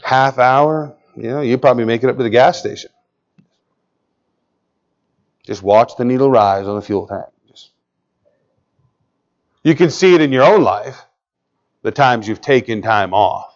Half 0.03 0.39
hour, 0.39 0.95
you 1.15 1.23
know, 1.23 1.41
you 1.41 1.57
probably 1.57 1.85
make 1.85 2.03
it 2.03 2.09
up 2.09 2.17
to 2.17 2.23
the 2.23 2.29
gas 2.29 2.59
station. 2.59 2.89
Just 5.43 5.61
watch 5.61 5.95
the 5.97 6.05
needle 6.05 6.29
rise 6.29 6.67
on 6.67 6.75
the 6.75 6.81
fuel 6.81 7.07
tank. 7.07 7.25
Just. 7.47 7.71
You 9.63 9.75
can 9.75 9.89
see 9.89 10.15
it 10.15 10.21
in 10.21 10.31
your 10.31 10.43
own 10.43 10.63
life, 10.63 11.01
the 11.81 11.91
times 11.91 12.27
you've 12.27 12.41
taken 12.41 12.81
time 12.81 13.13
off. 13.13 13.55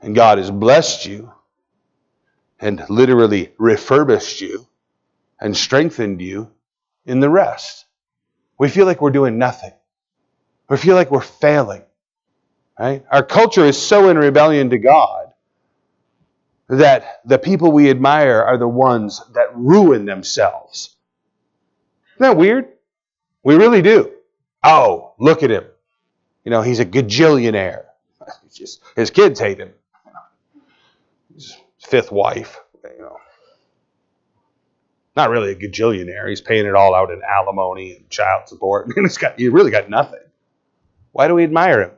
And 0.00 0.14
God 0.14 0.38
has 0.38 0.50
blessed 0.50 1.06
you 1.06 1.32
and 2.60 2.84
literally 2.88 3.52
refurbished 3.58 4.40
you 4.40 4.66
and 5.40 5.56
strengthened 5.56 6.20
you 6.20 6.50
in 7.06 7.20
the 7.20 7.30
rest. 7.30 7.86
We 8.58 8.68
feel 8.68 8.86
like 8.86 9.00
we're 9.00 9.10
doing 9.10 9.38
nothing. 9.38 9.72
We 10.68 10.76
feel 10.76 10.94
like 10.96 11.10
we're 11.10 11.20
failing. 11.20 11.82
Right? 12.78 13.04
Our 13.10 13.24
culture 13.24 13.64
is 13.64 13.80
so 13.80 14.08
in 14.08 14.16
rebellion 14.16 14.70
to 14.70 14.78
God 14.78 15.32
that 16.68 17.20
the 17.24 17.38
people 17.38 17.72
we 17.72 17.90
admire 17.90 18.42
are 18.42 18.58
the 18.58 18.68
ones 18.68 19.22
that 19.34 19.56
ruin 19.56 20.04
themselves. 20.04 20.96
Isn't 22.16 22.22
that 22.22 22.36
weird? 22.36 22.68
We 23.42 23.56
really 23.56 23.82
do. 23.82 24.12
Oh, 24.62 25.14
look 25.18 25.42
at 25.42 25.50
him. 25.50 25.64
You 26.44 26.50
know, 26.50 26.62
he's 26.62 26.80
a 26.80 26.84
gajillionaire. 26.84 27.84
Just, 28.52 28.80
his 28.96 29.10
kids 29.10 29.40
hate 29.40 29.58
him 29.58 29.72
His 31.34 31.56
fifth 31.78 32.12
wife. 32.12 32.58
You 32.84 33.02
know, 33.02 33.16
not 35.16 35.30
really 35.30 35.52
a 35.52 35.56
gajillionaire. 35.56 36.28
He's 36.28 36.40
paying 36.40 36.66
it 36.66 36.74
all 36.74 36.94
out 36.94 37.10
in 37.10 37.22
alimony 37.22 37.96
and 37.96 38.08
child 38.10 38.48
support. 38.48 38.88
He's 38.96 39.18
got 39.18 39.38
he 39.38 39.48
really 39.48 39.70
got 39.70 39.88
nothing. 39.90 40.20
Why 41.12 41.28
do 41.28 41.34
we 41.34 41.44
admire 41.44 41.82
him? 41.82 41.90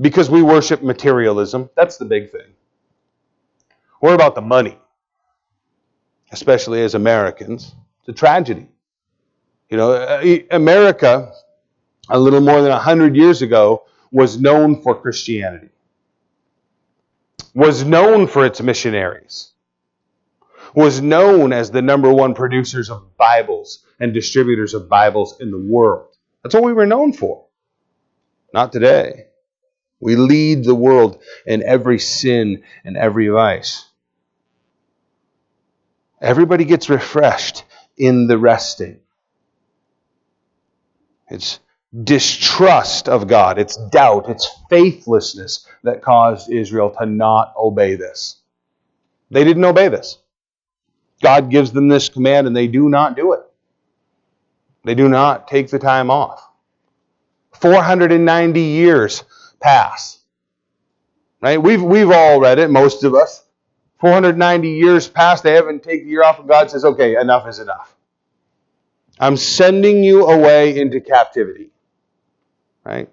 Because 0.00 0.30
we 0.30 0.42
worship 0.42 0.82
materialism. 0.82 1.70
That's 1.76 1.96
the 1.96 2.04
big 2.04 2.30
thing. 2.30 2.54
We're 4.00 4.14
about 4.14 4.34
the 4.34 4.42
money, 4.42 4.78
especially 6.30 6.82
as 6.82 6.94
Americans. 6.94 7.74
It's 8.00 8.10
a 8.10 8.12
tragedy. 8.12 8.68
You 9.70 9.76
know, 9.76 9.92
uh, 9.92 10.38
America, 10.50 11.32
a 12.08 12.18
little 12.18 12.40
more 12.40 12.62
than 12.62 12.70
100 12.70 13.16
years 13.16 13.42
ago, 13.42 13.84
was 14.12 14.40
known 14.40 14.80
for 14.82 14.94
Christianity 14.94 15.70
was 17.58 17.84
known 17.84 18.26
for 18.28 18.44
its 18.44 18.60
missionaries, 18.60 19.52
was 20.74 21.00
known 21.00 21.52
as 21.52 21.70
the 21.70 21.82
number 21.82 22.12
one 22.12 22.34
producers 22.34 22.90
of 22.90 23.16
Bibles 23.16 23.84
and 23.98 24.14
distributors 24.14 24.74
of 24.74 24.88
Bibles 24.88 25.40
in 25.40 25.50
the 25.50 25.58
world. 25.58 26.14
That's 26.42 26.54
what 26.54 26.64
we 26.64 26.72
were 26.72 26.86
known 26.86 27.12
for. 27.12 27.46
Not 28.54 28.72
today. 28.72 29.27
We 30.00 30.16
lead 30.16 30.64
the 30.64 30.74
world 30.74 31.22
in 31.46 31.62
every 31.62 31.98
sin 31.98 32.62
and 32.84 32.96
every 32.96 33.28
vice. 33.28 33.84
Everybody 36.20 36.64
gets 36.64 36.88
refreshed 36.88 37.64
in 37.96 38.26
the 38.26 38.38
resting. 38.38 39.00
It's 41.28 41.58
distrust 42.04 43.08
of 43.08 43.28
God, 43.28 43.58
it's 43.58 43.76
doubt, 43.76 44.28
it's 44.28 44.48
faithlessness 44.68 45.66
that 45.84 46.02
caused 46.02 46.50
Israel 46.50 46.90
to 46.98 47.06
not 47.06 47.54
obey 47.56 47.94
this. 47.96 48.36
They 49.30 49.44
didn't 49.44 49.64
obey 49.64 49.88
this. 49.88 50.18
God 51.22 51.50
gives 51.50 51.72
them 51.72 51.88
this 51.88 52.08
command 52.08 52.46
and 52.46 52.56
they 52.56 52.68
do 52.68 52.88
not 52.88 53.16
do 53.16 53.32
it. 53.32 53.40
They 54.84 54.94
do 54.94 55.08
not 55.08 55.48
take 55.48 55.70
the 55.70 55.78
time 55.78 56.10
off. 56.10 56.46
490 57.52 58.60
years 58.60 59.24
pass. 59.60 60.18
Right? 61.40 61.60
We've, 61.62 61.82
we've 61.82 62.10
all 62.10 62.40
read 62.40 62.58
it, 62.58 62.70
most 62.70 63.04
of 63.04 63.14
us. 63.14 63.44
490 64.00 64.70
years 64.70 65.08
pass, 65.08 65.40
they 65.40 65.54
haven't 65.54 65.82
taken 65.82 66.06
the 66.06 66.10
year 66.10 66.22
off, 66.22 66.38
and 66.38 66.48
God 66.48 66.70
says, 66.70 66.84
okay, 66.84 67.16
enough 67.16 67.48
is 67.48 67.58
enough. 67.58 67.94
I'm 69.18 69.36
sending 69.36 70.04
you 70.04 70.26
away 70.26 70.78
into 70.78 71.00
captivity. 71.00 71.70
Right? 72.84 73.08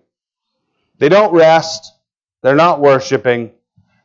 They 1.00 1.10
don't 1.10 1.34
rest. 1.34 1.94
They're 2.42 2.56
not 2.56 2.80
worshiping. 2.80 3.52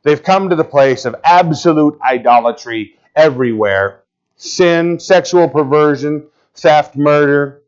They've 0.02 0.22
come 0.22 0.48
to 0.48 0.56
the 0.56 0.64
place 0.64 1.04
of 1.04 1.14
absolute 1.24 1.98
idolatry 2.02 2.94
everywhere 3.14 4.00
sin, 4.40 4.98
sexual 4.98 5.48
perversion, 5.48 6.26
theft, 6.54 6.96
murder. 6.96 7.62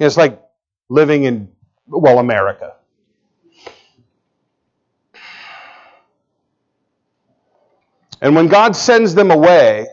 It's 0.00 0.16
like 0.16 0.42
living 0.88 1.24
in, 1.24 1.48
well, 1.86 2.18
America. 2.18 2.75
And 8.20 8.34
when 8.34 8.48
God 8.48 8.74
sends 8.74 9.14
them 9.14 9.30
away, 9.30 9.86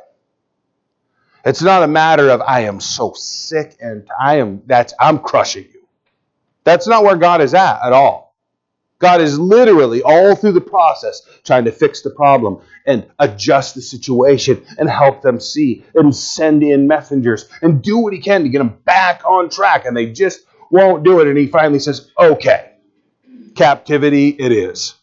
it's 1.46 1.62
not 1.62 1.84
a 1.84 1.88
matter 1.88 2.30
of 2.30 2.42
I 2.42 2.62
am 2.62 2.80
so 2.80 3.14
sick 3.16 3.76
and 3.80 4.08
I 4.20 4.38
am 4.38 4.62
that's 4.66 4.94
I'm 5.00 5.20
crushing 5.20 5.66
you. 5.74 5.88
That's 6.64 6.88
not 6.88 7.04
where 7.04 7.18
God 7.18 7.42
is 7.42 7.54
at 7.54 7.86
at 7.86 7.92
all. 7.92 8.24
God 9.00 9.20
is 9.20 9.38
literally 9.38 10.02
all 10.02 10.34
through 10.34 10.54
the 10.54 10.62
process 10.62 11.22
trying 11.44 11.66
to 11.66 11.74
fix 11.74 12.02
the 12.02 12.12
problem 12.12 12.62
and 12.86 13.06
adjust 13.20 13.76
the 13.76 13.82
situation 13.82 14.66
and 14.78 14.90
help 14.90 15.22
them 15.22 15.42
see 15.42 15.84
and 15.94 16.16
send 16.16 16.64
in 16.64 16.88
messengers 16.88 17.50
and 17.62 17.82
do 17.82 17.98
what 17.98 18.14
he 18.14 18.20
can 18.20 18.44
to 18.44 18.50
get 18.50 18.60
them 18.60 18.78
back 18.86 19.26
on 19.26 19.50
track. 19.50 19.84
And 19.84 19.98
they 19.98 20.14
just 20.14 20.46
won't 20.72 21.04
do 21.04 21.20
it. 21.20 21.28
And 21.28 21.38
he 21.38 21.48
finally 21.48 21.80
says, 21.80 22.12
okay, 22.18 22.72
captivity 23.56 24.30
it 24.30 24.54
is. 24.54 24.96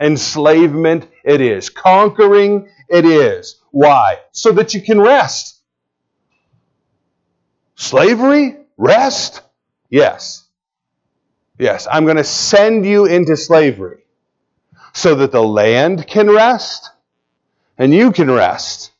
Enslavement 0.00 1.08
it 1.24 1.40
is. 1.40 1.70
Conquering 1.70 2.68
it 2.88 3.04
is. 3.04 3.60
Why? 3.70 4.18
So 4.32 4.52
that 4.52 4.74
you 4.74 4.82
can 4.82 5.00
rest. 5.00 5.60
Slavery? 7.76 8.56
Rest? 8.76 9.42
Yes. 9.90 10.44
Yes, 11.58 11.86
I'm 11.90 12.04
going 12.04 12.16
to 12.16 12.24
send 12.24 12.84
you 12.84 13.06
into 13.06 13.36
slavery 13.36 14.04
so 14.92 15.14
that 15.16 15.32
the 15.32 15.42
land 15.42 16.06
can 16.06 16.28
rest 16.30 16.90
and 17.78 17.94
you 17.94 18.12
can 18.12 18.30
rest. 18.30 18.90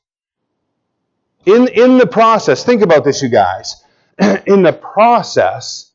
In, 1.47 1.68
in 1.68 1.99
the 1.99 2.07
process, 2.07 2.64
think 2.64 2.82
about 2.82 3.05
this, 3.05 3.22
you 3.22 3.28
guys. 3.28 3.82
in 4.47 4.62
the 4.62 4.72
process, 4.72 5.92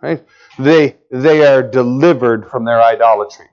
right, 0.00 0.24
they, 0.58 0.96
they 1.10 1.46
are 1.46 1.62
delivered 1.62 2.50
from 2.50 2.64
their 2.64 2.82
idolatry. 2.82 3.46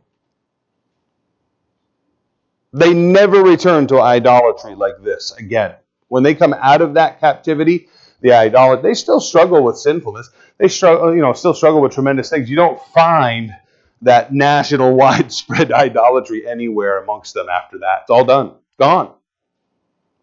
They 2.71 2.93
never 2.93 3.41
return 3.41 3.87
to 3.87 3.99
idolatry 3.99 4.75
like 4.75 5.01
this 5.01 5.31
again. 5.31 5.75
When 6.07 6.23
they 6.23 6.35
come 6.35 6.53
out 6.53 6.81
of 6.81 6.95
that 6.95 7.19
captivity, 7.19 7.89
the 8.21 8.33
idolatry. 8.33 8.89
They 8.89 8.93
still 8.93 9.19
struggle 9.19 9.63
with 9.63 9.77
sinfulness. 9.77 10.29
They 10.57 10.67
struggle, 10.67 11.15
you 11.15 11.21
know, 11.21 11.33
still 11.33 11.53
struggle 11.53 11.81
with 11.81 11.93
tremendous 11.93 12.29
things. 12.29 12.49
You 12.49 12.55
don't 12.55 12.81
find 12.93 13.55
that 14.01 14.33
national 14.33 14.93
widespread 14.95 15.71
idolatry 15.71 16.47
anywhere 16.47 17.01
amongst 17.01 17.33
them 17.33 17.47
after 17.49 17.79
that. 17.79 18.01
It's 18.01 18.09
all 18.09 18.25
done, 18.25 18.53
gone. 18.77 19.13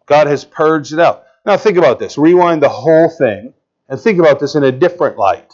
God 0.05 0.27
has 0.27 0.45
purged 0.45 0.93
it 0.93 0.99
out. 0.99 1.25
Now 1.45 1.57
think 1.57 1.77
about 1.77 1.99
this. 1.99 2.17
Rewind 2.17 2.61
the 2.61 2.69
whole 2.69 3.09
thing 3.09 3.53
and 3.89 3.99
think 3.99 4.19
about 4.19 4.39
this 4.39 4.55
in 4.55 4.63
a 4.63 4.71
different 4.71 5.17
light. 5.17 5.53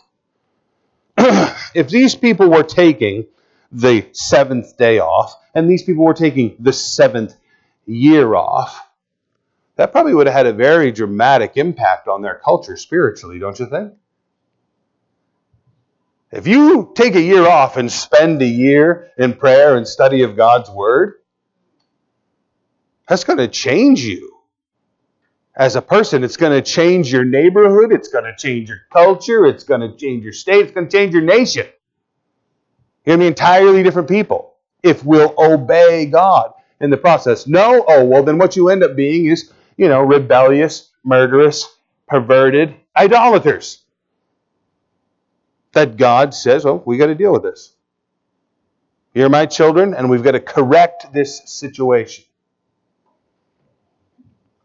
if 1.17 1.89
these 1.89 2.15
people 2.15 2.49
were 2.49 2.63
taking 2.63 3.25
the 3.71 4.05
seventh 4.11 4.77
day 4.77 4.99
off 4.99 5.35
and 5.53 5.69
these 5.69 5.83
people 5.83 6.03
were 6.05 6.13
taking 6.13 6.55
the 6.59 6.73
seventh 6.73 7.35
year 7.85 8.35
off, 8.35 8.87
that 9.75 9.91
probably 9.91 10.13
would 10.13 10.27
have 10.27 10.35
had 10.35 10.45
a 10.45 10.53
very 10.53 10.91
dramatic 10.91 11.53
impact 11.55 12.07
on 12.07 12.21
their 12.21 12.35
culture 12.35 12.77
spiritually, 12.77 13.39
don't 13.39 13.59
you 13.59 13.65
think? 13.65 13.93
If 16.31 16.47
you 16.47 16.91
take 16.95 17.15
a 17.15 17.21
year 17.21 17.47
off 17.47 17.77
and 17.77 17.91
spend 17.91 18.41
a 18.41 18.47
year 18.47 19.11
in 19.17 19.33
prayer 19.33 19.77
and 19.77 19.87
study 19.87 20.23
of 20.23 20.35
God's 20.35 20.69
Word, 20.69 21.15
that's 23.07 23.23
going 23.23 23.37
to 23.37 23.47
change 23.47 24.01
you 24.01 24.31
as 25.55 25.75
a 25.75 25.81
person. 25.81 26.23
It's 26.23 26.37
going 26.37 26.53
to 26.53 26.61
change 26.61 27.11
your 27.11 27.23
neighborhood. 27.23 27.91
It's 27.91 28.07
going 28.07 28.23
to 28.23 28.35
change 28.35 28.69
your 28.69 28.79
culture. 28.91 29.45
It's 29.45 29.63
going 29.63 29.81
to 29.81 29.95
change 29.95 30.23
your 30.23 30.33
state. 30.33 30.65
It's 30.65 30.71
going 30.71 30.87
to 30.87 30.97
change 30.97 31.13
your 31.13 31.21
nation. 31.21 31.67
You're 33.05 33.17
going 33.17 33.19
to 33.19 33.23
be 33.23 33.27
entirely 33.27 33.83
different 33.83 34.09
people 34.09 34.52
if 34.83 35.03
we'll 35.03 35.33
obey 35.37 36.05
God 36.05 36.53
in 36.79 36.89
the 36.89 36.97
process. 36.97 37.47
No, 37.47 37.83
oh, 37.87 38.05
well, 38.05 38.23
then 38.23 38.37
what 38.37 38.55
you 38.55 38.69
end 38.69 38.83
up 38.83 38.95
being 38.95 39.25
is, 39.27 39.51
you 39.77 39.87
know, 39.87 40.01
rebellious, 40.01 40.91
murderous, 41.03 41.65
perverted 42.07 42.75
idolaters. 42.95 43.79
That 45.71 45.97
God 45.97 46.33
says, 46.33 46.65
well, 46.65 46.83
we 46.85 46.97
got 46.97 47.07
to 47.07 47.15
deal 47.15 47.31
with 47.31 47.43
this. 47.43 47.73
You're 49.15 49.29
my 49.29 49.45
children, 49.45 49.93
and 49.93 50.09
we've 50.09 50.23
got 50.23 50.31
to 50.31 50.39
correct 50.39 51.13
this 51.13 51.41
situation. 51.45 52.25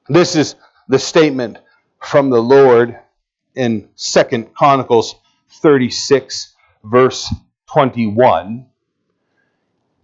This 0.09 0.37
is 0.37 0.57
the 0.89 0.99
statement 0.99 1.59
from 2.03 2.31
the 2.31 2.41
Lord 2.43 2.99
in 3.55 3.91
Second 3.95 4.55
Chronicles 4.55 5.15
36, 5.61 6.55
verse 6.85 7.33
21. 7.67 8.67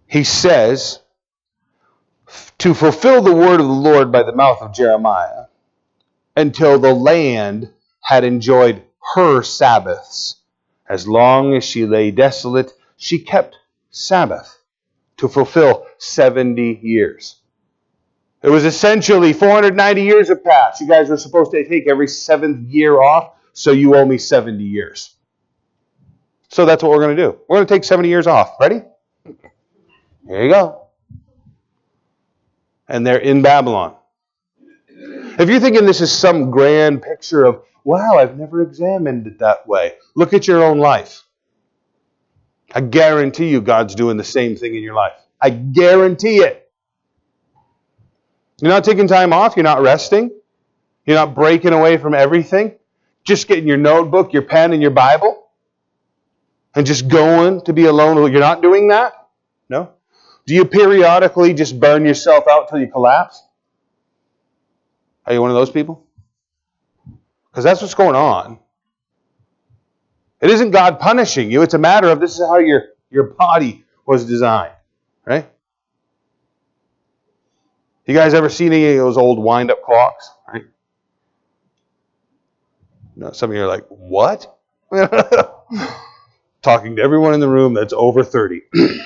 He 0.07 0.23
says, 0.23 1.01
To 2.59 2.73
fulfill 2.73 3.21
the 3.21 3.33
word 3.33 3.59
of 3.59 3.67
the 3.67 3.73
Lord 3.73 4.11
by 4.11 4.23
the 4.23 4.35
mouth 4.35 4.61
of 4.61 4.73
Jeremiah, 4.73 5.45
until 6.35 6.79
the 6.79 6.93
land 6.93 7.71
had 8.01 8.23
enjoyed 8.23 8.83
her 9.15 9.41
Sabbaths. 9.41 10.37
As 10.87 11.07
long 11.07 11.55
as 11.55 11.63
she 11.63 11.85
lay 11.85 12.11
desolate, 12.11 12.71
she 12.97 13.19
kept 13.19 13.57
Sabbath 13.89 14.59
to 15.17 15.27
fulfill 15.27 15.87
70 15.97 16.79
years. 16.83 17.37
It 18.43 18.49
was 18.49 18.65
essentially 18.65 19.33
490 19.33 20.03
years 20.03 20.27
have 20.29 20.43
passed. 20.43 20.79
You 20.79 20.87
guys 20.87 21.09
were 21.09 21.17
supposed 21.17 21.51
to 21.51 21.67
take 21.67 21.87
every 21.87 22.07
seventh 22.07 22.69
year 22.69 23.01
off, 23.01 23.33
so 23.53 23.71
you 23.71 23.95
owe 23.95 24.05
me 24.05 24.19
70 24.19 24.63
years. 24.63 25.15
So 26.49 26.65
that's 26.65 26.83
what 26.83 26.91
we're 26.91 27.01
going 27.01 27.15
to 27.15 27.23
do. 27.23 27.39
We're 27.47 27.57
going 27.57 27.67
to 27.67 27.73
take 27.73 27.83
70 27.83 28.07
years 28.07 28.27
off. 28.27 28.55
Ready? 28.59 28.83
Here 30.27 30.43
you 30.43 30.49
go. 30.49 30.87
And 32.87 33.05
they're 33.05 33.17
in 33.17 33.41
Babylon. 33.41 33.95
If 35.37 35.49
you're 35.49 35.59
thinking 35.59 35.85
this 35.85 36.01
is 36.01 36.11
some 36.11 36.51
grand 36.51 37.01
picture 37.01 37.43
of, 37.45 37.63
wow, 37.83 38.17
I've 38.17 38.37
never 38.37 38.61
examined 38.61 39.27
it 39.27 39.39
that 39.39 39.67
way, 39.67 39.93
look 40.15 40.33
at 40.33 40.47
your 40.47 40.63
own 40.63 40.79
life. 40.79 41.23
I 42.73 42.81
guarantee 42.81 43.49
you 43.49 43.61
God's 43.61 43.95
doing 43.95 44.17
the 44.17 44.23
same 44.23 44.55
thing 44.55 44.75
in 44.75 44.83
your 44.83 44.95
life. 44.95 45.13
I 45.41 45.49
guarantee 45.49 46.37
it. 46.37 46.69
You're 48.61 48.71
not 48.71 48.83
taking 48.83 49.07
time 49.07 49.33
off. 49.33 49.55
You're 49.55 49.63
not 49.63 49.81
resting. 49.81 50.31
You're 51.05 51.17
not 51.17 51.35
breaking 51.35 51.73
away 51.73 51.97
from 51.97 52.13
everything. 52.13 52.73
Just 53.23 53.47
getting 53.47 53.67
your 53.67 53.77
notebook, 53.77 54.33
your 54.33 54.41
pen, 54.43 54.73
and 54.73 54.81
your 54.81 54.91
Bible 54.91 55.45
and 56.75 56.85
just 56.85 57.07
going 57.07 57.61
to 57.61 57.73
be 57.73 57.85
alone. 57.85 58.17
You're 58.31 58.41
not 58.41 58.61
doing 58.61 58.89
that? 58.89 59.13
No? 59.69 59.91
Do 60.45 60.53
you 60.53 60.65
periodically 60.65 61.53
just 61.53 61.79
burn 61.79 62.05
yourself 62.05 62.45
out 62.49 62.69
till 62.69 62.79
you 62.79 62.87
collapse? 62.87 63.43
Are 65.25 65.33
you 65.33 65.41
one 65.41 65.49
of 65.49 65.55
those 65.55 65.71
people? 65.71 66.05
Because 67.51 67.63
that's 67.63 67.81
what's 67.81 67.95
going 67.95 68.15
on. 68.15 68.59
It 70.41 70.51
isn't 70.51 70.71
God 70.71 70.99
punishing 70.99 71.49
you. 71.49 71.63
It's 71.63 71.73
a 71.73 71.79
matter 71.79 72.09
of 72.09 72.19
this 72.19 72.37
is 72.37 72.45
how 72.45 72.57
your, 72.57 72.83
your 73.09 73.23
body 73.23 73.85
was 74.05 74.25
designed. 74.25 74.73
Right? 75.25 75.49
You 78.05 78.13
guys 78.13 78.35
ever 78.35 78.49
seen 78.49 78.71
any 78.71 78.91
of 78.91 78.97
those 78.97 79.17
old 79.17 79.39
wind 79.39 79.71
up 79.71 79.81
clocks? 79.81 80.29
Right? 80.47 80.65
Some 83.33 83.49
of 83.49 83.55
you 83.55 83.63
are 83.63 83.67
like, 83.67 83.85
what? 83.87 84.55
Talking 86.61 86.97
to 86.97 87.01
everyone 87.01 87.33
in 87.33 87.39
the 87.39 87.49
room 87.49 87.73
that's 87.73 87.93
over 87.93 88.23
30. 88.23 88.61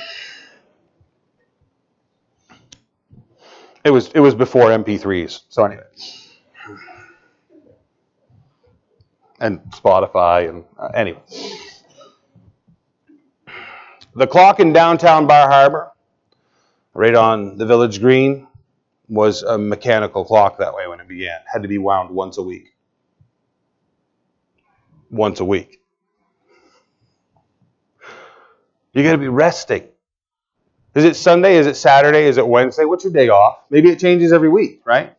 it 3.83 3.91
was 3.91 4.09
it 4.09 4.19
was 4.19 4.35
before 4.35 4.69
MP3s. 4.69 5.41
So 5.49 5.63
anyway. 5.65 5.83
And 9.39 9.59
Spotify 9.71 10.49
and 10.49 10.65
uh, 10.77 10.87
anyway. 10.87 11.21
The 14.15 14.27
clock 14.27 14.59
in 14.59 14.73
downtown 14.73 15.27
Bar 15.27 15.49
Harbor, 15.49 15.91
right 16.93 17.15
on 17.15 17.57
the 17.57 17.65
village 17.65 18.01
green, 18.01 18.47
was 19.07 19.43
a 19.43 19.57
mechanical 19.57 20.25
clock 20.25 20.57
that 20.57 20.73
way 20.73 20.87
when 20.87 20.99
it 20.99 21.07
began. 21.07 21.39
Had 21.51 21.61
to 21.61 21.67
be 21.67 21.77
wound 21.77 22.09
once 22.09 22.37
a 22.37 22.43
week. 22.43 22.73
Once 25.09 25.39
a 25.39 25.45
week. 25.45 25.81
You 28.93 29.03
got 29.03 29.13
to 29.13 29.17
be 29.17 29.27
resting. 29.27 29.87
Is 30.95 31.05
it 31.05 31.15
Sunday? 31.15 31.57
Is 31.57 31.67
it 31.67 31.75
Saturday? 31.75 32.25
Is 32.25 32.37
it 32.37 32.47
Wednesday? 32.47 32.85
What's 32.85 33.03
your 33.03 33.13
day 33.13 33.29
off? 33.29 33.59
Maybe 33.69 33.89
it 33.89 33.99
changes 33.99 34.33
every 34.33 34.49
week, 34.49 34.81
right? 34.85 35.15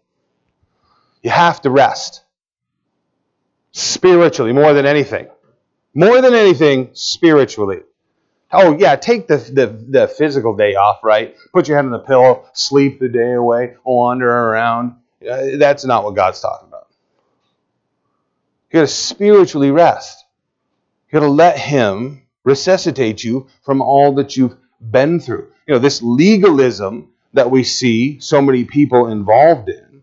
You 1.23 1.31
have 1.31 1.61
to 1.63 1.71
rest. 1.71 2.23
Spiritually, 3.73 4.53
more 4.53 4.73
than 4.73 4.87
anything. 4.87 5.29
More 5.95 6.21
than 6.21 6.35
anything, 6.35 6.91
spiritually. 6.93 7.81
Oh, 8.53 8.77
yeah, 8.77 8.97
take 8.97 9.29
the, 9.29 9.37
the, 9.37 9.67
the 9.67 10.09
physical 10.09 10.57
day 10.57 10.75
off, 10.75 11.05
right? 11.05 11.37
Put 11.53 11.69
your 11.69 11.77
head 11.77 11.85
on 11.85 11.93
the 11.93 12.01
pillow, 12.01 12.47
sleep 12.53 12.99
the 12.99 13.09
day 13.09 13.33
away, 13.33 13.77
wander 13.85 14.29
around. 14.29 14.97
Uh, 15.29 15.57
that's 15.57 15.85
not 15.85 16.03
what 16.03 16.17
God's 16.17 16.41
talking 16.41 16.67
about. 16.67 16.89
You 18.71 18.81
got 18.81 18.81
to 18.81 18.87
spiritually 18.89 19.71
rest. 19.71 20.25
You 21.09 21.21
got 21.21 21.27
to 21.27 21.31
let 21.31 21.59
Him 21.59 22.23
resuscitate 22.45 23.23
you 23.23 23.49
from 23.63 23.83
all 23.83 24.15
that 24.15 24.37
you've 24.37 24.57
been 24.81 25.21
through. 25.21 25.53
You 25.71 25.77
know, 25.77 25.83
this 25.83 26.03
legalism 26.03 27.11
that 27.33 27.53
we 27.53 27.63
see 27.63 28.19
so 28.19 28.43
many 28.43 28.65
people 28.65 29.07
involved 29.07 29.69
in, 29.69 30.03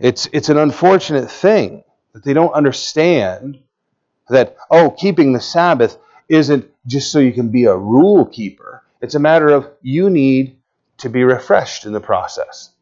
it's, 0.00 0.28
it's 0.32 0.48
an 0.48 0.58
unfortunate 0.58 1.30
thing 1.30 1.84
that 2.12 2.24
they 2.24 2.32
don't 2.32 2.52
understand 2.52 3.60
that, 4.28 4.56
oh, 4.68 4.90
keeping 4.90 5.32
the 5.32 5.40
Sabbath 5.40 5.96
isn't 6.28 6.68
just 6.88 7.12
so 7.12 7.20
you 7.20 7.32
can 7.32 7.50
be 7.50 7.66
a 7.66 7.76
rule 7.76 8.26
keeper. 8.26 8.82
It's 9.00 9.14
a 9.14 9.20
matter 9.20 9.46
of 9.46 9.70
you 9.80 10.10
need 10.10 10.56
to 10.96 11.08
be 11.08 11.22
refreshed 11.22 11.86
in 11.86 11.92
the 11.92 12.00
process. 12.00 12.72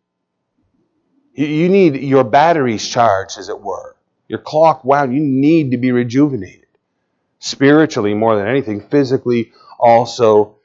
You 1.34 1.68
need 1.68 1.96
your 1.96 2.24
batteries 2.24 2.88
charged, 2.88 3.36
as 3.36 3.50
it 3.50 3.60
were, 3.60 3.96
your 4.28 4.38
clock 4.38 4.82
wound. 4.82 5.14
You 5.14 5.20
need 5.20 5.72
to 5.72 5.76
be 5.76 5.92
rejuvenated 5.92 6.68
spiritually 7.38 8.14
more 8.14 8.34
than 8.36 8.48
anything, 8.48 8.80
physically 8.80 9.52
also. 9.78 10.56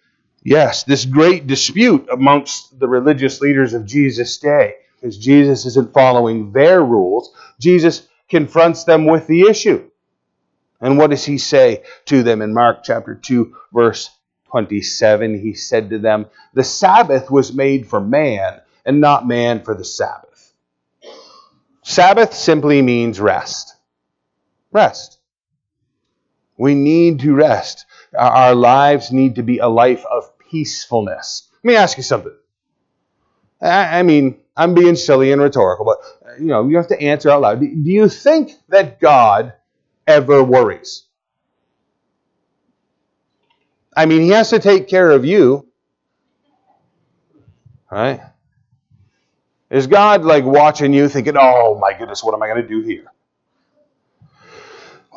Yes, 0.46 0.84
this 0.84 1.06
great 1.06 1.48
dispute 1.48 2.08
amongst 2.12 2.80
the 2.80 2.88
religious 2.88 3.42
leaders 3.42 3.74
of 3.74 3.84
Jesus' 3.84 4.38
day, 4.38 4.76
because 4.96 5.18
Jesus 5.18 5.66
isn't 5.66 5.92
following 5.92 6.52
their 6.52 6.84
rules. 6.84 7.34
Jesus 7.60 8.08
confronts 8.30 8.84
them 8.84 9.08
with 9.08 9.26
the 9.26 9.50
issue. 9.50 9.90
And 10.80 11.00
what 11.00 11.10
does 11.10 11.26
he 11.26 11.40
say 11.40 11.82
to 12.06 12.22
them 12.22 12.44
in 12.44 12.54
Mark 12.54 12.84
chapter 12.84 13.16
2, 13.16 13.56
verse 13.74 14.12
27? 14.52 15.40
He 15.40 15.56
said 15.56 15.90
to 15.90 15.98
them, 15.98 16.28
The 16.54 16.64
Sabbath 16.64 17.32
was 17.32 17.52
made 17.52 17.88
for 17.88 18.00
man, 18.00 18.62
and 18.86 19.02
not 19.02 19.28
man 19.28 19.64
for 19.64 19.74
the 19.74 19.84
Sabbath. 19.84 20.54
Sabbath 21.82 22.36
simply 22.36 22.84
means 22.84 23.20
rest. 23.20 23.76
Rest. 24.72 25.18
We 26.56 26.76
need 26.76 27.22
to 27.22 27.34
rest. 27.34 27.88
Our 28.16 28.54
lives 28.54 29.12
need 29.12 29.36
to 29.36 29.44
be 29.44 29.58
a 29.58 29.68
life 29.68 30.06
of 30.06 30.35
peacefulness. 30.56 31.50
Let 31.64 31.66
me 31.66 31.76
ask 31.76 31.98
you 31.98 32.04
something. 32.04 32.34
I 33.62 34.04
mean, 34.04 34.40
I'm 34.56 34.74
being 34.74 34.96
silly 34.96 35.32
and 35.32 35.42
rhetorical, 35.42 35.86
but 35.86 36.40
you 36.40 36.48
know, 36.48 36.68
you 36.68 36.78
have 36.78 36.88
to 36.88 37.02
answer 37.02 37.30
out 37.30 37.42
loud. 37.42 37.60
Do 37.60 37.68
you 37.68 38.08
think 38.08 38.54
that 38.70 39.00
God 39.02 39.54
ever 40.08 40.44
worries? 40.44 41.04
I 43.98 44.06
mean, 44.06 44.22
He 44.22 44.30
has 44.30 44.50
to 44.52 44.60
take 44.60 44.88
care 44.88 45.12
of 45.12 45.26
you, 45.26 45.68
right? 47.92 48.22
Is 49.70 49.88
God 49.88 50.24
like 50.24 50.46
watching 50.46 50.94
you 50.94 51.10
thinking, 51.10 51.36
oh 51.38 51.78
my 51.80 51.98
goodness, 51.98 52.24
what 52.24 52.34
am 52.34 52.44
I 52.44 52.48
going 52.48 52.62
to 52.62 52.68
do 52.68 52.82
here? 52.82 53.12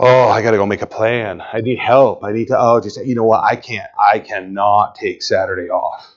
Oh, 0.01 0.29
I 0.29 0.43
got 0.43 0.53
to 0.53 0.57
go 0.57 0.67
make 0.67 0.83
a 0.83 0.87
plan. 0.87 1.43
I 1.53 1.61
need 1.61 1.79
help. 1.79 2.23
I 2.23 2.33
need 2.33 2.49
to, 2.49 2.59
oh, 2.59 2.81
just, 2.81 3.05
you 3.05 3.15
know 3.15 3.25
what? 3.25 3.43
I 3.43 3.57
can't, 3.57 3.91
I 3.99 4.21
cannot 4.21 4.95
take 4.95 5.23
Saturday 5.23 5.71
off. 5.71 6.15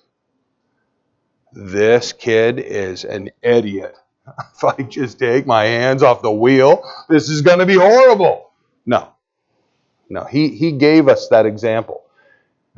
This 1.52 2.14
kid 2.14 2.60
is 2.60 3.04
an 3.04 3.32
idiot. 3.42 3.96
if 4.56 4.64
I 4.64 4.84
just 4.84 5.18
take 5.18 5.48
my 5.48 5.64
hands 5.64 6.04
off 6.04 6.22
the 6.22 6.32
wheel, 6.32 6.84
this 7.10 7.28
is 7.28 7.42
going 7.42 7.60
to 7.60 7.66
be 7.66 7.76
horrible. 7.76 8.52
No. 8.86 9.10
No, 10.10 10.26
he, 10.26 10.50
he 10.50 10.74
gave 10.74 11.08
us 11.08 11.30
that 11.30 11.46
example. 11.46 12.04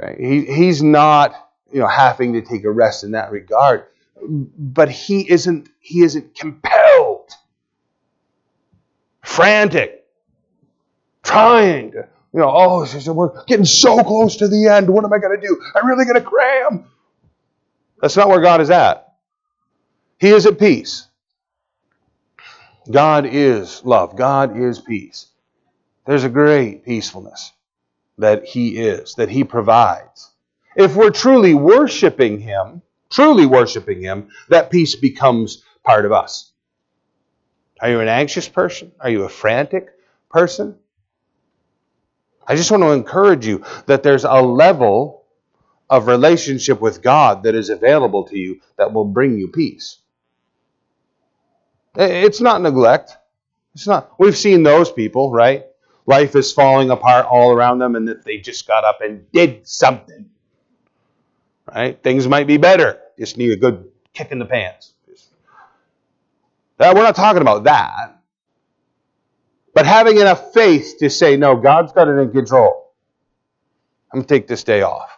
Right? 0.02 0.18
He, 0.18 0.46
he's 0.46 0.82
not, 0.82 1.36
you 1.72 1.80
know, 1.80 1.88
having 1.88 2.34
to 2.34 2.42
take 2.42 2.64
a 2.64 2.72
rest 2.72 3.04
in 3.04 3.12
that 3.12 3.32
regard 3.32 3.86
but 4.28 4.90
he 4.90 5.30
isn't 5.30 5.70
he 5.80 6.02
isn't 6.02 6.36
compelled 6.36 7.32
frantic 9.22 10.03
trying. 11.34 11.92
To 11.92 12.08
you 12.34 12.40
know 12.40 12.50
oh 12.50 13.14
we're 13.14 13.46
getting 13.46 13.66
so 13.66 14.04
close 14.04 14.38
to 14.38 14.48
the 14.48 14.68
end. 14.68 14.90
What 14.90 15.04
am 15.04 15.14
i 15.14 15.18
going 15.18 15.40
to 15.40 15.48
do? 15.48 15.62
I'm 15.76 15.88
really 15.88 16.06
going 16.06 16.22
to 16.22 16.28
cram. 16.28 16.86
That's 18.02 18.18
not 18.18 18.28
where 18.28 18.42
god 18.42 18.62
is 18.62 18.70
at. 18.70 19.14
He 20.20 20.30
is 20.30 20.46
at 20.46 20.60
peace. 20.60 21.08
God 22.90 23.26
is 23.26 23.84
love. 23.86 24.16
God 24.16 24.58
is 24.58 24.80
peace. 24.80 25.28
There's 26.06 26.24
a 26.24 26.30
great 26.30 26.84
peacefulness 26.84 27.52
that 28.18 28.46
he 28.46 28.78
is 28.78 29.16
that 29.16 29.30
he 29.30 29.44
provides. 29.44 30.32
If 30.76 30.96
we're 30.96 31.12
truly 31.12 31.54
worshiping 31.54 32.40
him 32.40 32.82
truly 33.14 33.46
worshiping 33.46 34.02
Him, 34.02 34.30
that 34.50 34.70
peace 34.70 34.96
becomes 34.96 35.64
part 35.84 36.06
of 36.06 36.12
us. 36.12 36.52
Are 37.80 37.90
you 37.90 38.00
an 38.00 38.08
anxious 38.08 38.48
person? 38.48 38.92
Are 39.00 39.10
you 39.10 39.24
a 39.24 39.30
frantic 39.30 39.90
person? 40.30 40.76
I 42.48 42.56
just 42.56 42.72
want 42.72 42.84
to 42.84 42.92
encourage 42.92 43.46
you 43.46 43.64
that 43.86 44.04
there's 44.04 44.26
a 44.26 44.42
level 44.42 45.26
of 45.90 46.08
relationship 46.08 46.82
with 46.82 47.02
God 47.02 47.44
that 47.44 47.56
is 47.56 47.70
available 47.70 48.26
to 48.26 48.38
you 48.38 48.62
that 48.78 48.94
will 48.94 49.06
bring 49.06 49.38
you 49.38 49.48
peace. 49.48 50.00
It's 51.96 52.42
not 52.42 52.62
neglect. 52.62 53.16
It's 53.76 53.88
not. 53.88 54.12
We've 54.20 54.38
seen 54.38 54.64
those 54.64 54.92
people, 54.92 55.32
right? 55.32 55.66
Life 56.06 56.36
is 56.36 56.52
falling 56.52 56.90
apart 56.90 57.26
all 57.26 57.52
around 57.52 57.80
them, 57.80 57.96
and 57.96 58.08
that 58.08 58.26
they 58.26 58.38
just 58.38 58.68
got 58.68 58.84
up 58.84 59.02
and 59.02 59.32
did 59.32 59.68
something. 59.68 60.30
Right? 61.74 62.02
Things 62.02 62.28
might 62.28 62.48
be 62.48 62.58
better 62.58 63.00
just 63.18 63.38
need 63.38 63.52
a 63.52 63.56
good 63.56 63.90
kick 64.14 64.32
in 64.32 64.40
the 64.40 64.46
pants. 64.46 64.94
That, 66.78 66.96
we're 66.96 67.04
not 67.04 67.16
talking 67.16 67.42
about 67.42 67.66
that. 67.66 68.22
But 69.74 69.86
having 69.86 70.18
enough 70.18 70.54
faith 70.54 70.96
to 71.00 71.10
say, 71.10 71.36
no, 71.36 71.56
God's 71.56 71.92
got 71.94 72.08
it 72.08 72.12
in 72.12 72.32
control. 72.32 72.92
I'm 74.12 74.20
going 74.20 74.28
to 74.28 74.34
take 74.34 74.48
this 74.48 74.64
day 74.64 74.84
off. 74.84 75.10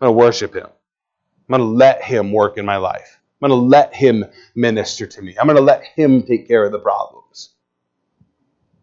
I'm 0.00 0.06
going 0.06 0.16
to 0.16 0.18
worship 0.18 0.54
Him. 0.54 0.66
I'm 0.66 1.58
going 1.58 1.60
to 1.60 1.76
let 1.76 2.02
Him 2.02 2.32
work 2.32 2.56
in 2.56 2.64
my 2.64 2.78
life. 2.78 3.20
I'm 3.42 3.50
going 3.50 3.60
to 3.60 3.66
let 3.66 3.94
Him 3.94 4.24
minister 4.54 5.06
to 5.06 5.22
me. 5.22 5.36
I'm 5.38 5.46
going 5.46 5.56
to 5.56 5.62
let 5.62 5.84
Him 5.84 6.22
take 6.22 6.48
care 6.48 6.64
of 6.64 6.72
the 6.72 6.78
problems. 6.78 7.50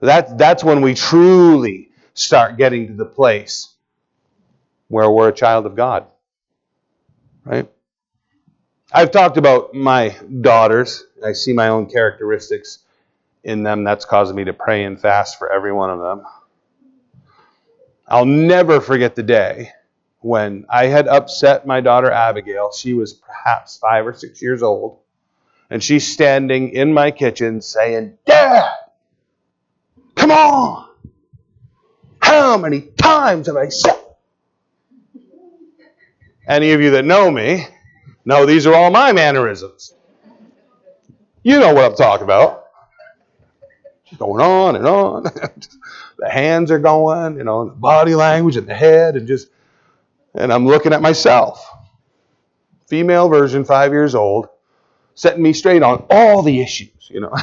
That, 0.01 0.37
that's 0.37 0.63
when 0.63 0.81
we 0.81 0.93
truly 0.93 1.89
start 2.13 2.57
getting 2.57 2.87
to 2.87 2.93
the 2.93 3.05
place 3.05 3.73
where 4.87 5.09
we're 5.09 5.29
a 5.29 5.33
child 5.33 5.65
of 5.65 5.75
God. 5.75 6.05
Right? 7.43 7.67
I've 8.91 9.11
talked 9.11 9.37
about 9.37 9.73
my 9.73 10.15
daughters. 10.41 11.03
I 11.25 11.33
see 11.33 11.53
my 11.53 11.69
own 11.69 11.89
characteristics 11.89 12.79
in 13.49 13.63
them. 13.63 13.83
That's 13.83 14.05
causing 14.05 14.35
me 14.35 14.45
to 14.45 14.53
pray 14.53 14.83
and 14.83 14.99
fast 14.99 15.37
for 15.37 15.51
every 15.51 15.73
one 15.73 15.89
of 15.89 15.99
them. 15.99 16.25
I'll 18.07 18.25
never 18.25 18.79
forget 18.79 19.15
the 19.15 19.23
day 19.23 19.71
when 20.19 20.65
I 20.69 20.85
had 20.87 21.07
upset 21.07 21.67
my 21.67 21.81
daughter 21.81 22.11
Abigail. 22.11 22.71
She 22.71 22.93
was 22.93 23.13
perhaps 23.13 23.77
five 23.77 24.05
or 24.05 24.13
six 24.13 24.41
years 24.41 24.63
old. 24.63 24.99
And 25.69 25.83
she's 25.83 26.11
standing 26.11 26.69
in 26.71 26.93
my 26.93 27.11
kitchen 27.11 27.61
saying, 27.61 28.17
Dad, 28.25 28.67
come 30.15 30.31
on. 30.31 30.89
How 32.19 32.57
many 32.57 32.81
times 32.81 33.47
have 33.47 33.55
I 33.55 33.69
said? 33.69 33.95
Any 36.47 36.71
of 36.71 36.81
you 36.81 36.91
that 36.91 37.05
know 37.05 37.29
me, 37.29 37.67
know 38.25 38.47
these 38.47 38.65
are 38.65 38.73
all 38.73 38.89
my 38.89 39.11
mannerisms. 39.11 39.93
You 41.43 41.59
know 41.59 41.73
what 41.73 41.85
I'm 41.85 41.95
talking 41.95 42.23
about. 42.23 42.68
Going 44.17 44.41
on 44.41 44.75
and 44.75 44.87
on. 44.87 45.23
the 46.17 46.29
hands 46.29 46.71
are 46.71 46.79
going, 46.79 47.37
you 47.37 47.43
know, 47.43 47.65
the 47.65 47.75
body 47.75 48.15
language 48.15 48.57
and 48.57 48.67
the 48.67 48.73
head, 48.73 49.15
and 49.15 49.27
just, 49.27 49.49
and 50.33 50.51
I'm 50.51 50.65
looking 50.65 50.93
at 50.93 51.01
myself. 51.01 51.65
Female 52.87 53.29
version, 53.29 53.65
five 53.65 53.91
years 53.91 54.15
old, 54.15 54.49
setting 55.13 55.43
me 55.43 55.53
straight 55.53 55.83
on 55.83 56.05
all 56.09 56.41
the 56.41 56.61
issues, 56.61 57.09
you 57.09 57.21
know. 57.21 57.29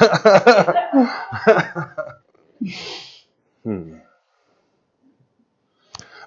hmm. 3.62 3.94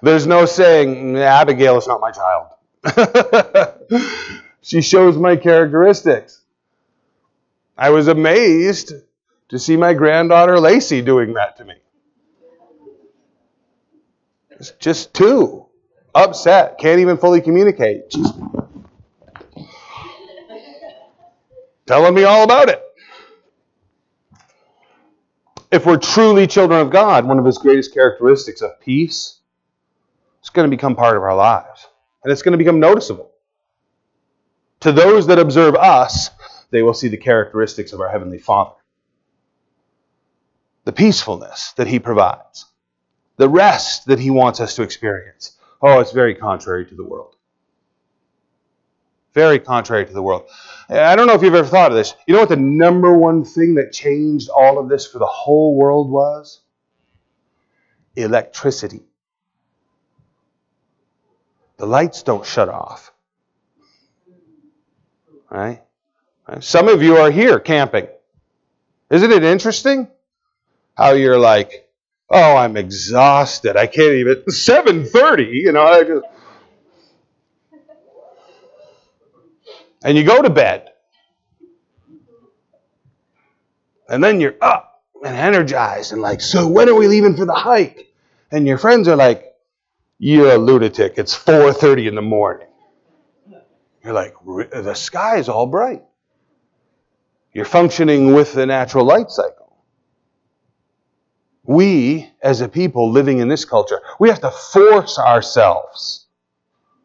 There's 0.02 0.26
no 0.26 0.46
saying, 0.46 1.18
Abigail 1.18 1.76
is 1.76 1.86
not 1.86 2.00
my 2.00 2.10
child. 2.10 2.46
She 4.62 4.82
shows 4.82 5.16
my 5.16 5.36
characteristics. 5.36 6.40
I 7.76 7.90
was 7.90 8.08
amazed 8.08 8.92
to 9.50 9.58
see 9.58 9.76
my 9.76 9.94
granddaughter 9.94 10.58
Lacey 10.58 11.02
doing 11.02 11.34
that 11.34 11.56
to 11.58 11.64
me. 11.64 11.74
It's 14.50 14.72
just 14.72 15.12
two. 15.14 15.66
Upset, 16.14 16.78
can't 16.78 17.00
even 17.00 17.16
fully 17.16 17.40
communicate. 17.40 18.12
telling 21.86 22.14
me 22.14 22.22
all 22.22 22.44
about 22.44 22.68
it. 22.68 22.80
If 25.72 25.86
we're 25.86 25.96
truly 25.96 26.46
children 26.46 26.80
of 26.80 26.90
God, 26.90 27.26
one 27.26 27.40
of 27.40 27.44
his 27.44 27.58
greatest 27.58 27.92
characteristics 27.92 28.60
of 28.60 28.80
peace, 28.80 29.40
it's 30.38 30.50
going 30.50 30.70
to 30.70 30.76
become 30.76 30.94
part 30.94 31.16
of 31.16 31.22
our 31.24 31.34
lives. 31.34 31.88
And 32.22 32.32
it's 32.32 32.42
going 32.42 32.52
to 32.52 32.58
become 32.58 32.78
noticeable. 32.78 33.32
To 34.80 34.92
those 34.92 35.26
that 35.26 35.40
observe 35.40 35.74
us, 35.74 36.30
they 36.70 36.82
will 36.82 36.94
see 36.94 37.08
the 37.08 37.16
characteristics 37.16 37.92
of 37.92 38.00
our 38.00 38.08
Heavenly 38.08 38.38
Father. 38.38 38.79
The 40.90 40.96
peacefulness 40.96 41.72
that 41.76 41.86
He 41.86 42.00
provides, 42.00 42.66
the 43.36 43.48
rest 43.48 44.06
that 44.06 44.18
He 44.18 44.28
wants 44.28 44.58
us 44.58 44.74
to 44.74 44.82
experience. 44.82 45.56
Oh, 45.80 46.00
it's 46.00 46.10
very 46.10 46.34
contrary 46.34 46.84
to 46.84 46.96
the 46.96 47.04
world. 47.04 47.36
Very 49.32 49.60
contrary 49.60 50.04
to 50.04 50.12
the 50.12 50.20
world. 50.20 50.48
I 50.88 51.14
don't 51.14 51.28
know 51.28 51.34
if 51.34 51.42
you've 51.42 51.54
ever 51.54 51.68
thought 51.68 51.92
of 51.92 51.96
this. 51.96 52.14
You 52.26 52.34
know 52.34 52.40
what 52.40 52.48
the 52.48 52.56
number 52.56 53.16
one 53.16 53.44
thing 53.44 53.76
that 53.76 53.92
changed 53.92 54.48
all 54.50 54.80
of 54.80 54.88
this 54.88 55.06
for 55.06 55.20
the 55.20 55.26
whole 55.26 55.76
world 55.76 56.10
was? 56.10 56.58
Electricity. 58.16 59.04
The 61.76 61.86
lights 61.86 62.24
don't 62.24 62.44
shut 62.44 62.68
off. 62.68 63.12
Right? 65.48 65.84
Some 66.58 66.88
of 66.88 67.00
you 67.00 67.18
are 67.18 67.30
here 67.30 67.60
camping. 67.60 68.08
Isn't 69.08 69.30
it 69.30 69.44
interesting 69.44 70.08
how 71.00 71.12
you're 71.12 71.38
like, 71.38 71.88
oh, 72.28 72.56
I'm 72.56 72.76
exhausted. 72.76 73.76
I 73.76 73.86
can't 73.86 74.12
even 74.14 74.42
7:30, 74.48 75.48
you 75.50 75.72
know, 75.72 75.82
I 75.82 76.04
just 76.04 76.24
And 80.04 80.16
you 80.16 80.24
go 80.24 80.42
to 80.42 80.50
bed. 80.50 80.90
And 84.08 84.22
then 84.22 84.40
you're 84.40 84.56
up 84.60 85.04
and 85.24 85.36
energized 85.36 86.12
and 86.12 86.20
like, 86.20 86.40
so 86.40 86.68
when 86.68 86.88
are 86.88 86.94
we 86.94 87.06
leaving 87.06 87.36
for 87.36 87.46
the 87.46 87.54
hike? 87.54 88.12
And 88.50 88.66
your 88.66 88.76
friends 88.76 89.08
are 89.08 89.16
like, 89.16 89.54
you're 90.18 90.52
a 90.52 90.58
lunatic. 90.58 91.14
It's 91.16 91.34
4:30 91.34 92.08
in 92.08 92.14
the 92.14 92.22
morning. 92.22 92.66
You're 94.04 94.12
like, 94.12 94.34
the 94.44 94.94
sky 94.94 95.38
is 95.38 95.48
all 95.48 95.66
bright. 95.66 96.02
You're 97.54 97.64
functioning 97.64 98.34
with 98.34 98.52
the 98.52 98.66
natural 98.66 99.04
light 99.06 99.30
cycle. 99.30 99.59
We, 101.70 102.28
as 102.42 102.62
a 102.62 102.68
people 102.68 103.12
living 103.12 103.38
in 103.38 103.48
this 103.48 103.64
culture, 103.64 104.00
we 104.18 104.28
have 104.30 104.40
to 104.40 104.50
force 104.50 105.20
ourselves 105.20 106.26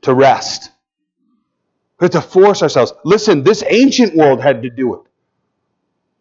to 0.01 0.13
rest. 0.16 0.72
We 1.99 2.05
have 2.05 2.13
to 2.13 2.22
force 2.22 2.63
ourselves. 2.63 2.93
Listen, 3.05 3.43
this 3.43 3.63
ancient 3.68 4.16
world 4.16 4.41
had 4.41 4.63
to 4.63 4.72
do 4.72 4.95
it. 4.95 5.01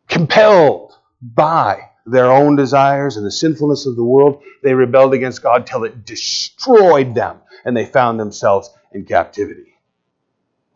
compelled 0.08 0.92
by 1.22 1.90
their 2.06 2.30
own 2.30 2.56
desires 2.56 3.16
and 3.16 3.26
the 3.26 3.32
sinfulness 3.32 3.86
of 3.86 3.96
the 3.96 4.04
world, 4.04 4.42
they 4.62 4.74
rebelled 4.74 5.14
against 5.14 5.42
God 5.42 5.66
till 5.66 5.84
it 5.84 6.04
destroyed 6.04 7.14
them 7.14 7.38
and 7.64 7.76
they 7.76 7.86
found 7.86 8.20
themselves 8.20 8.70
in 8.92 9.06
captivity. 9.06 9.74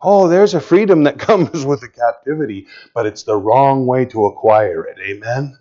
Oh, 0.01 0.27
there's 0.27 0.55
a 0.55 0.61
freedom 0.61 1.03
that 1.03 1.19
comes 1.29 1.65
with 1.65 1.81
the 1.81 1.89
captivity, 1.89 2.67
but 2.95 3.05
it's 3.05 3.23
the 3.23 3.37
wrong 3.37 3.85
way 3.85 4.05
to 4.05 4.25
acquire 4.25 4.85
it. 4.85 4.97
Amen? 4.99 5.59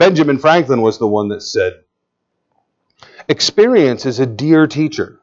Benjamin 0.00 0.38
Franklin 0.38 0.80
was 0.80 0.96
the 0.96 1.06
one 1.06 1.28
that 1.28 1.42
said, 1.42 1.84
Experience 3.28 4.06
is 4.06 4.18
a 4.18 4.24
dear 4.24 4.66
teacher. 4.66 5.20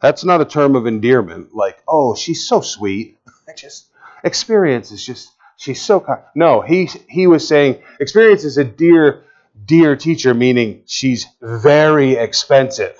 That's 0.00 0.24
not 0.24 0.40
a 0.40 0.44
term 0.44 0.76
of 0.76 0.86
endearment, 0.86 1.52
like, 1.52 1.82
oh, 1.88 2.14
she's 2.14 2.46
so 2.46 2.60
sweet. 2.60 3.18
I 3.48 3.52
just 3.54 3.86
experience 4.22 4.92
is 4.92 5.04
just 5.04 5.32
she's 5.56 5.82
so 5.82 5.98
kind. 5.98 6.22
No, 6.36 6.60
he 6.60 6.88
he 7.08 7.26
was 7.26 7.48
saying 7.48 7.82
experience 7.98 8.44
is 8.44 8.58
a 8.58 8.64
dear 8.64 9.24
dear 9.66 9.96
teacher, 9.96 10.32
meaning 10.32 10.84
she's 10.86 11.26
very 11.42 12.12
expensive. 12.12 12.96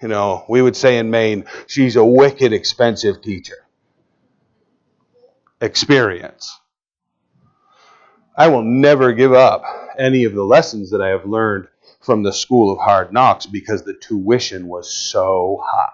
You 0.00 0.08
know, 0.08 0.46
we 0.48 0.62
would 0.62 0.74
say 0.74 0.96
in 0.96 1.10
Maine, 1.10 1.44
she's 1.66 1.96
a 1.96 2.04
wicked 2.04 2.54
expensive 2.54 3.20
teacher. 3.20 3.58
Experience. 5.60 6.58
I 8.36 8.48
will 8.48 8.62
never 8.62 9.12
give 9.12 9.32
up 9.32 9.64
any 9.98 10.24
of 10.24 10.34
the 10.34 10.42
lessons 10.42 10.90
that 10.90 11.00
I 11.00 11.08
have 11.08 11.24
learned 11.24 11.68
from 12.00 12.22
the 12.22 12.32
school 12.32 12.72
of 12.72 12.78
hard 12.78 13.12
knocks 13.12 13.46
because 13.46 13.82
the 13.82 13.94
tuition 13.94 14.66
was 14.66 14.92
so 14.92 15.62
high. 15.64 15.90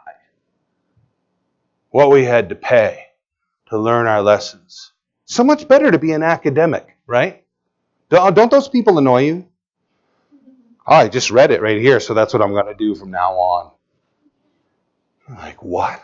What 1.91 2.11
we 2.11 2.25
had 2.25 2.49
to 2.49 2.55
pay 2.55 3.05
to 3.69 3.79
learn 3.79 4.07
our 4.07 4.23
lessons. 4.23 4.93
So 5.25 5.45
much 5.45 5.69
better 5.69 5.91
to 5.91 5.99
be 5.99 6.13
an 6.13 6.23
academic, 6.23 6.97
right? 7.07 7.45
Don't 8.09 8.37
uh, 8.37 8.47
those 8.47 8.69
people 8.69 8.99
annoy 8.99 9.23
you? 9.23 9.47
Oh, 10.87 10.95
I 10.95 11.09
just 11.09 11.31
read 11.31 11.53
it 11.53 11.63
right 11.63 11.81
here, 11.81 12.01
so 12.01 12.15
that's 12.15 12.33
what 12.35 12.43
I'm 12.43 12.53
going 12.53 12.67
to 12.67 12.75
do 12.75 12.97
from 12.97 13.11
now 13.11 13.35
on. 13.35 13.71
I'm 15.29 15.37
like, 15.37 15.63
what? 15.63 16.03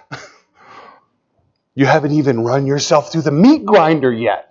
you 1.74 1.86
haven't 1.86 2.12
even 2.12 2.44
run 2.44 2.66
yourself 2.66 3.10
through 3.10 3.22
the 3.22 3.32
meat 3.32 3.64
grinder 3.64 4.12
yet. 4.12 4.45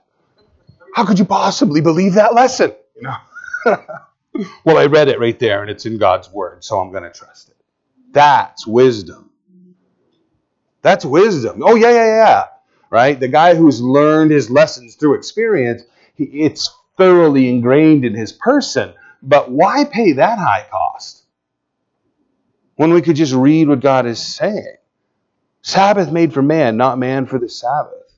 How 0.95 1.05
could 1.05 1.19
you 1.19 1.25
possibly 1.25 1.81
believe 1.81 2.13
that 2.13 2.33
lesson? 2.33 2.73
You 2.95 3.01
know? 3.03 3.15
well, 4.63 4.77
I 4.77 4.85
read 4.85 5.09
it 5.09 5.19
right 5.19 5.37
there, 5.37 5.61
and 5.61 5.69
it's 5.69 5.85
in 5.85 5.97
God's 5.97 6.29
word, 6.31 6.63
so 6.63 6.79
I'm 6.79 6.91
going 6.91 7.03
to 7.03 7.11
trust 7.11 7.49
it. 7.49 7.57
That's 8.11 8.65
wisdom. 8.65 9.29
That's 10.81 11.03
wisdom. 11.03 11.61
Oh, 11.63 11.75
yeah, 11.75 11.91
yeah, 11.91 12.05
yeah 12.05 12.43
right? 12.89 13.19
The 13.19 13.27
guy 13.27 13.55
who's 13.55 13.81
learned 13.81 14.31
his 14.31 14.49
lessons 14.49 14.95
through 14.95 15.15
experience, 15.15 15.83
he, 16.13 16.23
it's 16.23 16.73
thoroughly 16.97 17.49
ingrained 17.49 18.05
in 18.05 18.13
his 18.13 18.31
person. 18.31 18.93
But 19.21 19.51
why 19.51 19.83
pay 19.83 20.13
that 20.13 20.39
high 20.39 20.65
cost 20.71 21.23
when 22.75 22.93
we 22.93 23.01
could 23.01 23.17
just 23.17 23.33
read 23.33 23.67
what 23.67 23.81
God 23.81 24.05
is 24.05 24.21
saying? 24.21 24.77
Sabbath 25.61 26.11
made 26.11 26.33
for 26.33 26.41
man, 26.41 26.77
not 26.77 26.97
man 26.97 27.25
for 27.25 27.39
the 27.39 27.49
Sabbath. 27.49 28.13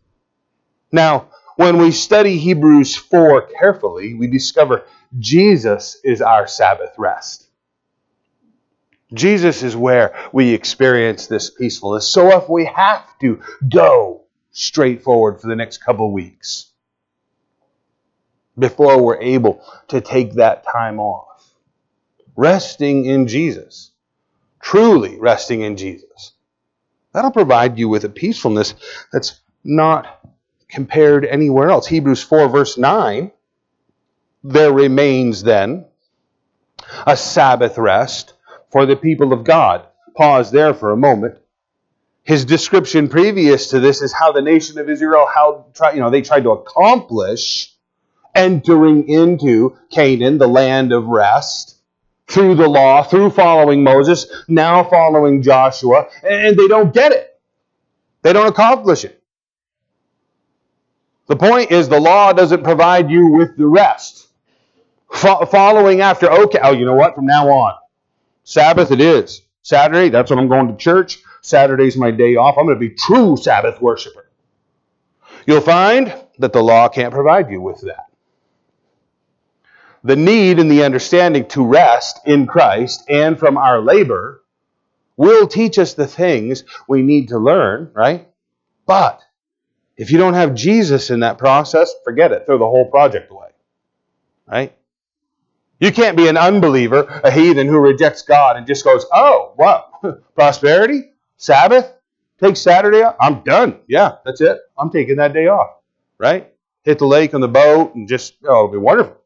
Now, 0.92 1.30
when 1.58 1.78
we 1.78 1.92
study 1.92 2.38
Hebrews 2.38 2.96
4 2.96 3.50
carefully, 3.60 4.14
we 4.14 4.28
discover 4.28 4.86
Jesus 5.20 5.98
is 6.04 6.22
our 6.22 6.48
Sabbath 6.48 6.94
rest. 6.98 7.48
Jesus 9.14 9.64
is 9.64 9.76
where 9.76 10.16
we 10.32 10.54
experience 10.54 11.28
this 11.28 11.50
peacefulness. 11.50 12.08
So 12.08 12.38
if 12.38 12.50
we 12.50 12.66
have 12.66 13.06
to 13.20 13.42
go 13.68 14.24
straightforward 14.52 15.40
for 15.40 15.48
the 15.48 15.56
next 15.56 15.78
couple 15.80 16.12
weeks 16.12 16.72
before 18.58 19.02
we're 19.02 19.22
able 19.22 19.64
to 19.88 20.02
take 20.02 20.34
that 20.34 20.64
time 20.64 21.00
off. 21.00 21.52
Resting 22.36 23.06
in 23.06 23.28
Jesus. 23.28 23.92
Truly 24.60 25.18
resting 25.20 25.62
in 25.62 25.78
Jesus. 25.78 26.34
That'll 27.14 27.32
provide 27.32 27.78
you 27.78 27.88
with 27.88 28.04
a 28.04 28.10
peacefulness 28.10 28.74
that's 29.12 29.40
not 29.64 30.17
compared 30.70 31.26
anywhere 31.26 31.70
else. 31.70 31.88
Hebrews 31.88 32.24
4, 32.24 32.50
verse 32.50 32.78
9 32.78 33.32
there 34.44 34.72
remains 34.72 35.44
then 35.44 35.86
a 37.06 37.18
Sabbath 37.18 37.78
rest 37.78 38.34
for 38.72 38.86
the 38.86 38.96
people 38.96 39.34
of 39.34 39.44
God. 39.44 39.86
Pause 40.16 40.52
there 40.52 40.74
for 40.74 40.92
a 40.92 40.98
moment. 40.98 41.38
His 42.24 42.46
description 42.46 43.10
previous 43.10 43.70
to 43.70 43.80
this 43.80 44.02
is 44.02 44.14
how 44.14 44.32
the 44.32 44.42
nation 44.42 44.80
of 44.80 44.90
Israel, 44.90 45.28
how 45.34 45.66
you 45.94 46.00
know 46.00 46.10
they 46.10 46.22
tried 46.22 46.44
to 46.44 46.52
accomplish 46.52 47.74
entering 48.36 49.08
into 49.10 49.78
Canaan, 49.92 50.38
the 50.38 50.48
land 50.48 50.94
of 50.94 51.06
rest, 51.08 51.78
through 52.28 52.56
the 52.56 52.68
law, 52.68 53.04
through 53.04 53.32
following 53.32 53.84
Moses, 53.84 54.28
now 54.48 54.84
following 54.84 55.42
Joshua, 55.42 56.08
and 56.24 56.58
they 56.58 56.68
don't 56.68 56.94
get 56.94 57.12
it. 57.12 57.40
They 58.22 58.34
don't 58.34 58.48
accomplish 58.48 59.06
it. 59.06 59.17
The 61.28 61.36
point 61.36 61.72
is, 61.72 61.90
the 61.90 62.00
law 62.00 62.34
doesn't 62.34 62.64
provide 62.64 63.10
you 63.12 63.28
with 63.28 63.58
the 63.58 63.68
rest. 63.68 64.28
Fo- 65.12 65.46
following 65.46 66.02
after, 66.02 66.32
okay, 66.32 66.60
oh, 66.64 66.72
you 66.72 66.86
know 66.86 66.96
what? 66.96 67.16
From 67.16 67.26
now 67.26 67.50
on, 67.50 67.74
Sabbath 68.44 68.92
it 68.92 69.02
is. 69.02 69.42
Saturday, 69.62 70.10
that's 70.10 70.30
when 70.30 70.40
I'm 70.40 70.48
going 70.48 70.70
to 70.70 70.78
church. 70.78 71.20
Saturday's 71.42 71.98
my 71.98 72.12
day 72.12 72.36
off. 72.36 72.58
I'm 72.58 72.66
going 72.66 72.78
to 72.78 72.80
be 72.80 72.96
true 72.96 73.36
Sabbath 73.38 73.82
worshiper. 73.82 74.30
You'll 75.46 75.62
find 75.62 76.14
that 76.40 76.54
the 76.54 76.64
law 76.64 76.88
can't 76.88 77.14
provide 77.14 77.50
you 77.52 77.62
with 77.62 77.82
that. 77.82 78.06
The 80.04 80.16
need 80.16 80.60
and 80.60 80.72
the 80.72 80.84
understanding 80.84 81.48
to 81.50 81.66
rest 81.66 82.20
in 82.26 82.48
Christ 82.48 83.04
and 83.10 83.38
from 83.38 83.58
our 83.58 83.82
labor 83.82 84.44
will 85.18 85.48
teach 85.48 85.80
us 85.80 85.94
the 85.94 86.08
things 86.08 86.64
we 86.88 87.02
need 87.02 87.30
to 87.30 87.38
learn, 87.40 87.92
right? 87.94 88.28
But 88.86 89.22
if 89.98 90.12
you 90.12 90.20
don't 90.20 90.36
have 90.36 90.54
Jesus 90.54 91.10
in 91.10 91.22
that 91.22 91.40
process, 91.40 91.94
forget 92.04 92.32
it. 92.32 92.46
Throw 92.46 92.60
the 92.60 92.66
whole 92.66 92.90
project 92.90 93.32
away. 93.32 93.50
Right? 94.48 94.78
You 95.80 95.92
can't 95.92 96.16
be 96.16 96.28
an 96.28 96.38
unbeliever, 96.38 97.02
a 97.24 97.32
heathen 97.32 97.68
who 97.68 97.78
rejects 97.78 98.22
God 98.22 98.58
and 98.58 98.66
just 98.66 98.84
goes, 98.84 99.06
oh, 99.12 99.54
what? 99.56 99.92
Prosperity? 100.36 101.12
Sabbath, 101.38 101.92
take 102.40 102.58
Saturday 102.58 103.04
off. 103.04 103.16
I'm 103.20 103.42
done. 103.42 103.80
Yeah, 103.88 104.16
that's 104.26 104.42
it. 104.42 104.60
I'm 104.78 104.90
taking 104.90 105.18
that 105.18 105.34
day 105.34 105.48
off. 105.48 105.78
Right? 106.18 106.52
Hit 106.84 107.00
the 107.00 107.06
lake 107.06 107.34
on 107.34 107.42
the 107.42 107.48
boat 107.48 107.94
and 107.96 108.08
just, 108.08 108.36
oh, 108.44 108.66
it'll 108.66 108.68
be 108.70 108.78
wonderful. 108.78 109.18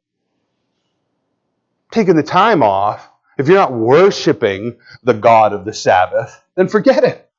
Taking 1.91 2.15
the 2.15 2.23
time 2.23 2.63
off, 2.63 3.09
if 3.37 3.47
you're 3.47 3.57
not 3.57 3.73
worshiping 3.73 4.77
the 5.03 5.13
God 5.13 5.53
of 5.53 5.63
the 5.65 5.73
Sabbath, 5.73 6.43
then 6.55 6.67
forget 6.67 7.03
it. 7.03 7.29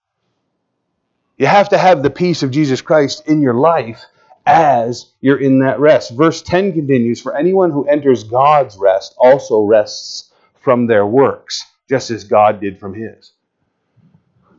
You 1.43 1.49
have 1.49 1.71
to 1.71 1.79
have 1.79 2.05
the 2.05 2.11
peace 2.11 2.45
of 2.45 2.53
Jesus 2.53 2.81
Christ 2.83 3.27
in 3.27 3.41
your 3.41 3.55
life 3.55 4.05
as 4.47 5.11
you're 5.21 5.41
in 5.41 5.59
that 5.59 5.81
rest. 5.81 6.13
Verse 6.13 6.41
10 6.41 6.73
continues 6.73 7.21
For 7.21 7.37
anyone 7.37 7.73
who 7.73 7.85
enters 7.89 8.23
God's 8.23 8.77
rest 8.77 9.17
also 9.19 9.63
rests 9.63 10.33
from 10.61 10.87
their 10.87 11.05
works, 11.05 11.65
just 11.89 12.13
as 12.13 12.23
God 12.23 12.61
did 12.61 12.79
from 12.79 12.95
his. 12.95 13.33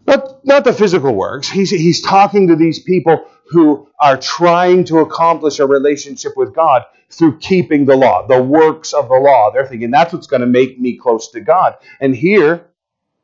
Not, 0.06 0.46
not 0.46 0.66
the 0.66 0.74
physical 0.74 1.16
works. 1.16 1.48
He's, 1.48 1.70
he's 1.70 2.02
talking 2.02 2.50
to 2.50 2.58
these 2.58 2.80
people 2.80 3.28
who 3.46 3.88
are 3.98 4.18
trying 4.18 4.84
to 4.84 4.98
accomplish 4.98 5.60
a 5.60 5.66
relationship 5.66 6.34
with 6.36 6.54
God 6.54 6.84
through 7.10 7.40
keeping 7.40 7.86
the 7.86 7.96
law, 7.96 8.28
the 8.28 8.44
works 8.44 8.92
of 8.92 9.08
the 9.08 9.16
law. 9.16 9.52
They're 9.52 9.68
thinking 9.68 9.90
that's 9.90 10.12
what's 10.12 10.28
going 10.28 10.42
to 10.42 10.48
make 10.48 10.78
me 10.78 10.98
close 10.98 11.30
to 11.30 11.40
God. 11.40 11.76
And 12.02 12.14
here 12.14 12.72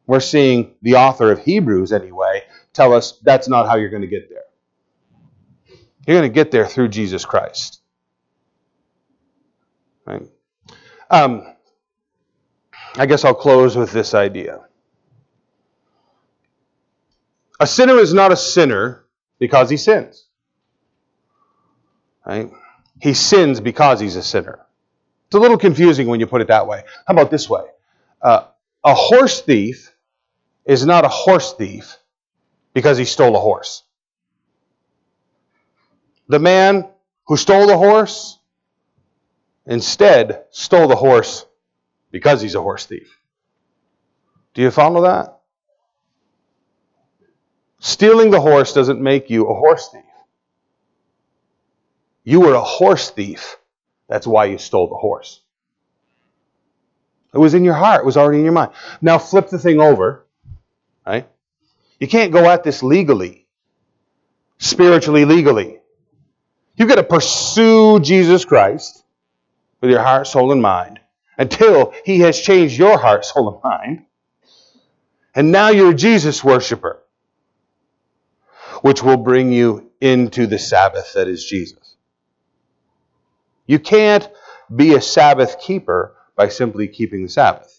we're 0.08 0.22
seeing 0.22 0.76
the 0.82 0.96
author 0.96 1.30
of 1.30 1.40
Hebrews, 1.40 1.92
anyway, 1.92 2.44
tell 2.74 2.94
us 2.94 3.20
that's 3.24 3.48
not 3.48 3.68
how 3.68 3.76
you're 3.76 3.90
going 3.90 4.02
to 4.02 4.08
get 4.08 4.30
there. 4.30 4.44
You're 6.08 6.18
going 6.18 6.30
to 6.30 6.34
get 6.34 6.50
there 6.50 6.66
through 6.66 6.88
Jesus 6.88 7.24
Christ. 7.24 7.82
Right? 10.06 10.24
Um, 11.12 11.54
I 12.96 13.06
guess 13.06 13.24
I'll 13.24 13.36
close 13.36 13.76
with 13.76 13.92
this 13.92 14.16
idea. 14.16 14.62
A 17.60 17.68
sinner 17.68 17.98
is 17.98 18.14
not 18.14 18.32
a 18.32 18.36
sinner 18.36 19.06
because 19.38 19.70
he 19.70 19.78
sins. 19.78 20.26
Right? 22.26 22.50
He 23.02 23.14
sins 23.14 23.60
because 23.60 24.00
he's 24.00 24.16
a 24.16 24.24
sinner. 24.24 24.66
It's 25.28 25.36
a 25.36 25.40
little 25.40 25.58
confusing 25.58 26.08
when 26.08 26.20
you 26.20 26.26
put 26.26 26.42
it 26.42 26.48
that 26.48 26.66
way. 26.66 26.84
How 27.06 27.14
about 27.14 27.30
this 27.30 27.48
way? 27.48 27.66
Uh, 28.20 28.46
a 28.84 28.96
horse 28.96 29.42
thief 29.42 29.94
is 30.66 30.88
not 30.88 31.06
a 31.06 31.08
horse 31.08 31.54
thief 31.54 31.99
because 32.80 32.98
he 32.98 33.04
stole 33.04 33.36
a 33.36 33.40
horse. 33.40 33.84
The 36.30 36.40
man 36.40 36.88
who 37.26 37.36
stole 37.36 37.68
the 37.68 37.78
horse 37.78 38.40
instead 39.66 40.46
stole 40.50 40.88
the 40.88 40.96
horse 40.96 41.46
because 42.10 42.42
he's 42.42 42.56
a 42.56 42.62
horse 42.62 42.86
thief. 42.86 43.20
Do 44.54 44.62
you 44.62 44.72
follow 44.72 45.02
that? 45.02 45.40
Stealing 47.80 48.32
the 48.32 48.40
horse 48.40 48.72
doesn't 48.72 49.02
make 49.02 49.30
you 49.30 49.48
a 49.48 49.54
horse 49.54 49.90
thief. 49.92 50.04
You 52.24 52.40
were 52.40 52.54
a 52.54 52.62
horse 52.62 53.10
thief. 53.10 53.58
That's 54.08 54.26
why 54.26 54.46
you 54.46 54.58
stole 54.58 54.88
the 54.88 54.96
horse. 54.96 55.42
It 57.34 57.40
was 57.40 57.54
in 57.54 57.66
your 57.66 57.74
heart, 57.74 58.04
it 58.04 58.06
was 58.06 58.16
already 58.16 58.38
in 58.38 58.46
your 58.46 58.54
mind. 58.54 58.72
Now 59.02 59.18
flip 59.18 59.50
the 59.50 59.60
thing 59.60 59.82
over, 59.82 60.26
right? 61.06 61.28
You 62.00 62.08
can't 62.08 62.32
go 62.32 62.50
at 62.50 62.64
this 62.64 62.82
legally, 62.82 63.46
spiritually, 64.58 65.26
legally. 65.26 65.80
You've 66.76 66.88
got 66.88 66.96
to 66.96 67.04
pursue 67.04 68.00
Jesus 68.00 68.46
Christ 68.46 69.04
with 69.82 69.92
your 69.92 70.02
heart, 70.02 70.28
soul, 70.28 70.52
and 70.52 70.62
mind 70.62 71.00
until 71.38 71.94
He 72.06 72.20
has 72.20 72.40
changed 72.40 72.78
your 72.78 72.98
heart, 72.98 73.26
soul, 73.26 73.54
and 73.54 73.64
mind. 73.64 74.06
And 75.36 75.52
now 75.52 75.70
you're 75.70 75.92
a 75.92 75.96
Jesus 75.96 76.44
worshiper, 76.44 77.04
which 78.82 79.04
will 79.04 79.18
bring 79.18 79.52
you 79.52 79.92
into 80.02 80.48
the 80.48 80.60
Sabbath 80.60 81.14
that 81.14 81.28
is 81.28 81.46
Jesus. 81.46 81.96
You 83.68 83.80
can't 83.80 84.28
be 84.74 84.96
a 84.96 85.02
Sabbath 85.02 85.60
keeper 85.60 86.16
by 86.36 86.48
simply 86.48 86.88
keeping 86.88 87.24
the 87.24 87.30
Sabbath. 87.30 87.79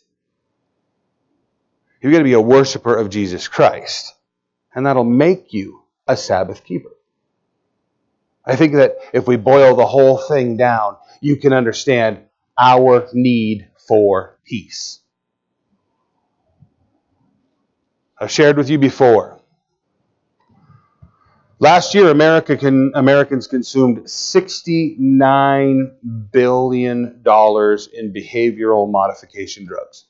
You've 2.01 2.13
got 2.13 2.19
to 2.19 2.25
be 2.25 2.33
a 2.33 2.41
worshiper 2.41 2.97
of 2.97 3.11
Jesus 3.11 3.49
Christ, 3.49 4.15
and 4.75 4.87
that'll 4.87 5.05
make 5.05 5.53
you 5.53 5.83
a 6.07 6.17
Sabbath 6.17 6.65
keeper. 6.65 6.91
I 8.45 8.57
think 8.57 8.75
that 8.75 8.97
if 9.13 9.27
we 9.27 9.37
boil 9.37 9.77
the 9.77 9.87
whole 9.87 10.17
thing 10.17 10.57
down, 10.57 10.97
you 11.21 11.37
can 11.37 11.53
understand 11.53 12.21
our 12.59 13.09
need 13.13 13.69
for 13.87 14.39
peace. 14.45 15.01
I've 18.19 18.31
shared 18.31 18.57
with 18.57 18.71
you 18.71 18.79
before 18.79 19.41
Last 21.63 21.95
year, 21.95 22.09
America 22.09 22.57
can, 22.57 22.91
Americans 22.95 23.47
consumed 23.47 23.99
$69 24.05 25.91
billion 26.33 27.23
in 27.23 28.13
behavioral 28.15 28.91
modification 28.91 29.67
drugs. 29.67 30.07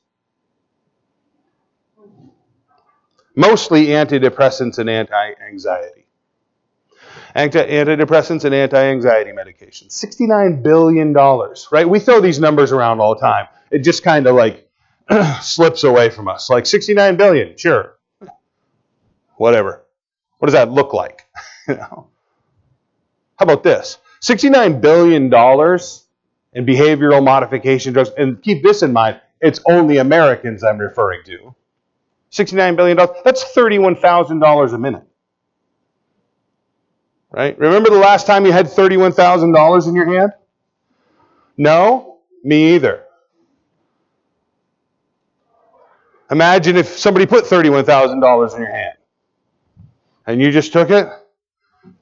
Mostly 3.40 3.86
antidepressants 3.86 4.78
and 4.78 4.90
anti 4.90 5.32
anxiety. 5.48 6.04
Antidepressants 7.34 8.44
and 8.44 8.54
anti 8.54 8.76
anxiety 8.76 9.30
medications. 9.30 9.88
$69 9.88 10.62
billion, 10.62 11.14
right? 11.14 11.88
We 11.88 12.00
throw 12.00 12.20
these 12.20 12.38
numbers 12.38 12.72
around 12.72 13.00
all 13.00 13.14
the 13.14 13.20
time. 13.20 13.46
It 13.70 13.78
just 13.78 14.02
kind 14.02 14.26
of 14.26 14.34
like 14.36 14.68
slips 15.40 15.84
away 15.84 16.10
from 16.10 16.28
us. 16.28 16.50
Like 16.50 16.66
69 16.66 17.16
billion, 17.16 17.56
sure. 17.56 17.96
Whatever. 19.36 19.82
What 20.38 20.46
does 20.46 20.54
that 20.54 20.70
look 20.70 20.92
like? 20.92 21.24
How 21.66 22.06
about 23.38 23.62
this? 23.62 23.96
$69 24.22 24.82
billion 24.82 25.24
in 25.24 25.30
behavioral 26.66 27.24
modification 27.24 27.94
drugs. 27.94 28.10
And 28.18 28.42
keep 28.42 28.62
this 28.62 28.82
in 28.82 28.92
mind 28.92 29.20
it's 29.40 29.60
only 29.66 29.96
Americans 29.96 30.62
I'm 30.62 30.78
referring 30.78 31.22
to. 31.24 31.54
$69 32.32 32.76
billion. 32.76 32.96
That's 33.24 33.44
$31,000 33.54 34.72
a 34.72 34.78
minute. 34.78 35.02
Right? 37.30 37.58
Remember 37.58 37.90
the 37.90 37.98
last 37.98 38.26
time 38.26 38.44
you 38.44 38.52
had 38.52 38.66
$31,000 38.66 39.88
in 39.88 39.94
your 39.94 40.06
hand? 40.06 40.32
No? 41.56 42.18
Me 42.42 42.74
either. 42.74 43.04
Imagine 46.30 46.76
if 46.76 46.86
somebody 46.86 47.26
put 47.26 47.44
$31,000 47.44 48.54
in 48.54 48.62
your 48.62 48.72
hand 48.72 48.94
and 50.26 50.40
you 50.40 50.50
just 50.52 50.72
took 50.72 50.90
it 50.90 51.08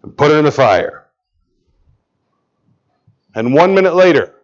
and 0.02 0.16
put 0.16 0.30
it 0.30 0.34
in 0.34 0.44
the 0.44 0.52
fire. 0.52 1.06
And 3.34 3.54
one 3.54 3.74
minute 3.74 3.94
later, 3.94 4.34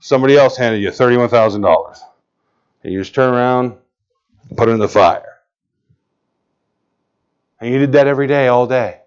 somebody 0.00 0.36
else 0.36 0.56
handed 0.56 0.80
you 0.82 0.90
$31,000. 0.90 1.98
And 2.84 2.92
you 2.92 3.00
just 3.00 3.14
turn 3.14 3.32
around 3.32 3.76
and 4.48 4.58
put 4.58 4.68
it 4.68 4.72
in 4.72 4.78
the 4.78 4.88
fire. 4.88 5.31
And 7.62 7.72
you 7.72 7.78
did 7.78 7.92
that 7.92 8.08
every 8.08 8.26
day, 8.26 8.48
all 8.48 8.66
day. 8.66 8.98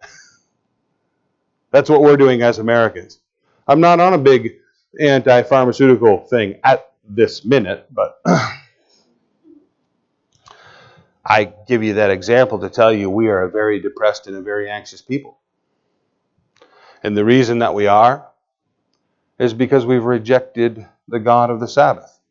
That's 1.71 1.89
what 1.89 2.01
we're 2.01 2.15
doing 2.15 2.41
as 2.41 2.57
Americans. 2.57 3.19
I'm 3.67 3.81
not 3.81 3.99
on 3.99 4.13
a 4.13 4.17
big 4.17 4.59
anti 4.97 5.43
pharmaceutical 5.43 6.19
thing 6.19 6.61
at 6.63 6.89
this 7.03 7.43
minute, 7.43 7.85
but 7.91 8.21
I 11.25 11.51
give 11.67 11.83
you 11.83 11.95
that 11.95 12.11
example 12.11 12.59
to 12.59 12.69
tell 12.69 12.93
you 12.93 13.09
we 13.09 13.27
are 13.27 13.43
a 13.43 13.51
very 13.51 13.81
depressed 13.81 14.27
and 14.27 14.37
a 14.37 14.41
very 14.41 14.69
anxious 14.69 15.01
people. 15.01 15.37
And 17.03 17.17
the 17.17 17.25
reason 17.25 17.59
that 17.59 17.73
we 17.73 17.87
are 17.87 18.25
is 19.37 19.53
because 19.53 19.85
we've 19.85 20.05
rejected 20.05 20.87
the 21.09 21.19
God 21.19 21.49
of 21.49 21.59
the 21.59 21.67
Sabbath, 21.67 22.21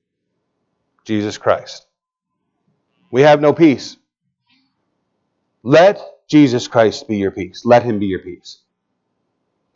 Jesus 1.05 1.37
Christ. 1.37 1.87
We 3.11 3.21
have 3.21 3.43
no 3.43 3.53
peace. 3.53 3.99
Let 5.63 6.01
Jesus 6.29 6.69
Christ 6.69 7.07
be 7.09 7.19
your 7.19 7.31
peace. 7.31 7.65
Let 7.65 7.83
him 7.83 7.99
be 7.99 8.07
your 8.07 8.21
peace. 8.21 8.59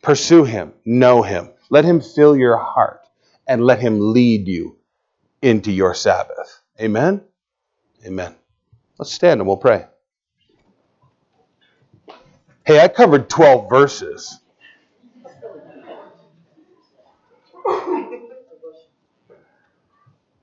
Pursue 0.01 0.43
him, 0.45 0.73
know 0.85 1.21
him. 1.21 1.49
Let 1.69 1.85
him 1.85 2.01
fill 2.01 2.35
your 2.35 2.57
heart 2.57 3.01
and 3.47 3.63
let 3.63 3.79
him 3.79 4.13
lead 4.13 4.47
you 4.47 4.77
into 5.41 5.71
your 5.71 5.93
Sabbath. 5.93 6.61
Amen? 6.79 7.21
Amen. 8.05 8.35
Let's 8.97 9.11
stand 9.11 9.41
and 9.41 9.47
we'll 9.47 9.57
pray. 9.57 9.85
Hey, 12.65 12.79
I 12.79 12.87
covered 12.87 13.29
12 13.29 13.69
verses. 13.69 14.39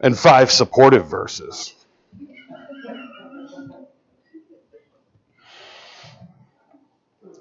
And 0.01 0.17
five 0.17 0.51
supportive 0.51 1.09
verses. 1.09 1.75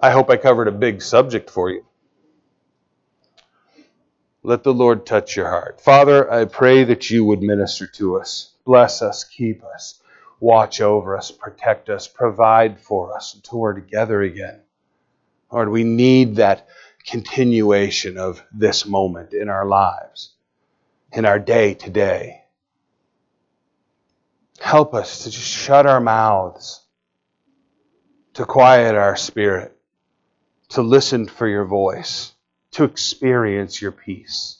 I 0.06 0.12
hope 0.12 0.30
I 0.30 0.38
covered 0.38 0.68
a 0.68 0.72
big 0.72 1.02
subject 1.02 1.50
for 1.50 1.70
you. 1.70 1.86
Let 4.44 4.64
the 4.64 4.74
Lord 4.74 5.06
touch 5.06 5.36
your 5.36 5.50
heart. 5.50 5.82
Father, 5.82 6.32
I 6.32 6.46
pray 6.46 6.84
that 6.84 7.10
you 7.10 7.26
would 7.26 7.42
minister 7.42 7.88
to 7.88 8.20
us, 8.20 8.54
bless 8.66 9.02
us, 9.02 9.24
keep 9.24 9.64
us 9.64 10.02
watch 10.40 10.82
over 10.82 11.18
us, 11.18 11.32
protect 11.32 11.90
us, 11.90 12.08
provide 12.08 12.80
for 12.80 13.16
us 13.16 13.34
until 13.34 13.60
we're 13.60 13.74
together 13.74 14.22
again. 14.22 14.60
Lord, 15.52 15.70
we 15.70 15.84
need 15.84 16.36
that 16.36 16.68
continuation 17.06 18.18
of 18.18 18.44
this 18.52 18.86
moment 18.86 19.34
in 19.34 19.50
our 19.50 19.66
lives, 19.66 20.34
in 21.14 21.26
our 21.26 21.40
day 21.40 21.74
to 21.74 21.90
day. 21.90 22.44
Help 24.60 24.94
us 24.94 25.24
to 25.24 25.32
just 25.32 25.48
shut 25.48 25.86
our 25.86 26.02
mouths, 26.02 26.82
to 28.34 28.46
quiet 28.46 28.96
our 28.96 29.16
spirit, 29.16 29.75
to 30.70 30.82
listen 30.82 31.28
for 31.28 31.48
your 31.48 31.66
voice, 31.66 32.34
to 32.72 32.84
experience 32.86 33.82
your 33.82 33.92
peace. 33.94 34.60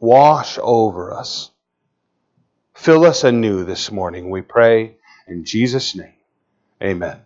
Wash 0.00 0.58
over 0.62 1.14
us 1.14 1.50
Fill 2.74 3.04
us 3.04 3.24
anew 3.24 3.64
this 3.64 3.92
morning, 3.92 4.30
we 4.30 4.42
pray. 4.42 4.96
In 5.28 5.44
Jesus' 5.44 5.96
name, 5.96 6.14
amen. 6.82 7.20